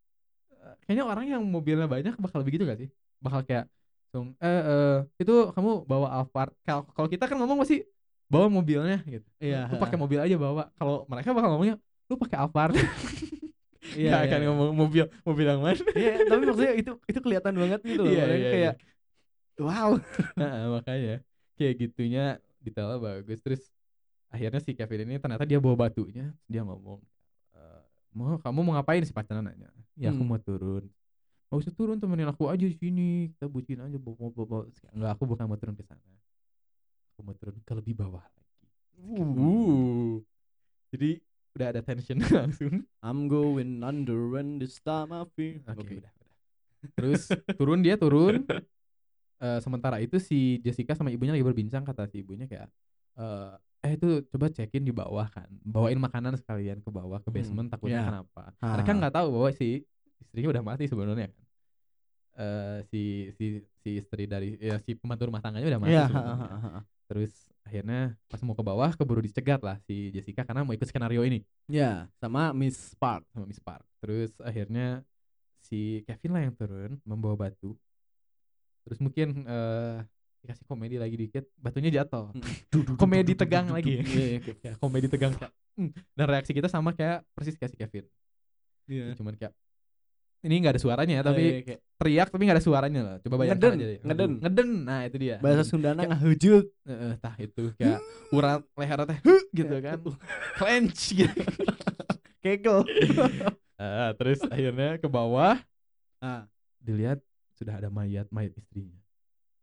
[0.54, 2.90] eh, kayaknya orang yang mobilnya banyak bakal begitu gak sih?
[3.22, 3.66] Bakal kayak
[4.08, 6.56] langsung, eh, eh itu kamu bawa Alphard.
[6.64, 7.84] Kalau kita kan ngomong masih
[8.24, 9.28] bawa mobilnya gitu.
[9.36, 9.68] Iya.
[9.68, 10.72] Lu pakai mobil aja bawa.
[10.80, 11.76] Kalau mereka bakal ngomongnya
[12.08, 12.72] lu pakai Alphard.
[13.88, 14.46] Iya, iya, akan iya.
[14.52, 15.80] ngomong mobil mobil yang mana.
[15.96, 18.12] Iya, tapi maksudnya itu itu kelihatan banget gitu loh.
[18.12, 18.74] Iya, iya, kayak
[19.64, 19.90] wow.
[20.44, 21.14] Heeh, makanya
[21.56, 22.24] kayak gitunya
[22.60, 23.72] detailnya bagus terus
[24.28, 27.00] akhirnya si Kevin ini ternyata dia bawa batunya dia ngomong
[27.56, 27.80] "Eh,
[28.12, 30.30] mau kamu mau ngapain si pacarnya nanya ya aku Hmm.
[30.36, 30.84] mau turun
[31.48, 35.10] nggak usah turun temenin aku aja di sini kita bucin aja bawa bawa bawa nggak
[35.16, 36.14] aku bukan mau turun ke sana
[37.16, 38.44] aku mau turun ke lebih bawah lagi
[39.16, 40.20] uh.
[40.92, 41.20] jadi
[41.58, 45.58] udah ada tension langsung I'm going under when this time I feel.
[45.66, 45.94] Oke, Oke.
[45.98, 46.30] udah, udah.
[46.94, 47.22] Terus
[47.58, 48.46] turun dia turun.
[49.38, 52.66] Eh, sementara itu si Jessica sama ibunya lagi berbincang kata si ibunya kayak
[53.14, 53.54] eh
[53.86, 55.46] eh itu coba cekin di bawah kan.
[55.62, 58.10] Bawain makanan sekalian ke bawah ke basement takutnya ya.
[58.10, 58.50] kenapa.
[58.58, 58.74] Ah.
[58.74, 59.86] Mereka nggak tahu bahwa si
[60.20, 61.32] istrinya udah mati sebenarnya kan.
[62.38, 63.02] Eh si
[63.34, 63.44] si
[63.82, 66.80] si istri dari ya si pembantu rumah tangganya udah mati Iya, ha, ha, ha.
[67.10, 67.32] Terus
[67.66, 71.42] akhirnya pas mau ke bawah keburu dicegat lah si Jessica karena mau ikut skenario ini
[71.68, 73.26] Ya, sama Miss Park.
[73.34, 73.82] sama Miss Park.
[74.00, 75.02] Terus akhirnya
[75.60, 77.74] si Kevin lah yang turun membawa batu.
[78.86, 79.98] Terus mungkin eh
[80.38, 82.30] dikasih komedi lagi dikit, batunya jatuh.
[83.02, 83.98] komedi tegang lagi.
[84.00, 85.34] Iya, iya, ya, komedi tegang.
[86.14, 88.04] Dan reaksi kita sama kayak persis kayak si Kevin.
[88.86, 89.18] Iya.
[89.18, 89.52] Cuman kayak
[90.40, 93.16] ini nggak ada suaranya Oh, tapi iya, kayak teriak tapi nggak ada suaranya lah.
[93.18, 93.98] Coba bayangkan Ngeden, aja deh.
[94.00, 94.30] ngeden.
[94.38, 94.68] Ngeden.
[94.82, 95.36] Nah, itu dia.
[95.38, 95.62] bahasa.
[95.62, 96.64] Sundana Kayak- ngehujut.
[96.84, 98.00] Heeh, tah itu kayak
[98.30, 99.98] urat leher teh "Huh," gitu kan.
[100.56, 101.32] Clench gitu.
[102.44, 102.78] Kegel.
[103.76, 105.54] Ah, terus akhirnya ke bawah
[106.18, 106.50] Ah.
[106.78, 107.22] dilihat
[107.54, 108.98] sudah ada mayat mayat istrinya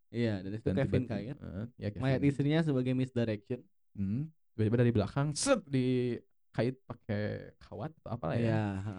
[0.08, 2.00] Iya, dari Dan Kevin tiba-tiba- kayak Eh, ya Kevin.
[2.00, 3.60] mayat istrinya sebagai misdirection.
[3.92, 7.24] hmm, tiba-tiba dari belakang set dikait pakai
[7.60, 8.94] kawat atau apa lah ya Iya, ha.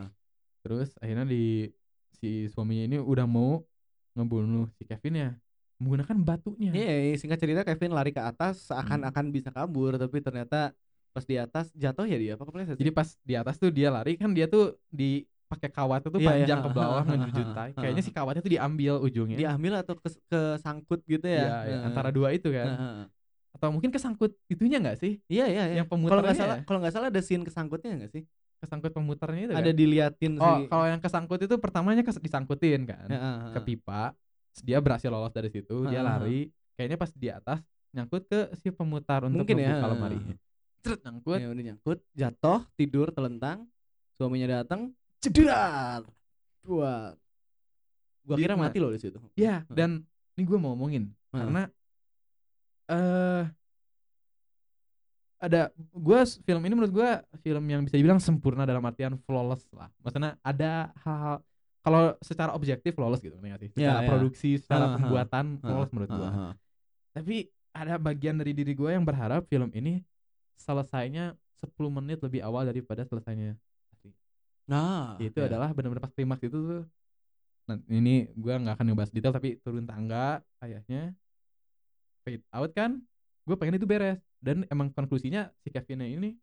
[0.67, 1.71] Terus akhirnya di
[2.19, 3.63] si suaminya ini udah mau
[4.19, 5.29] ngebunuh si Kevin ya
[5.79, 10.75] menggunakan batunya Iya, singkat cerita Kevin lari ke atas seakan-akan bisa kabur tapi ternyata
[11.15, 12.77] pas di atas jatuh ya dia apa kepleset?
[12.77, 16.29] jadi pas di atas tuh dia lari kan dia tuh di pakai kawat itu iya,
[16.29, 20.21] panjang ke ha, bawah ngejuntai ha, kayaknya si kawatnya tuh diambil ujungnya diambil atau kes-
[20.29, 21.39] kesangkut gitu ya?
[21.39, 21.87] Iya, iya, Heeh.
[21.89, 22.69] antara dua itu kan
[23.57, 25.77] atau mungkin kesangkut itunya nggak sih Iya, iya, iya.
[25.81, 26.65] yang Kalau nggak pemutarnya salah, ya?
[26.67, 28.23] kalau nggak salah ada scene kesangkutnya nggak sih?
[28.57, 29.77] Kesangkut pemutarnya itu Ada kan?
[29.77, 33.65] diliatin Oh, si kalau yang kesangkut itu pertamanya kes- disangkutin kan Heeh, ke heeh.
[33.65, 34.13] pipa.
[34.53, 36.41] Terus Dia berhasil lolos dari situ, dia Heeh, lari.
[36.77, 37.59] Kayaknya pas di atas
[37.93, 39.85] nyangkut ke si pemutar untuk Mungkin ya, heeh.
[39.85, 40.37] lemarinya.
[40.85, 41.39] Ceret nyangkut.
[41.41, 43.69] Ya udah nyangkut, jatuh, tidur, telentang.
[44.17, 46.05] Suaminya datang, cedar.
[46.65, 47.13] Dua.
[48.25, 49.21] Gua kira mati loh di situ.
[49.37, 50.03] Ya, dan
[50.35, 51.69] ini gue mau ngomongin karena
[52.87, 53.45] eh
[55.47, 57.11] ada gue film ini menurut gue
[57.47, 59.87] film yang bisa dibilang sempurna dalam artian flawless lah.
[60.03, 61.39] Maksudnya ada hal-hal
[61.87, 63.71] kalau secara objektif flawless gitu nggak sih?
[63.79, 64.09] Secara ya.
[64.11, 66.31] produksi, secara Heeh, pembuatan flawless menurut gue.
[66.35, 66.53] Heeh.
[67.17, 67.37] tapi
[67.73, 70.03] ada bagian dari diri gue yang berharap film ini
[70.61, 71.33] selesainya
[71.63, 73.57] 10 menit lebih awal daripada selesainya
[74.67, 75.47] Nah, itu ya.
[75.47, 76.83] adalah benar-benar pas klimaks itu tuh
[77.67, 81.15] nah ini gue nggak akan ngebahas detail tapi turun tangga ayahnya
[82.23, 83.03] fade out kan
[83.47, 84.19] gue pengen itu beres.
[84.43, 86.37] Dan emang konklusinya si Kevinnya ini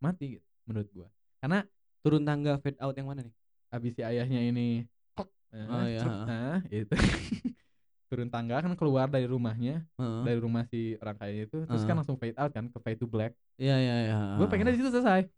[0.00, 1.08] mati gitu, menurut gue
[1.40, 1.64] karena
[2.00, 3.34] turun tangga fade out yang mana nih?
[3.70, 4.82] abis si ayahnya ini
[5.14, 6.90] klek, eh, Oh, iya, nah itu
[8.10, 10.22] turun tangga kan keluar dari rumahnya Heeh.
[10.26, 11.98] dari rumah si orang kaya itu terus kan Heeh.
[12.02, 13.30] langsung fade out kan ke fade to black.
[13.60, 14.18] Iya, iya, iya.
[14.40, 15.28] gue pengennya di situ selesai.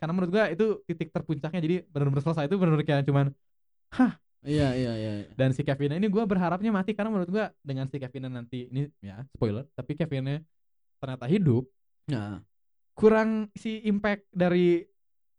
[0.00, 1.60] Karena menurut gue itu titik terpuncaknya.
[1.62, 3.26] Jadi benar-benar selesai itu benar-benar kayak cuman
[3.94, 4.08] Iya,
[4.46, 4.92] iya, iya.
[4.96, 5.12] iya.
[5.34, 8.86] dan si Kevin ini gue berharapnya mati karena menurut gue dengan si Kevin nanti ini
[9.02, 10.40] ya spoiler tapi Kevinnya
[10.96, 11.66] ternyata hidup
[12.06, 12.38] Nah,
[12.94, 14.86] kurang si impact dari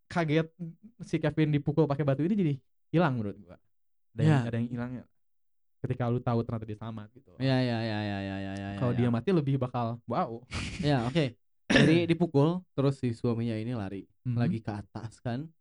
[0.06, 0.52] kaget
[1.00, 2.54] si Kevin dipukul pakai batu ini jadi
[2.92, 3.56] hilang menurut gue
[4.14, 4.40] ada yang, Ya.
[4.52, 5.04] ada yang hilangnya
[5.78, 8.70] ketika lu tahu ternyata dia selamat gitu iya, iya, iya, iya, iya, iya, iya.
[8.76, 9.00] kalau iya.
[9.00, 10.44] dia mati lebih bakal wow
[10.78, 11.34] Ya, oke.
[11.68, 14.40] Jadi dipukul, terus si suaminya ini lari Mhm.
[14.40, 15.52] lagi ke atas kan.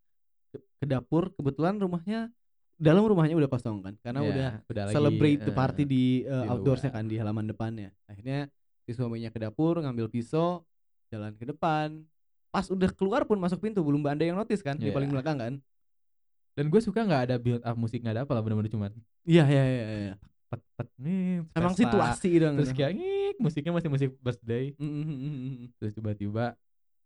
[0.53, 2.31] Ke dapur, kebetulan rumahnya
[2.77, 6.05] dalam rumahnya udah kosong kan karena Ya, udah udah lagi, celebrate the eh, party di
[6.23, 7.89] uh, di outdoorsnya kan di halaman depannya.
[8.05, 8.47] Akhirnya
[8.83, 10.61] si suaminya ke dapur ngambil pisau,
[11.09, 12.05] jalan ke depan.
[12.49, 14.95] Pas udah keluar pun masuk pintu belum ada yang notice kan di Iya.
[14.95, 15.55] paling belakang kan.
[16.53, 18.89] dan gue suka nggak ada build up musik nggak ada apa lah bener-bener cuman
[19.23, 20.15] Iya iya iya iya.
[20.49, 22.57] tek tek nih Emang situasi dong.
[22.57, 26.57] terus kayak ngik musiknya masih musik birthday Mm, mm, mm, terus tiba-tiba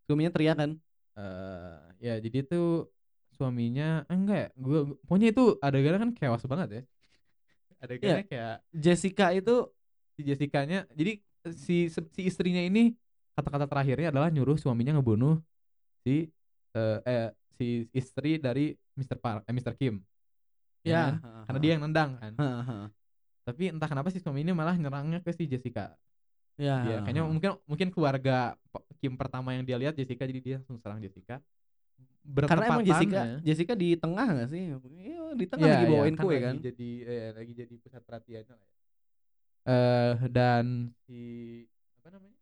[0.07, 0.71] suaminya teriak kan?
[1.11, 2.87] eh ya jadi tuh
[3.41, 6.81] suaminya eh, enggak ya gue pokoknya itu adegannya kan chaos banget ya
[7.81, 9.55] adegannya kayak Jessica itu
[10.13, 11.17] si Jessica-nya jadi
[11.57, 12.93] si si istrinya ini
[13.33, 15.41] kata-kata terakhirnya adalah nyuruh suaminya ngebunuh
[16.05, 16.29] si
[16.77, 19.17] eh, eh si istri dari Mr.
[19.17, 19.73] Park eh, Mr.
[19.73, 20.05] Kim
[20.85, 21.45] ya, kan?
[21.49, 22.33] karena dia yang nendang kan
[23.41, 25.97] tapi entah kenapa si suami ini malah nyerangnya ke si Jessica
[26.85, 28.53] ya, ha, kayaknya mungkin mungkin keluarga
[29.01, 31.41] Kim pertama yang dia lihat Jessica jadi dia langsung serang Jessica
[32.21, 34.61] karena emang Jessica Bertepatannya- Jessica di tengah gak sih?
[34.69, 36.55] Iya, di tengah Iya, lagi iya, bawain kue lagi kan.
[36.61, 38.79] jadi eh, lagi jadi pusat perhatiannya lah ya.
[39.61, 40.65] Eh dan
[41.03, 41.19] si
[42.01, 42.37] apa namanya?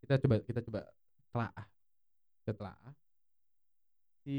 [0.00, 0.80] Kita coba kita coba
[1.28, 1.66] telaah.
[2.40, 2.92] Kita telaah.
[4.20, 4.38] Si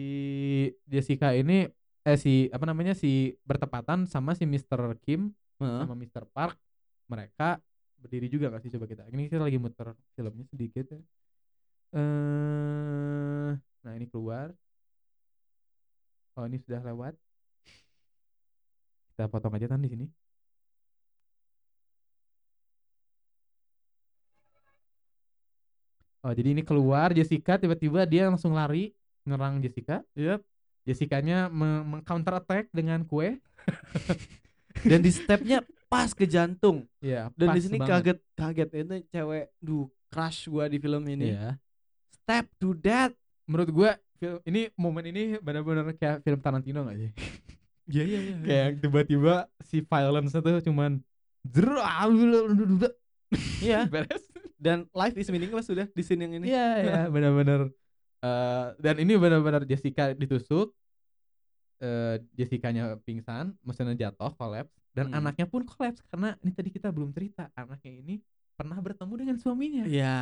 [0.85, 1.67] Jessica ini
[2.03, 3.11] eh si apa namanya si
[3.41, 4.95] bertepatan sama si Mr.
[4.99, 5.81] Kim Heeh.
[5.81, 6.23] sama Mr.
[6.27, 6.59] Park
[7.07, 7.57] mereka
[7.95, 10.99] berdiri juga gak sih coba kita ini kita lagi muter filmnya sedikit ya
[11.95, 13.51] eh
[13.83, 14.55] nah ini keluar
[16.33, 17.13] oh ini sudah lewat
[19.11, 20.05] kita potong aja kan di sini
[26.23, 30.41] oh jadi ini keluar Jessica tiba-tiba dia langsung lari nyerang Jessica Yep.
[30.83, 33.39] Jessica-nya me- meng-counter attack dengan kue
[34.89, 36.83] Dan di stepnya pas ke jantung.
[36.97, 41.31] ya Dan pas di sini kaget kaget itu cewek, duh crush gua di film ini.
[41.31, 41.55] Iya.
[42.09, 43.13] Step to that.
[43.45, 47.11] Menurut gua film ini momen ini benar-benar kayak film Tarantino gak sih?
[47.83, 48.35] Iya iya iya.
[48.39, 51.03] kayak tiba-tiba si violence tuh cuman
[53.59, 53.89] Iya.
[53.89, 54.23] beres.
[54.55, 56.47] Dan life is meaningless sudah di scene yang ini.
[56.47, 57.67] Iya ya benar-benar
[58.23, 60.71] eh dan ini benar-benar Jessica ditusuk
[61.77, 65.19] eh Jessica-nya pingsan, mesinnya jatuh, kolaps dan Hmm.
[65.19, 69.83] anaknya pun kolaps karena ini tadi kita belum cerita anaknya ini pernah bertemu dengan suaminya
[69.83, 70.19] Iya.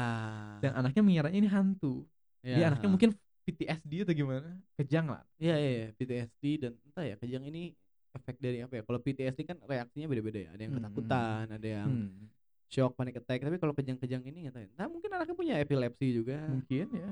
[0.64, 2.08] dan anaknya mengiranya ini hantu.
[2.42, 2.56] Iya.
[2.56, 3.12] Dia anaknya mungkin
[3.42, 5.22] PTSD atau gimana, kejang lah.
[5.36, 7.74] Iya iya iya, PTSD dan entah ya kejang ini
[8.12, 8.84] efek dari apa ya?
[8.84, 10.50] Kalau PTSD kan reaksinya beda-beda ya.
[10.52, 10.80] Ada yang Hmm.
[10.82, 12.26] ketakutan, ada yang Hmm.
[12.68, 13.40] shock, panic attack.
[13.40, 14.64] Tapi kalau kejang-kejang ini nggak tahu.
[14.64, 14.70] ya.
[14.76, 16.38] Nah mungkin anaknya punya epilepsi juga.
[16.48, 17.12] mungkin ya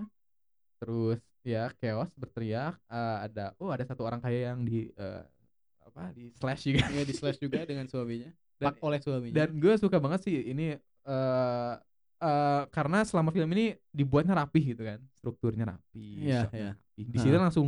[0.75, 5.23] terus ya chaos berteriak eh, ada oh ada satu orang kaya yang di eh,
[5.81, 8.31] apa di slash juga Ya di slash juga dengan suaminya.
[8.55, 9.35] Dan- Pak oleh suaminya.
[9.35, 11.73] dan gue suka banget sih ini eh
[12.19, 16.71] eh, karena selama film ini dibuatnya rapih gitu kan strukturnya rapi Iya, shotnya iya.
[16.73, 17.01] rapi.
[17.05, 17.43] di sini Ha.
[17.43, 17.67] langsung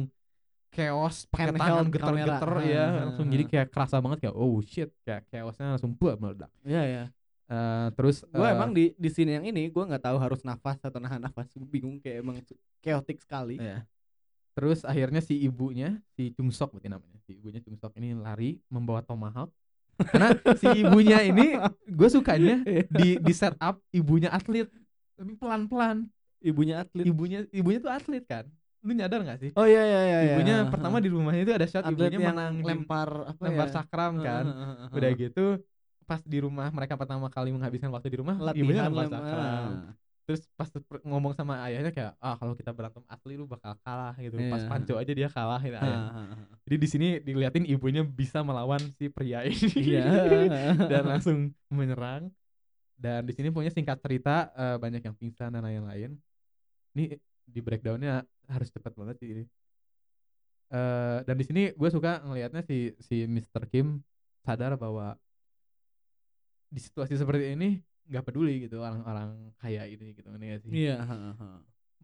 [0.70, 2.64] chaos pakai tangan geter-geter kamera.
[2.64, 6.16] ya Ha, langsung ha, jadi kayak kerasa banget kayak oh shit kayak chaosnya langsung buat
[6.16, 7.04] meledak Iya ya.
[7.52, 10.80] Eh, terus Gue eh, emang di di scene yang ini gue nggak tahu harus nafas
[10.80, 11.52] atau nahan nafas.
[11.52, 12.40] Gue bingung kayak emang
[12.80, 13.60] chaotic sekali.
[13.60, 13.84] Iya.
[14.52, 19.52] Terus akhirnya si ibunya, si Chungsok berarti namanya, si ibunya Chungsok ini lari membawa tomahawk.
[20.10, 22.56] Karena si ibunya ini gue sukanya
[22.90, 24.68] di di setup ibunya atlet,
[25.14, 26.10] tapi pelan-pelan.
[26.42, 27.06] Ibunya atlet.
[27.06, 28.46] Ibunya ibunya tuh atlet kan.
[28.82, 29.52] Lu nyadar gak sih?
[29.54, 30.20] Oh iya iya iya.
[30.26, 30.34] iya.
[30.34, 30.70] Ibunya ha.
[30.74, 33.74] pertama di rumahnya itu ada shot atlet ibunya yang menang lempar apa lempar ya?
[33.78, 34.46] sakram kan.
[34.90, 35.46] Udah gitu
[36.10, 39.72] pas di rumah mereka pertama kali menghabiskan waktu di rumah, ibunya latihan lempar lem- sakram.
[40.22, 40.70] Terus pas
[41.02, 44.38] ngomong sama ayahnya kayak ah kalau kita berantem asli lu bakal kalah gitu.
[44.48, 44.70] Pas Iya.
[44.70, 45.92] panco aja dia kalah gitu ha.
[46.64, 50.06] Jadi di sini diliatin ibunya bisa melawan si pria ini Iya.
[50.92, 51.38] dan langsung
[51.68, 52.30] menyerang.
[52.96, 56.14] Dan di sini punya singkat cerita eh, banyak yang pingsan dan lain-lain.
[56.94, 57.18] Ini
[57.50, 59.44] di breakdownnya harus cepat banget sih ini.
[60.72, 63.68] Eh, dan di sini gue suka ngelihatnya si si Mr.
[63.68, 64.00] Kim
[64.46, 65.18] sadar bahwa
[66.72, 71.00] di situasi seperti ini nggak peduli gitu orang-orang kaya ini gitu ini sih Iya.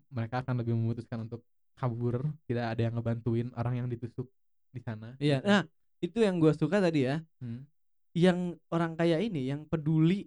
[0.07, 1.43] mereka akan lebih memutuskan untuk
[1.75, 4.31] kabur tidak ada yang ngebantuin orang yang ditusuk
[4.71, 5.43] di sana Iya.
[5.43, 5.61] Nah
[5.99, 7.21] itu yang gue suka tadi ya.
[7.41, 7.65] Hmm.
[8.13, 10.25] Yang orang kaya ini yang peduli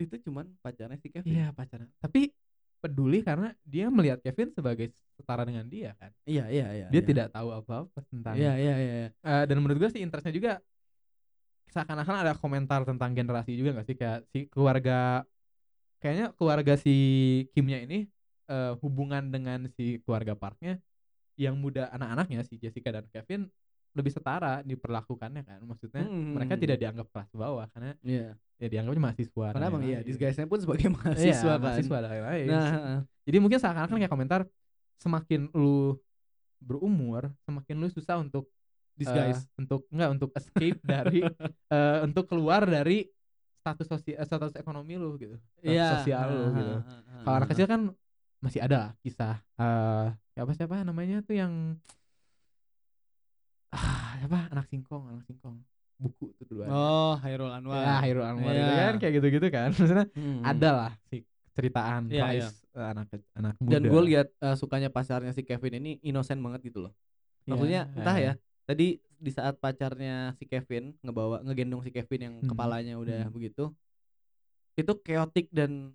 [0.00, 1.32] itu cuman pacarnya si Kevin.
[1.32, 1.88] Iya pacaran.
[2.00, 2.32] Tapi
[2.82, 6.10] peduli karena dia melihat Kevin sebagai setara dengan dia kan.
[6.26, 6.86] Iya iya iya.
[6.90, 7.08] Dia iya.
[7.08, 8.34] tidak tahu apa-apa tentang.
[8.34, 9.08] Iya iya iya.
[9.12, 10.52] Eh, dan menurut gue sih interestnya juga
[11.72, 15.24] seakan-akan ada komentar tentang generasi juga gak sih kayak si keluarga
[15.98, 16.94] kayaknya keluarga si
[17.50, 18.04] Kimnya ini
[18.46, 20.76] eh, hubungan dengan si keluarga Parknya
[21.34, 23.48] yang muda anak-anaknya si Jessica dan Kevin
[23.92, 26.32] lebih setara diperlakukannya kan maksudnya Hmm.
[26.32, 28.28] mereka tidak dianggap kelas bawah karena Iya.
[28.56, 31.60] ya dianggapnya mahasiswa Karena emang iya disguise-nya pun sebagai Iya, mahasiswa kan.
[31.60, 32.46] mahasiswa dan lain-lain.
[32.48, 32.68] Nah,
[33.24, 34.40] jadi mungkin seakan-akan kayak komentar
[34.96, 35.98] semakin lu
[36.56, 38.46] berumur semakin lu susah untuk
[38.94, 39.42] disguise.
[39.42, 41.20] eh, untuk enggak untuk escape dari
[41.68, 43.08] eh, untuk keluar dari
[43.62, 45.88] status sosial status ekonomi lu gitu status Iya.
[45.98, 47.80] sosial lu ha, gitu ha, ha, kalau anak kecil kan
[48.42, 51.52] masih ada kisah eh apa siapa namanya tuh yang
[53.76, 55.56] ah apa anak singkong anak singkong
[56.02, 56.66] buku tuh duluan.
[56.74, 57.78] Oh, Hairul Anwar.
[57.78, 58.82] Ya, Hairul Anwar itu Iya.
[58.82, 59.68] kan kayak gitu-gitu kan.
[59.78, 60.42] Maksudnya Hmm.
[60.42, 61.22] ada lah si
[61.54, 63.06] ceritaan Iya, Rais eh, anak
[63.38, 63.70] anak muda.
[63.70, 66.92] Dan gue lihat eh, sukanya pacarnya si Kevin ini inosen banget gitu loh.
[67.46, 68.24] Maksudnya Iya, entah eh.
[68.26, 68.32] ya.
[68.62, 72.48] Tadi di saat pacarnya si Kevin ngebawa ngegendong si Kevin yang Hmm.
[72.48, 73.34] kepalanya udah Hmm.
[73.34, 73.64] begitu.
[74.74, 75.92] Itu chaotic dan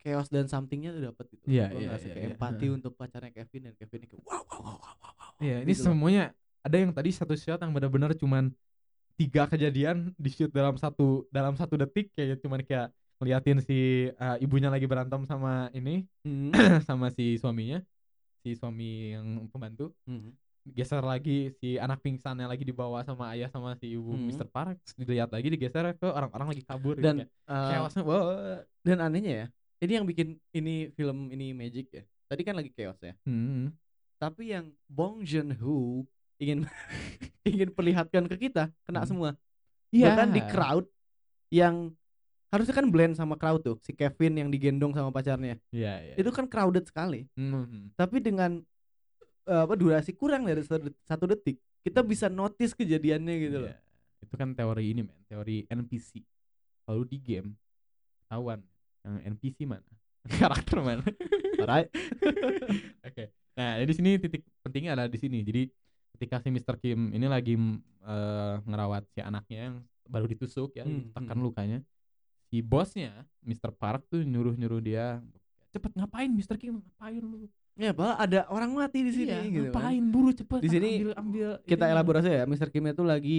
[0.00, 1.44] chaos dan somethingnya tuh dapat gitu.
[1.44, 2.26] Iya, iya, iya, iya.
[2.32, 5.30] empati untuk pacarnya Kevin dan Kevin kayak wow wow wow wow wow.
[5.44, 5.92] Iya, ini gitu loh.
[5.92, 6.24] semuanya
[6.64, 8.48] ada yang tadi satu shot yang benar-benar cuman
[9.20, 12.88] tiga kejadian di shoot dalam satu dalam satu detik kayak cuman kayak
[13.20, 16.48] ngeliatin si eh, ibunya lagi berantem sama ini Hmm.
[16.88, 17.84] sama si suaminya
[18.40, 20.32] si suami yang pembantu Hmm.
[20.70, 24.26] Geser lagi si anak pingsannya lagi dibawa sama ayah sama si ibu Hmm.
[24.26, 24.46] Mr.
[24.46, 27.16] Park terus dilihat lagi digeser ke orang-orang lagi kabur gitu Dan
[27.46, 29.46] chaosnya wah dan anehnya ya,
[29.80, 32.02] ini yang bikin ini film ini magic ya.
[32.26, 33.12] Tadi kan lagi chaos ya.
[33.24, 33.74] hmm.
[34.16, 36.04] Tapi yang Bong Joon Ho
[36.36, 36.64] ingin
[37.50, 39.08] ingin perlihatkan ke kita kena Hmm.
[39.08, 39.30] semua.
[39.90, 40.12] Iya.
[40.12, 40.86] Bahkan di crowd
[41.48, 41.90] yang
[42.48, 45.54] harusnya kan blend sama crowd tuh, si Kevin yang digendong sama pacarnya.
[45.70, 46.14] Iya, iya.
[46.18, 47.26] Itu kan crowded sekali.
[47.34, 47.90] Hmm.
[47.94, 48.62] Tapi dengan
[49.50, 53.70] apa durasi kurang dari satu det- satu detik, kita bisa notice kejadiannya gitu loh.
[53.70, 53.78] Iya.
[54.22, 56.22] Itu kan teori ini men, teori NPC.
[56.84, 57.54] Kalau di game
[58.24, 58.60] ketahuan
[59.02, 59.86] yang NPC mana,
[60.40, 61.02] karakter mana.
[61.58, 61.88] Alright.
[63.08, 63.32] Oke.
[63.58, 65.42] Nah, di sini titik pentingnya adalah di sini.
[65.42, 65.66] Jadi
[66.16, 66.76] ketika si Mr.
[66.78, 67.56] Kim ini lagi
[68.04, 71.46] eh, ngerawat si anaknya yang baru ditusuk ya, Hmm, ditekan hmm.
[71.46, 71.78] lukanya.
[72.50, 73.70] Si bosnya, Mr.
[73.70, 75.22] Park tuh nyuruh-nyuruh dia
[75.70, 76.58] cepet ngapain Mr.
[76.58, 79.80] Kim ngapain lu Ya, bahwa ada orang mati di sini Iya, gitu kan.
[79.80, 82.68] ngapain buru cepet Di sini ambil ambil Kita ininya." elaborasi ya, Mr.
[82.68, 83.38] Kim itu lagi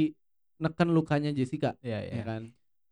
[0.58, 2.24] neken lukanya Jessica, ya, ya ya.
[2.24, 2.44] kan?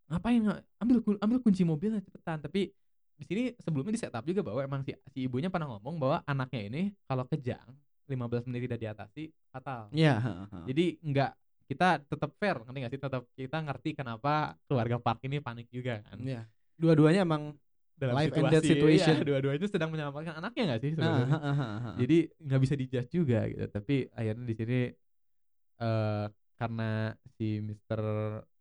[0.09, 2.73] ngapain nggak ambil ambil kunci mobilnya cepetan tapi
[3.13, 6.61] di sini sebelumnya di setup juga bahwa emang si, si ibunya pernah ngomong bahwa anaknya
[6.65, 7.69] ini kalau kejang
[8.09, 10.63] 15 menit tidak diatasi fatal Iya, heeh.
[10.65, 11.31] jadi nggak
[11.69, 14.33] kita tetap fair ngerti nggak sih tetap kita ngerti kenapa
[14.65, 16.49] keluarga Park ini panik juga kan Iya.
[16.73, 17.53] Dua-duanya emang
[17.99, 19.15] dalam life and death situasi situation.
[19.19, 21.95] iya, dua-duanya sedang menyelamatkan anaknya nggak sih Ah, sebenarnya ah, ah, ah, ah.
[21.99, 24.79] jadi nggak bisa dijudge juga gitu tapi akhirnya di sini
[25.77, 26.91] eh karena
[27.35, 28.01] si Mr.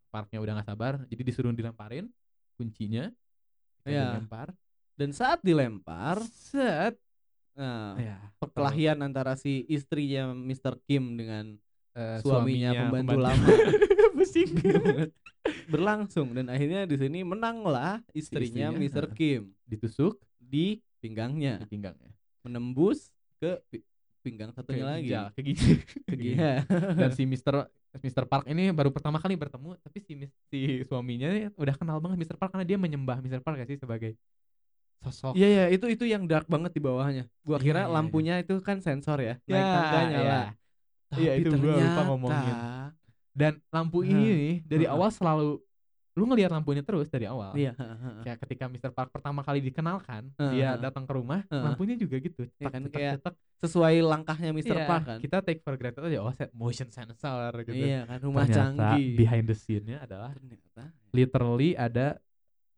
[0.08, 2.10] Parknya udah nggak sabar jadi disuruh dilemparin
[2.54, 3.10] kuncinya
[3.82, 4.18] Iya.
[4.18, 4.52] dilempar
[4.94, 6.98] dan saat dilempar, set
[7.54, 10.74] nah, ya perkelahian antara si istrinya Mr.
[10.82, 11.54] Kim dengan
[11.94, 13.46] eh, suaminya pembantu lama.
[14.18, 14.50] pusing
[15.70, 19.04] berlangsung dan akhirnya di sini menanglah istrinya istrinya, Mr.
[19.14, 22.10] Kim ditusuk di pinggangnya di pinggangnya
[22.42, 23.08] menembus
[23.38, 23.86] ke pi-
[24.18, 26.52] pinggang ke satunya lagi ginjal, ke ginjal ke iya.
[26.98, 27.70] dan si Mr.
[28.02, 28.24] Mr.
[28.28, 30.12] Park ini baru pertama kali bertemu tapi si
[30.50, 32.36] si suaminya udah kenal banget Mr.
[32.36, 33.40] Park karena dia menyembah Mr.
[33.40, 34.18] Park gak sih sebagai
[34.98, 37.30] sosok Iya ya itu itu yang dark banget di bawahnya.
[37.46, 40.26] Gua Iya, kira iya, lampunya itu kan sensor ya, naik Ya, tangga nyala.
[40.26, 40.42] iya.
[41.16, 42.54] Iya, itu gua lupa ternyata ngomongin.
[43.38, 44.94] Dan lampu ini nih dari Heeh.
[44.98, 45.62] awal selalu
[46.18, 47.78] lu ngelihat lampunya terus dari awal Iya,
[48.26, 48.90] kayak ketika Mr.
[48.90, 50.50] Park pertama kali dikenalkan Heeh.
[50.50, 51.62] dia datang ke rumah Heeh.
[51.62, 53.34] lampunya juga gitu Iya cetak, kan, cetak, kayak cetak.
[53.62, 54.74] sesuai langkahnya Mr.
[54.74, 55.18] Iya, Park kan.
[55.22, 59.14] kita take for granted aja oh set motion sensor gitu Iya kan rumah ternyata canggih.
[59.14, 60.90] behind the scene-nya adalah Ternyata.
[61.14, 62.18] literally ada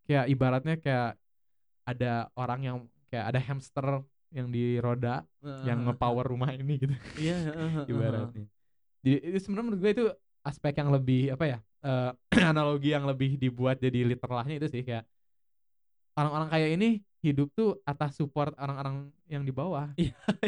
[0.04, 1.16] kayak ibaratnya kayak
[1.82, 2.76] ada orang yang
[3.08, 5.24] kayak ada hamster yang di roda
[5.64, 5.86] yang Heeh.
[5.88, 7.72] nge-power rumah ini gitu Iya, heeh.
[7.88, 8.44] ibaratnya.
[9.00, 10.04] Jadi sebenarnya menurut gue itu
[10.44, 11.58] aspek yang lebih apa ya?
[11.84, 12.10] eh,
[12.52, 15.04] analogi yang lebih dibuat jadi literalnya itu sih kayak
[16.18, 16.88] orang-orang kayak ini
[17.20, 19.88] hidup tuh atas support orang-orang yang di bawah.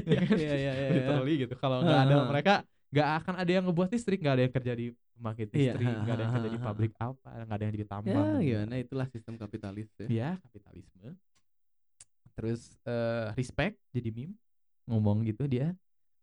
[0.02, 0.90] Iya, iya, iya, iya, iya.
[0.98, 1.54] literally gitu.
[1.62, 2.54] Kalau nggak ada mereka
[2.92, 6.14] nggak akan ada yang ngebuat listrik, nggak ada yang kerja di pembangkit Iya, listrik, nggak
[6.18, 8.26] ada yang kerja di pabrik apa, nggak ada yang jadi Ya, tambang.
[8.42, 10.08] gimana itulah sistem kapitalis ya.
[10.10, 11.08] Iya, kapitalisme.
[12.34, 14.34] Terus eh, respect jadi meme
[14.90, 15.70] ngomong gitu dia.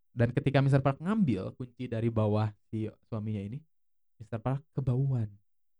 [0.09, 0.79] Dan ketika Mr.
[0.79, 3.59] Park ngambil kunci dari bawah si suaminya ini,
[4.17, 4.37] Mr.
[4.37, 5.29] Park kebauan.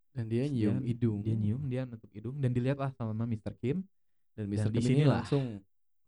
[0.10, 1.20] Dan dia nyium dia- hidung.
[1.22, 3.54] Dia nyium, dia nutup hidung dan dilihatlah sama Mr.
[3.58, 3.84] Kim
[4.34, 4.70] dan Dan Mr.
[4.70, 5.46] di Kim ini langsung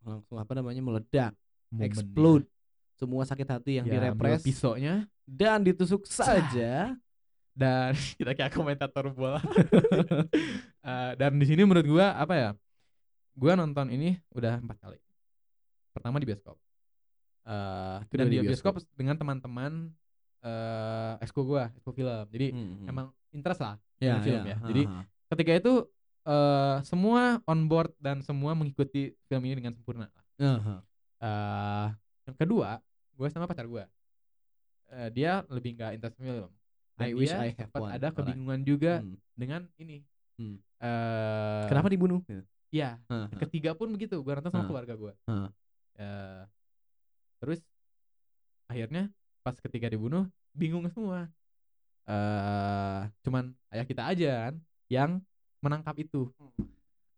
[0.01, 1.33] langsung apa namanya meledak,
[1.69, 1.85] momennya.
[1.85, 2.45] explode
[2.97, 6.97] semua sakit hati yang Ya, direpres pisaunya dan ditusuk saja.
[7.51, 9.41] dan kita kayak komentator bola.
[10.81, 12.49] Eh, dan di sini menurut gua apa ya?
[13.37, 14.97] Gua nonton ini udah empat kali.
[15.93, 16.57] Pertama di bioskop.
[17.41, 19.89] Eh dan di di bioskop dengan teman-teman
[20.39, 22.25] eh exco gua, exco film.
[22.27, 22.87] Jadi Hmm, hmm.
[22.87, 24.57] emang interest lah ya, dengan film ya, ya.
[24.63, 25.01] Jadi ha.
[25.29, 25.73] ketika itu
[26.21, 30.05] eh semua on board dan semua mengikuti film ini dengan sempurna.
[30.37, 30.75] Aha.
[31.19, 31.87] eh
[32.23, 32.77] yang kedua,
[33.11, 33.81] gue sama pacar gue,
[34.91, 36.49] eh dia lebih nggak interest film.
[36.91, 37.89] Dan I wish dia I have one.
[37.89, 38.13] ada Alright.
[38.15, 39.17] kebingungan juga Hmm.
[39.33, 40.05] dengan ini.
[40.37, 40.57] Hmm.
[40.77, 42.21] eh Kenapa dibunuh?
[42.69, 43.37] Iya, Ha, ha.
[43.41, 44.15] ketiga pun begitu.
[44.17, 44.67] Gue nonton sama Ah.
[44.67, 45.13] keluarga gue.
[45.25, 45.49] Ah.
[45.95, 46.41] Eh,
[47.41, 47.59] terus
[48.69, 49.09] akhirnya
[49.41, 51.27] pas ketiga dibunuh, bingung semua.
[52.05, 54.55] eh cuman ayah kita aja kan
[54.89, 55.11] yang
[55.61, 56.29] menangkap itu.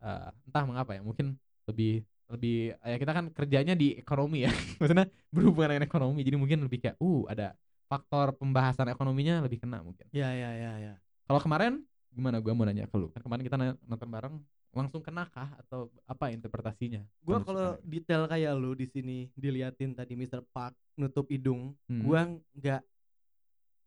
[0.04, 4.52] Eh, entah mengapa ya mungkin lebih lebih ayah kita kan kerjanya di ekonomi ya.
[4.80, 7.56] Maksudnya berhubungan dengan ekonomi jadi mungkin lebih kayak uh ada
[7.88, 10.08] faktor pembahasan ekonominya lebih kena mungkin.
[10.12, 10.94] Ya ya ya ya.
[11.24, 12.44] kalau kemarin gimana?
[12.44, 13.08] Gua mau nanya ke lu.
[13.16, 13.56] Kan kemarin kita
[13.88, 14.36] nonton bareng
[14.74, 17.06] langsung kenakah atau apa interpretasinya?
[17.20, 20.42] Gua kalau detail kayak lu di sini diliatin tadi Mr.
[20.44, 22.02] Park nutup hidung, Hmm.
[22.02, 22.82] gua nggak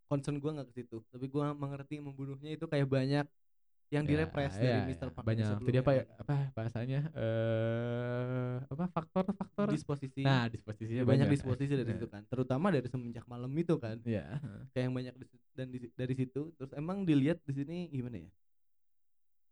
[0.07, 3.27] concern gua nggak ke situ, tapi gua mengerti membunuhnya itu kayak banyak
[3.87, 4.87] yang Ya, direpres ya, dari ya.
[4.89, 5.09] Mr.
[5.11, 5.47] Park banyak.
[5.61, 6.03] jadi apa ya?
[6.17, 6.99] apa bahasanya?
[7.13, 8.85] Eh apa?
[8.89, 9.35] Faktor kan.
[9.37, 9.67] faktor?
[9.69, 10.21] Disposisi.
[10.21, 11.33] Nah disposisinya banyak banyak.
[11.33, 12.21] disposisi dari Nah, situ kan.
[12.25, 13.95] Terutama dari semenjak malam itu kan.
[14.03, 14.39] Ya
[14.71, 15.13] kayak yang banyak
[15.53, 16.51] dan di- dari situ.
[16.53, 18.31] Terus emang dilihat di sini gimana ya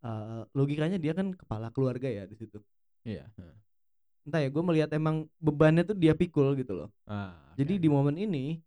[0.06, 2.62] Eh, logikanya dia kan kepala keluarga ya di situ
[3.02, 3.26] iya
[4.22, 7.82] entah ya gue melihat emang bebannya tuh dia pikul gitu loh ah, jadi oke.
[7.82, 8.62] di momen ini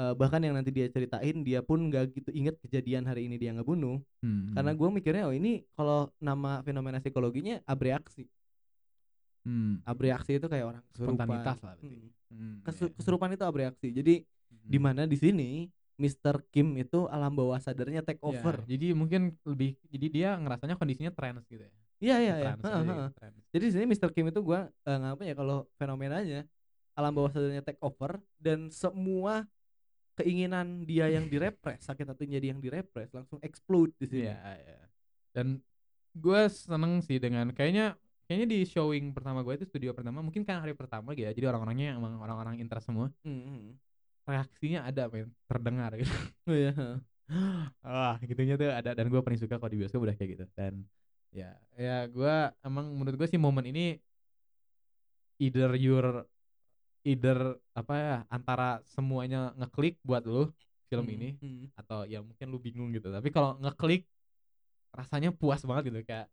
[0.00, 3.52] eh, bahkan yang nanti dia ceritain dia pun gak gitu inget kejadian hari ini dia
[3.52, 8.24] ngebunuh Hmm, karena gue mikirnya oh ini kalau nama fenomena psikologinya abreaksi
[9.44, 11.86] hmm, abreaksi itu kayak orang kesurupan Spontanitas lah berarti.
[11.90, 12.08] Mm.
[12.32, 12.96] hmm, Kesu- iya.
[12.96, 14.14] kesurupan itu abreaksi jadi
[14.52, 14.70] Hmm.
[14.70, 15.50] di mana di sini
[16.00, 16.44] Mr.
[16.52, 21.12] Kim itu alam bawah sadarnya take Ya, over jadi mungkin lebih jadi dia ngerasanya kondisinya
[21.12, 22.52] trans gitu ya iya iya iya
[23.52, 24.10] jadi di sini Mr.
[24.10, 26.44] Kim itu gua eh, ngapa ya kalau fenomenanya
[26.92, 29.48] alam bawah sadarnya take over dan semua
[30.12, 34.78] keinginan dia yang direpres sakit hatinya dia yang direpres langsung explode di sini Iya, iya.
[35.32, 35.64] Dan
[36.12, 37.96] gue seneng sih dengan kayaknya
[38.28, 41.32] kayaknya di showing pertama gue itu studio pertama mungkin kan hari pertama gitu ya.
[41.32, 43.08] Jadi orang-orangnya emang orang-orang interest semua.
[43.24, 43.76] Hmm.
[44.22, 46.12] Reaksinya ada men, terdengar gitu.
[46.46, 46.72] Oh iya.
[47.82, 50.44] Wah, gitunya tuh ada dan gue paling suka kalau di bioskop udah kayak gitu.
[50.54, 50.86] Dan
[51.32, 53.98] ya, ya gue emang menurut gue sih momen ini
[55.42, 56.28] either your
[57.02, 60.54] either apa ya antara semuanya ngeklik buat lo
[60.86, 61.64] film Hmm, ini hmm.
[61.74, 64.04] atau ya mungkin lu bingung gitu tapi kalau ngeklik
[64.92, 66.28] rasanya puas banget gitu kayak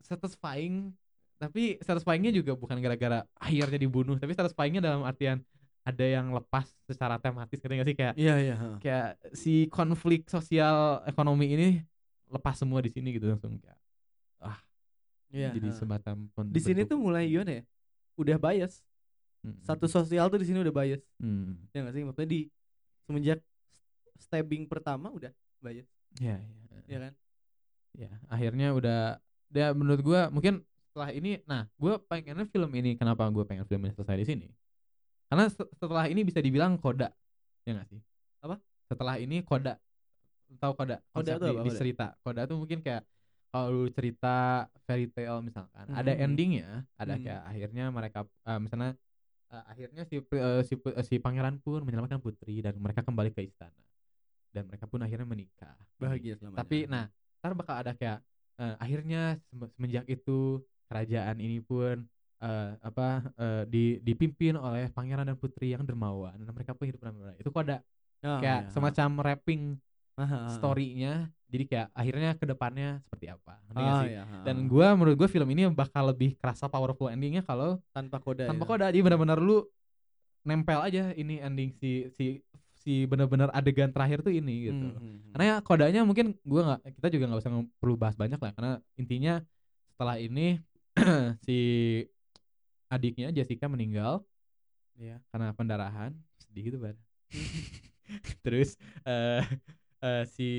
[0.00, 0.94] satisfying
[1.42, 5.42] tapi satisfyingnya juga bukan gara-gara akhirnya dibunuh tapi satisfyingnya dalam artian
[5.80, 8.54] ada yang lepas secara tematis ngerti gak sih kayak Iya iya.
[8.54, 8.76] heeh.
[8.78, 11.68] kayak si konflik sosial ekonomi ini
[12.28, 13.78] lepas semua di sini gitu langsung kayak
[15.30, 15.54] Iya.
[15.54, 15.78] jadi heeh.
[15.78, 16.14] semacam
[16.50, 17.64] di sini tuh mulai gimana ya?
[18.18, 18.82] Udah bias.
[19.46, 20.98] Hmm, Satu sosial tuh di sini udah bias.
[21.22, 21.70] hmm.
[21.70, 22.02] Ya nggak sih?
[22.02, 22.40] Maksudnya di
[23.06, 23.38] semenjak
[24.18, 25.30] stabbing pertama udah
[25.62, 25.86] bias,
[26.18, 26.78] ya, ya.
[26.90, 27.12] ya kan?
[27.90, 29.18] ya akhirnya udah
[29.50, 33.82] dia menurut gua mungkin setelah ini nah gua pengennya film ini kenapa gua pengen film
[33.82, 34.46] ini selesai di sini
[35.30, 37.08] karena se- setelah ini bisa dibilang koda
[37.62, 38.00] ya nggak sih
[38.42, 38.58] Apa?
[38.90, 39.78] setelah ini koda
[40.58, 43.06] tahu koda Koda tuh di, apa, di cerita koda tuh mungkin kayak
[43.50, 46.22] kalau lu cerita fairy tale misalkan ada Mhm.
[46.26, 47.22] endingnya ada Mhm.
[47.22, 48.90] kayak akhirnya mereka eh, misalnya
[49.50, 53.46] eh, akhirnya si eh, si eh, si pangeran pun menyelamatkan putri dan mereka kembali ke
[53.46, 53.78] istana
[54.50, 56.58] dan mereka pun akhirnya menikah Bahagia selamanya.
[56.58, 57.06] tapi nah
[57.38, 58.18] ntar bakal ada kayak
[58.58, 60.58] eh, akhirnya sem- semenjak itu
[60.90, 62.02] kerajaan ini pun
[62.40, 63.06] eh, apa
[63.36, 66.36] eh, di, dipimpin oleh pangeran dan putri yang dermawan.
[66.40, 67.78] Dan mereka pun hidup damai itu kok ada
[68.20, 68.72] Oh, kayak iya.
[68.72, 69.62] semacam wrapping
[70.60, 71.32] story-nya.
[71.50, 73.58] Jadi kayak akhirnya ke depannya seperti apa.
[73.72, 74.12] Sih?
[74.12, 78.46] iya, dan gua menurut gua film ini bakal lebih kerasa powerful endingnya kalau tanpa koda
[78.46, 78.70] tanpa ya.
[78.70, 79.66] koda jadi benar-benar lu
[80.46, 82.44] nempel aja ini ending si si
[82.76, 84.78] si benar-benar adegan terakhir tuh ini gitu.
[84.78, 85.30] Hmm, hmm, hmm.
[85.34, 87.50] karena ya kodanya mungkin gua nggak kita juga nggak usah
[87.82, 88.52] perlu bahas banyak lah.
[88.54, 89.34] Karena intinya
[89.90, 90.60] setelah ini
[91.46, 91.58] si
[92.90, 94.20] adiknya Jessica meninggal
[94.94, 95.16] Iya.
[95.32, 96.92] karena pendarahan sedih gitu bar
[98.44, 99.40] terus eh
[100.00, 100.50] eh, si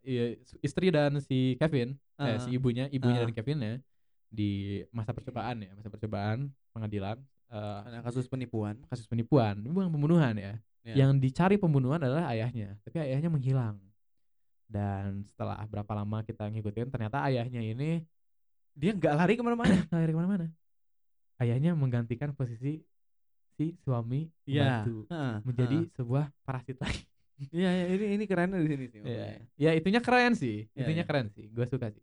[0.00, 2.38] iya, istri dan si Kevin eh, Ah.
[2.40, 3.24] si ibunya ibunya Ah.
[3.26, 3.72] dan Kevinnya
[4.28, 7.18] di masa percobaan ya masa percobaan pengadilan
[7.48, 8.80] eh, Karena kasus penipuan.
[8.86, 10.54] kasus penipuan ini bukan pembunuhan ya
[10.86, 11.04] Ya.
[11.04, 13.76] yang dicari pembunuhan adalah ayahnya tapi ayahnya menghilang
[14.64, 18.04] dan setelah berapa lama kita ngikutin ternyata ayahnya ini
[18.72, 19.74] Dia nggak lari ke mana-mana.
[19.90, 20.46] nggak lari ke mana-mana
[21.38, 22.82] ayahnya menggantikan posisi
[23.54, 24.82] si suami Iya.
[24.84, 27.02] pembantu Heeh, menjadi sebuah parasit lagi
[27.50, 28.98] Iya, iya, ini ini kerennya di sini sih.
[28.98, 29.06] Iya.
[29.06, 29.46] makanya.
[29.56, 31.08] ya itunya keren sih Iya, itunya iya.
[31.08, 32.02] keren sih gue suka sih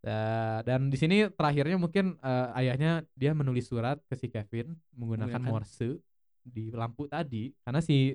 [0.00, 5.30] Da- dan di sini terakhirnya mungkin eh, ayahnya dia menulis surat ke si Kevin menggunakan
[5.32, 6.02] Menggunakan- morse
[6.42, 8.12] di lampu tadi karena si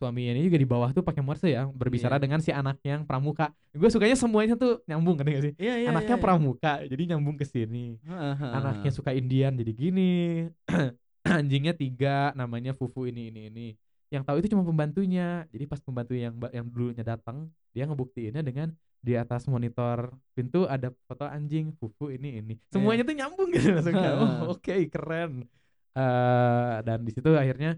[0.00, 2.24] suaminya ini juga di bawah tuh pakai morse ya berbicara Iya.
[2.24, 3.52] dengan si anak yang pramuka.
[3.76, 5.52] Gue sukanya semuanya tuh nyambung kan sih?
[5.60, 5.88] Iya, iya.
[5.92, 8.00] anaknya iya, pramuka jadi nyambung ke sini.
[8.40, 10.48] Anaknya suka Indian jadi gini.
[11.28, 13.66] Anjingnya tiga namanya Fufu ini ini ini.
[14.08, 15.44] Yang tahu itu cuma pembantunya.
[15.52, 20.92] Jadi pas pembantu yang yang dulunya datang dia ngebuktiinnya dengan di atas monitor pintu ada
[21.04, 22.56] foto anjing Fufu ini ini.
[22.72, 25.44] Semuanya tuh nyambung gitu langsung oh, oke keren.
[25.92, 27.76] Eh dan di situ akhirnya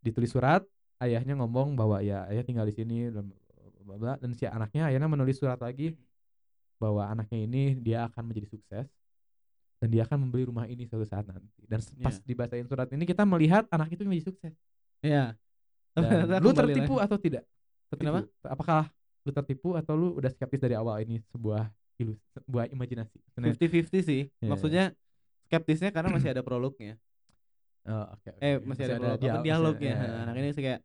[0.00, 0.64] ditulis surat
[1.02, 3.28] ayahnya ngomong bahwa ya ayah tinggal di sini dan
[3.82, 5.98] bla dan si anaknya akhirnya menulis surat lagi
[6.78, 8.86] bahwa anaknya ini dia akan menjadi sukses
[9.78, 12.24] dan dia akan membeli rumah ini suatu saat nanti dan pas Iya.
[12.24, 14.54] dibacain surat ini kita melihat anak itu menjadi sukses
[15.02, 15.34] dan
[15.92, 17.04] Ternyata lu tertipu lagi.
[17.04, 17.44] atau tidak
[17.90, 18.48] tertipu Kenapa?
[18.48, 18.82] apakah
[19.22, 21.68] lu tertipu atau lu udah skeptis dari awal ini sebuah
[22.00, 24.22] ilus sebuah imajinasi Sebenarnya- 50-50 sih.
[24.32, 24.48] Iya.
[24.48, 24.84] Maksudnya
[25.44, 26.96] skeptisnya karena masih ada prolognya.
[27.82, 28.70] Oh, oke, Eh oke.
[28.70, 29.92] masih ada prolog, apa, dia- masih dialognya.
[29.92, 30.22] ada- Nah, ya.
[30.22, 30.80] Anak ini kayak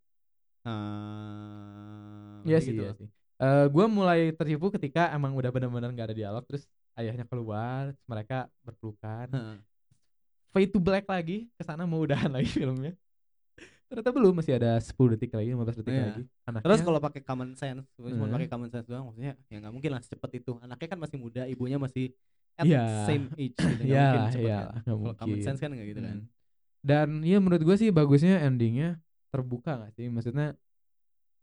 [0.67, 2.95] ah, Iya sih, gitu iya loh.
[2.99, 3.07] sih.
[3.37, 6.65] Eh gue mulai tertipu ketika emang udah benar-benar nggak ada dialog, terus
[6.97, 9.57] ayahnya keluar, terus mereka berpelukan, Heeh.
[10.51, 12.97] fade to black lagi, ke sana mau udahan lagi filmnya.
[13.87, 16.11] Ternyata belum, masih ada 10 detik lagi, 15 detik Iya.
[16.11, 16.23] lagi.
[16.43, 18.27] Anaknya, Terus kalau pakai common sense, cuma Hmm.
[18.35, 20.51] pakai common sense doang maksudnya ya nggak mungkin lah secepat itu.
[20.59, 22.11] Anaknya kan masih muda, ibunya masih
[22.59, 22.83] at Iya.
[23.07, 23.81] same age gitu.
[23.87, 24.81] Iya mungkin cepet iya kan.
[24.83, 26.17] Kalau common sense kan nggak gitu kan.
[26.19, 26.27] Hmm.
[26.83, 30.07] Dan ya menurut gue sih bagusnya endingnya terbuka gak sih?
[30.07, 30.55] Maksudnya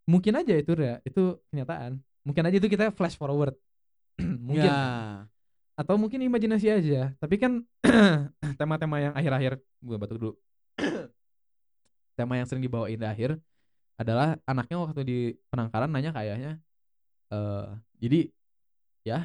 [0.05, 2.01] mungkin aja itu ya, itu kenyataan.
[2.25, 3.55] Mungkin aja itu kita flash forward.
[4.47, 4.71] mungkin.
[4.71, 5.27] Ya.
[5.75, 7.67] atau mungkin imajinasi aja tapi kan
[8.63, 10.33] tema-tema yang akhir-akhir gue batuk dulu
[12.15, 13.35] tema yang sering dibawain di akhir
[13.99, 15.19] adalah anaknya waktu di
[15.51, 16.63] penangkaran nanya kayaknya
[17.35, 17.67] eh
[17.99, 18.21] jadi
[19.03, 19.19] ya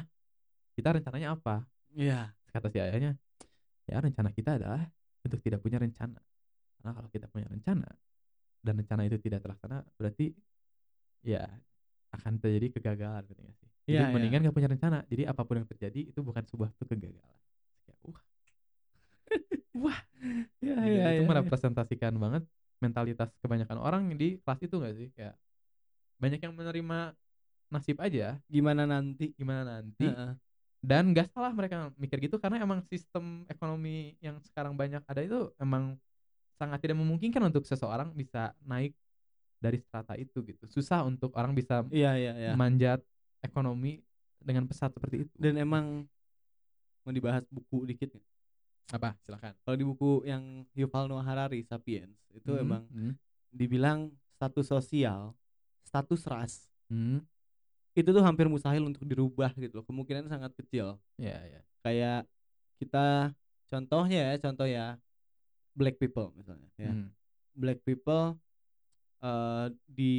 [0.74, 1.62] kita rencananya apa
[1.94, 2.34] Iya.
[2.50, 3.14] kata si ayahnya
[3.86, 4.90] ya rencana kita adalah
[5.22, 6.18] untuk tidak punya rencana
[6.82, 7.86] karena kalau kita punya rencana
[8.60, 10.36] dan rencana itu tidak terlaksana berarti
[11.24, 11.48] ya
[12.10, 14.12] akan terjadi kegagalan gitu nggak sih jadi iya.
[14.12, 17.38] mendingan gak punya rencana jadi apa pun yang terjadi itu bukan sebuah tuh kegagalan
[17.86, 18.22] Kayak, wah
[19.86, 20.00] wah
[20.60, 21.30] Iya, Gila, iya, itu iya.
[21.32, 22.44] merepresentasikan banget
[22.80, 25.36] mentalitas kebanyakan orang di kelas itu gak sih kayak
[26.20, 26.98] banyak yang menerima
[27.72, 29.32] nasib aja Gimana nanti?
[29.36, 30.36] gimana nanti Heeh.
[30.84, 35.52] dan gak salah mereka mikir gitu karena emang sistem ekonomi yang sekarang banyak ada itu
[35.56, 35.96] emang
[36.60, 38.92] sangat tidak memungkinkan untuk seseorang bisa naik
[39.56, 42.52] dari strata itu gitu susah untuk orang bisa Iya, iya, iya.
[42.52, 43.00] manjat
[43.40, 44.04] ekonomi
[44.36, 46.04] dengan pesat seperti itu Dan emang
[47.00, 48.26] mau dibahas buku dikit nggak?
[48.90, 53.12] apa silakan Kalau di buku yang Yuval Noah Harari Sapiens itu Hmm, emang hmm,
[53.50, 53.98] dibilang
[54.36, 55.32] status sosial,
[55.84, 56.52] status ras
[56.88, 57.20] hmm,
[57.92, 59.84] itu tuh hampir mustahil untuk dirubah gitu loh.
[59.84, 60.96] Kemungkinan sangat kecil.
[61.18, 62.24] ya ya Kayak
[62.80, 63.34] kita
[63.68, 64.86] contohnya ya, contoh ya
[65.80, 66.92] black people misalnya ya.
[66.92, 67.08] hmm,
[67.56, 68.36] Black people
[69.20, 70.14] eh di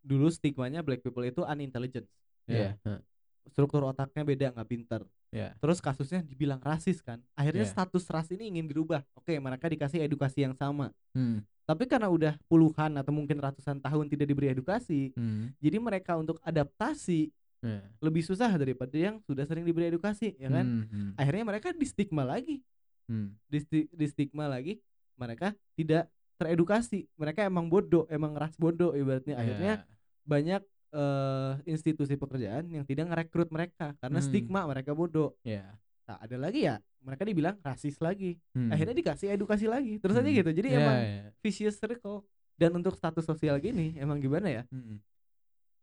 [0.00, 2.04] dulu stigmanya black people itu unintelligent.
[2.44, 3.00] ya huh,
[3.48, 5.00] Struktur otaknya beda, nggak pinter.
[5.28, 7.20] ya Terus kasusnya dibilang rasis kan.
[7.32, 7.72] Akhirnya Iya.
[7.72, 9.04] status ras ini ingin dirubah.
[9.12, 10.92] Oke, mereka dikasih edukasi yang sama.
[11.12, 16.16] hmm, Tapi karena udah puluhan atau mungkin ratusan tahun tidak diberi edukasi, hmm, jadi mereka
[16.16, 17.28] untuk adaptasi
[17.60, 20.64] ya, lebih susah daripada yang sudah sering diberi edukasi, ya kan?
[20.64, 22.64] hmm, hmm, Akhirnya mereka di stigma lagi,
[23.12, 24.80] hmm, di, sti- di stigma lagi,
[25.18, 26.06] mereka tidak
[26.38, 27.10] teredukasi.
[27.14, 29.34] Mereka emang bodoh, emang ras bodoh ibaratnya.
[29.36, 29.86] Akhirnya ya,
[30.24, 34.26] banyak eh, institusi pekerjaan yang tidak ngerekrut mereka karena Hmm.
[34.26, 35.36] stigma mereka bodoh.
[35.44, 35.76] ya,
[36.08, 38.40] Nah, ada lagi ya, mereka dibilang rasis lagi.
[38.56, 38.72] hmm.
[38.72, 40.00] Akhirnya dikasih edukasi lagi.
[40.00, 40.38] Terus aja Hmm.
[40.40, 40.48] gitu.
[40.48, 42.24] Jadi Ya, emang ya, vicious circle.
[42.56, 44.62] Dan untuk status sosial gini, emang gimana ya?
[44.66, 44.96] hmm,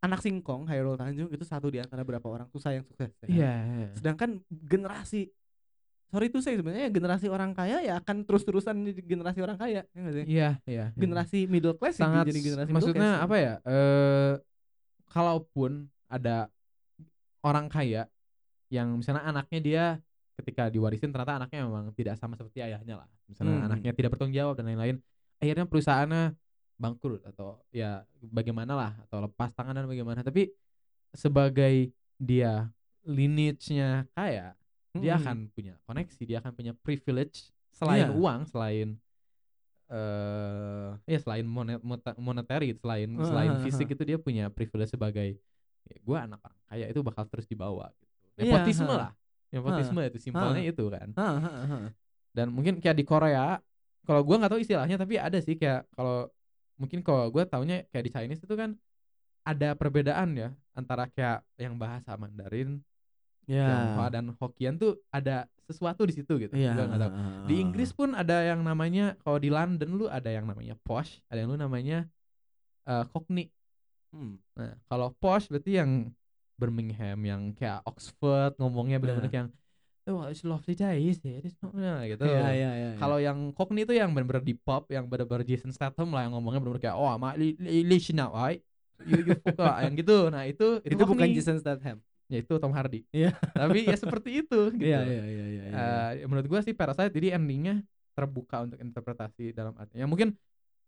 [0.02, 3.14] Anak singkong, Hairul Tanjung itu satu di antara berapa orang susah yang sukses.
[3.16, 3.30] ya kan?
[3.30, 3.88] Iya, iya.
[3.94, 5.30] Sedangkan generasi
[6.10, 10.00] sorry itu saya sebenarnya generasi orang kaya ya akan terus-terusan jadi generasi orang kaya, ya
[10.00, 10.26] nggak sih?
[10.26, 10.86] Iya, iya.
[10.94, 11.00] iya.
[11.00, 13.26] Generasi middle class sangat jadi generasi maksudnya middle class.
[13.28, 13.54] apa ya?
[13.66, 14.34] Eh
[15.10, 15.72] kalaupun
[16.12, 16.52] ada
[17.42, 18.10] orang kaya
[18.74, 19.84] yang misalnya anaknya dia
[20.36, 23.10] ketika diwarisin ternyata anaknya memang tidak sama seperti ayahnya lah.
[23.30, 23.68] Misalnya Hmm.
[23.72, 24.98] anaknya tidak bertanggung jawab dan lain-lain.
[25.40, 26.36] Akhirnya perusahaannya
[26.76, 30.20] bangkrut atau ya bagaimana lah atau lepas tangan dan bagaimana.
[30.28, 30.52] Tapi
[31.16, 32.68] sebagai dia
[33.08, 34.58] lineage-nya kaya,
[35.04, 35.22] dia Mm-mm.
[35.24, 38.16] akan punya koneksi, dia akan punya privilege selain Iya.
[38.16, 38.88] uang, selain
[39.86, 41.78] eh ya selain monet,
[42.18, 43.96] monetary, selain Heeh, selain heeh, fisik heeh.
[43.96, 45.38] itu dia punya privilege sebagai
[45.86, 48.14] ya, gua anak orang kaya itu bakal terus dibawa gitu.
[48.42, 48.98] Iya, Nepotisme heeh.
[48.98, 49.12] lah.
[49.54, 51.08] Nepotisme itu simpelnya itu kan.
[52.36, 53.62] Dan mungkin kayak di Korea,
[54.04, 56.28] kalau gua nggak tahu istilahnya tapi ada sih kayak kalau
[56.82, 58.74] mungkin kalau gua taunya kayak di Chinese itu kan
[59.46, 62.82] ada perbedaan ya antara kayak yang bahasa Mandarin,
[63.46, 63.66] Ya.
[63.70, 66.54] Tionghoa dan Hokkien tuh ada sesuatu di situ gitu.
[66.54, 67.12] Gua nggak tahu.
[67.50, 71.42] Di Inggris pun ada yang namanya kalau di London lu ada yang namanya posh, ada
[71.42, 72.06] yang lu namanya
[72.86, 73.50] eh, Cockney.
[74.14, 74.38] Hmm.
[74.56, 76.14] Nah, kalau posh berarti yang
[76.56, 79.40] Birmingham yang kayak Oxford ngomongnya benar-benar Iya.
[79.44, 79.50] yang
[80.06, 81.44] oh it's lovely day is it?
[81.44, 82.24] It's not nah, gitu.
[82.24, 82.90] Iya, iya, iya.
[83.02, 86.62] Kalau yang Cockney itu yang benar-benar di pop, yang benar-benar Jason Statham lah yang ngomongnya
[86.62, 88.62] benar-benar kayak oh li, listen up, right?
[89.04, 90.30] You you fuck up," yang gitu.
[90.32, 91.36] Nah, itu itu bukan Cockney.
[91.36, 92.00] Jason Statham.
[92.26, 93.06] Ya itu Tom Hardy.
[93.14, 93.38] Iya.
[93.54, 94.86] Tapi ya seperti itu gitu.
[94.86, 95.64] Iya, iya, iya, iya.
[95.70, 95.82] iya.
[96.18, 97.86] Eh, menurut gua sih Parasite jadi endingnya
[98.16, 100.34] terbuka untuk interpretasi dalam artinya mungkin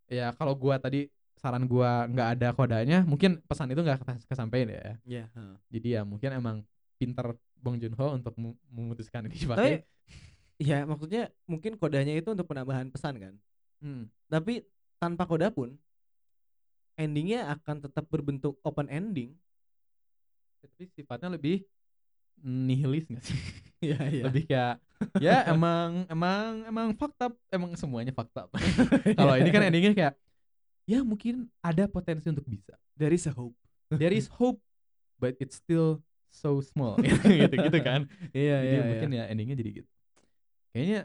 [0.08, 4.72] ya kalau gua tadi saran gua nggak ada kodanya mungkin pesan itu nggak kes- kesampaian
[4.74, 5.24] ya Iya.
[5.70, 6.58] jadi ya mungkin emang
[6.98, 9.74] pinter Bong Joon Ho untuk mem- memutuskan ini Tapi dipakai
[10.58, 13.34] ya maksudnya mungkin kodenya itu untuk penambahan pesan kan.
[13.78, 14.10] Hmm.
[14.26, 14.66] Tapi
[14.98, 15.78] tanpa koda pun
[16.98, 19.38] endingnya akan tetap berbentuk open ending.
[20.62, 21.64] Tapi sifatnya lebih
[22.42, 23.38] nihilis nggak sih?
[23.78, 24.24] Iya iya.
[24.26, 24.82] lebih kayak
[25.22, 28.50] ya emang emang emang fakta emang semuanya fakta.
[29.22, 30.14] Kalau ini kan endingnya kayak
[30.90, 32.74] ya mungkin ada potensi untuk bisa.
[32.98, 33.54] Dari sehope.
[33.94, 34.58] there is hope
[35.22, 36.02] but it's still
[36.34, 36.98] so small.
[37.06, 38.10] Gitu gitu kan?
[38.34, 38.90] Iya jadi iya.
[38.90, 39.92] mungkin ya endingnya jadi gitu.
[40.74, 41.00] Kayaknya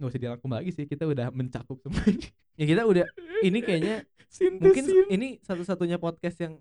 [0.00, 2.32] nggak usah dirangkum lagi sih kita udah mencakup semuanya.
[2.56, 3.04] Ya kita udah
[3.44, 4.08] ini kayaknya
[4.56, 6.56] mungkin ini satu-satunya podcast yang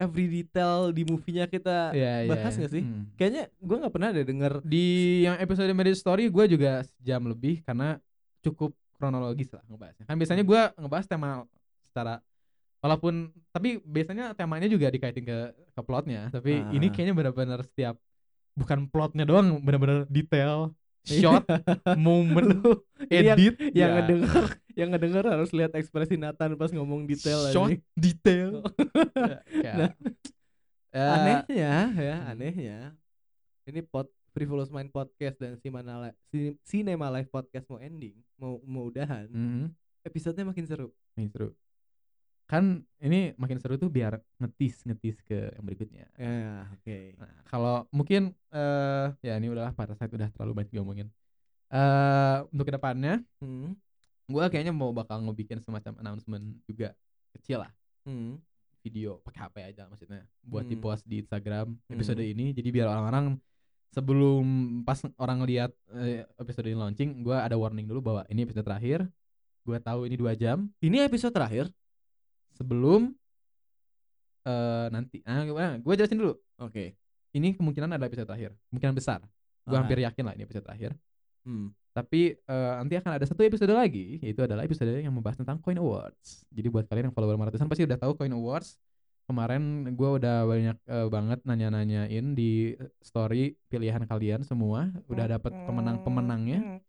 [0.00, 2.58] every detail di movie-nya kita Iya, iya, bahas iya.
[2.58, 2.82] nggak sih?
[2.82, 3.04] Hmm.
[3.14, 4.84] Kayaknya gue nggak pernah ada denger di
[5.22, 8.00] yang episode Marriage Story gue juga sejam lebih karena
[8.40, 11.30] cukup kronologis lah ngebahasnya kan biasanya gue ngebahas tema
[11.84, 12.14] secara
[12.80, 15.38] walaupun tapi biasanya temanya juga dikaitin ke
[15.72, 16.92] ke plotnya tapi ini Ah.
[16.92, 17.96] kayaknya benar-benar setiap
[18.52, 20.72] bukan plotnya doang benar-benar detail
[21.02, 21.44] shot
[21.96, 22.60] moment
[23.06, 23.54] Iya, edit.
[23.72, 27.80] yang ya, ngedenger yang ngedenger harus lihat ekspresi Nathan pas ngomong detail shot anjing.
[27.94, 28.48] detail.
[29.50, 29.90] Ya, Nah,
[30.90, 32.30] ya, anehnya ya hmm.
[32.30, 32.78] anehnya.
[33.64, 36.18] Ini pot Frivolous Mind podcast dan Cinema Live,
[36.64, 39.26] Cinema Live podcast mau ending mau mau udahan.
[39.26, 39.70] Mhm.
[40.00, 40.88] episodenya makin seru.
[41.14, 41.52] Ini seru
[42.50, 47.86] kan ini makin seru tuh biar ngetis ngetis ke yang berikutnya ya oke Nah, kalau
[47.94, 51.06] mungkin eh ya ini udahlah pada saat udah terlalu banyak diomongin.
[51.70, 53.78] Eh untuk ke depannya, hmm.
[54.26, 56.98] gua kayaknya mau bakal ngebikin semacam announcement juga
[57.38, 57.70] kecil lah,
[58.02, 58.42] Hmm.
[58.82, 60.72] video pakai HP aja maksudnya, buat Hmm.
[60.74, 62.32] dipost di Instagram episode Hmm.
[62.34, 62.46] ini.
[62.50, 63.38] Jadi biar orang-orang
[63.94, 64.42] sebelum
[64.82, 69.06] pas orang lihat eh, episode ini launching, gua ada warning dulu bahwa ini episode terakhir.
[69.62, 71.70] Gua tahu ini dua jam ini episode terakhir
[72.60, 73.16] sebelum
[74.44, 75.24] eh nanti.
[75.24, 75.48] Ah?
[75.80, 76.36] Gua jelasin dulu.
[76.60, 76.92] oke
[77.32, 79.24] Ini kemungkinan ada episode terakhir, kemungkinan besar.
[79.64, 79.86] Alright.
[79.86, 80.90] hampir yakin lah ini episode terakhir.
[81.46, 81.72] hmm.
[81.90, 85.78] Tapi eh, nanti akan ada satu episode lagi, yaitu adalah episode yang membahas tentang Coin
[85.78, 86.46] Awards.
[86.50, 88.78] Jadi buat kalian yang follower ratusan pasti udah tahu Coin Awards.
[89.30, 94.90] Kemarin gua udah banyak eh, banget nanya-nanyain di story pilihan kalian semua.
[95.06, 96.82] Udah dapet pemenang-pemenangnya.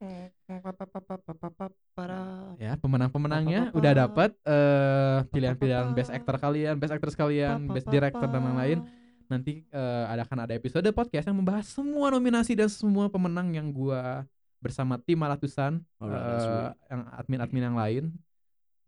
[2.57, 8.41] Ya, pemenang-pemenangnya udah dapet eh, pilihan-pilihan best actor kalian, best actress kalian, best director dan
[8.41, 8.89] lain-lain.
[9.29, 13.69] Nanti eh, ada akan ada episode podcast yang membahas semua nominasi dan semua pemenang yang
[13.69, 14.25] gua
[14.57, 16.73] bersama tim ratusan sweet.
[16.89, 18.03] yang admin-admin yang lain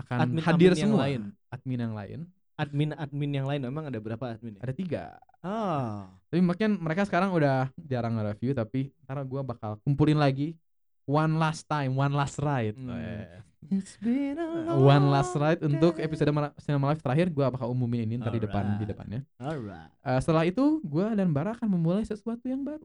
[0.02, 1.06] akan Admin-admin hadir yang semua.
[1.06, 1.22] lain.
[1.54, 2.22] Admin yang lain
[2.56, 4.62] admin admin yang lain memang ada berapa admin ya?
[4.62, 5.04] ada tiga.
[5.40, 10.56] Ah, Tapi mungkin mereka sekarang udah jarang nge-review tapi ntar gua bakal kumpulin lagi
[11.04, 12.74] one last time, one last ride.
[12.74, 12.92] Hmm.
[12.92, 16.04] Eh, It's been a One last long ride untuk day.
[16.04, 19.20] episode Mara- Cinema Live terakhir gua bakal umumin ini ntar di depan di depannya.
[19.36, 19.92] Alright.
[20.00, 22.84] Eh, setelah itu gua dan Bara akan memulai sesuatu yang baru,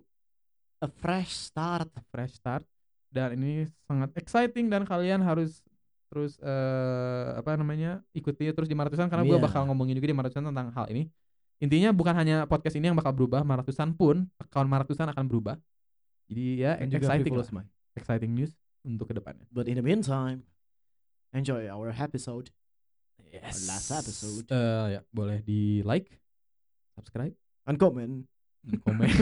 [0.79, 1.91] A fresh start.
[2.09, 2.63] fresh start
[3.09, 5.59] dan ini sangat exciting dan kalian harus
[6.09, 9.45] terus eh apa namanya ikuti terus di Maratusan karena gua Iya.
[9.45, 11.09] bakal ngomongin juga di Maratusan tentang hal ini.
[11.59, 15.59] Intinya bukan hanya podcast ini yang bakal berubah, Maratusan pun account Maratusan akan berubah.
[16.29, 17.67] Jadi ya Dan exciting lah.
[17.93, 19.45] Exciting news untuk ke depannya.
[19.51, 20.47] But in the meantime,
[21.31, 22.49] enjoy our episode.
[23.29, 23.67] Yes.
[23.67, 24.47] last episode.
[24.49, 26.09] Eh, ya boleh di like,
[26.95, 27.35] subscribe,
[27.67, 28.25] And comment.
[28.65, 29.09] dan komen.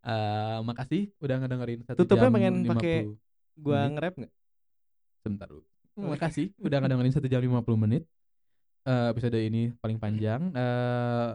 [0.00, 2.96] Eh, makasih udah ngedengerin satu Tutupnya pengen 50 pakai
[3.54, 4.32] Gua nge-rap nggak?
[5.20, 5.62] sebentar dulu.
[5.96, 8.02] Makasih udah ngedengerin satu jam 50 menit.
[8.82, 10.52] Eh episode ini paling panjang.
[10.54, 11.30] Eh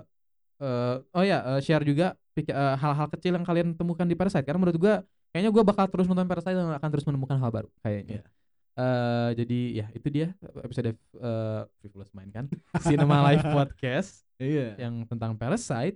[0.61, 2.15] eh, oh ya, eh, share juga
[2.56, 4.95] hal-hal kecil yang kalian temukan di Parasite karena menurut gua
[5.32, 8.23] kayaknya gua bakal terus nonton Parasite dan akan terus menemukan hal baru kayaknya.
[8.23, 8.27] Iya.
[8.76, 10.27] Eh jadi ya itu dia
[10.60, 12.45] episode eh Frivolous Mind kan.
[12.84, 14.76] Cinema Live Podcast Iya.
[14.76, 15.95] yang tentang Parasite.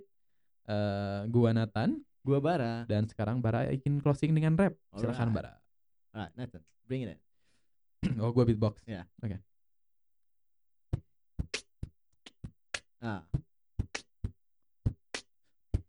[0.64, 2.84] Eh gua Nathan Gua Bara.
[2.84, 4.76] dan sekarang Bara ingin closing dengan rap.
[4.96, 5.36] Silakan Alright.
[5.36, 5.52] Bara.
[6.12, 7.20] Alright, Nathan, bring it in.
[8.20, 8.76] Oh, gua beatbox.
[8.86, 9.02] Yeah.
[9.24, 9.38] Okay.
[13.02, 13.22] Ah.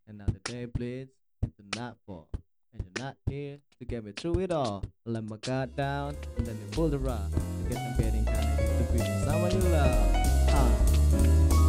[0.08, 1.12] And now the day bleeds
[1.42, 2.28] into nightfall.
[2.74, 4.84] And you're not here to get me through it all.
[5.06, 7.32] I Let my guard down and then you pull the rug.
[7.64, 10.16] Because I'm getting kinda used to being someone you love.
[10.50, 10.72] Ah.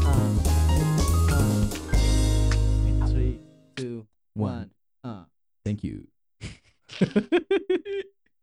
[0.06, 0.31] Ah.
[1.31, 1.69] Ah.
[2.86, 3.40] In three,
[3.77, 4.52] two, One.
[4.52, 4.70] one.
[5.05, 5.27] Ah.
[5.64, 6.06] Thank you.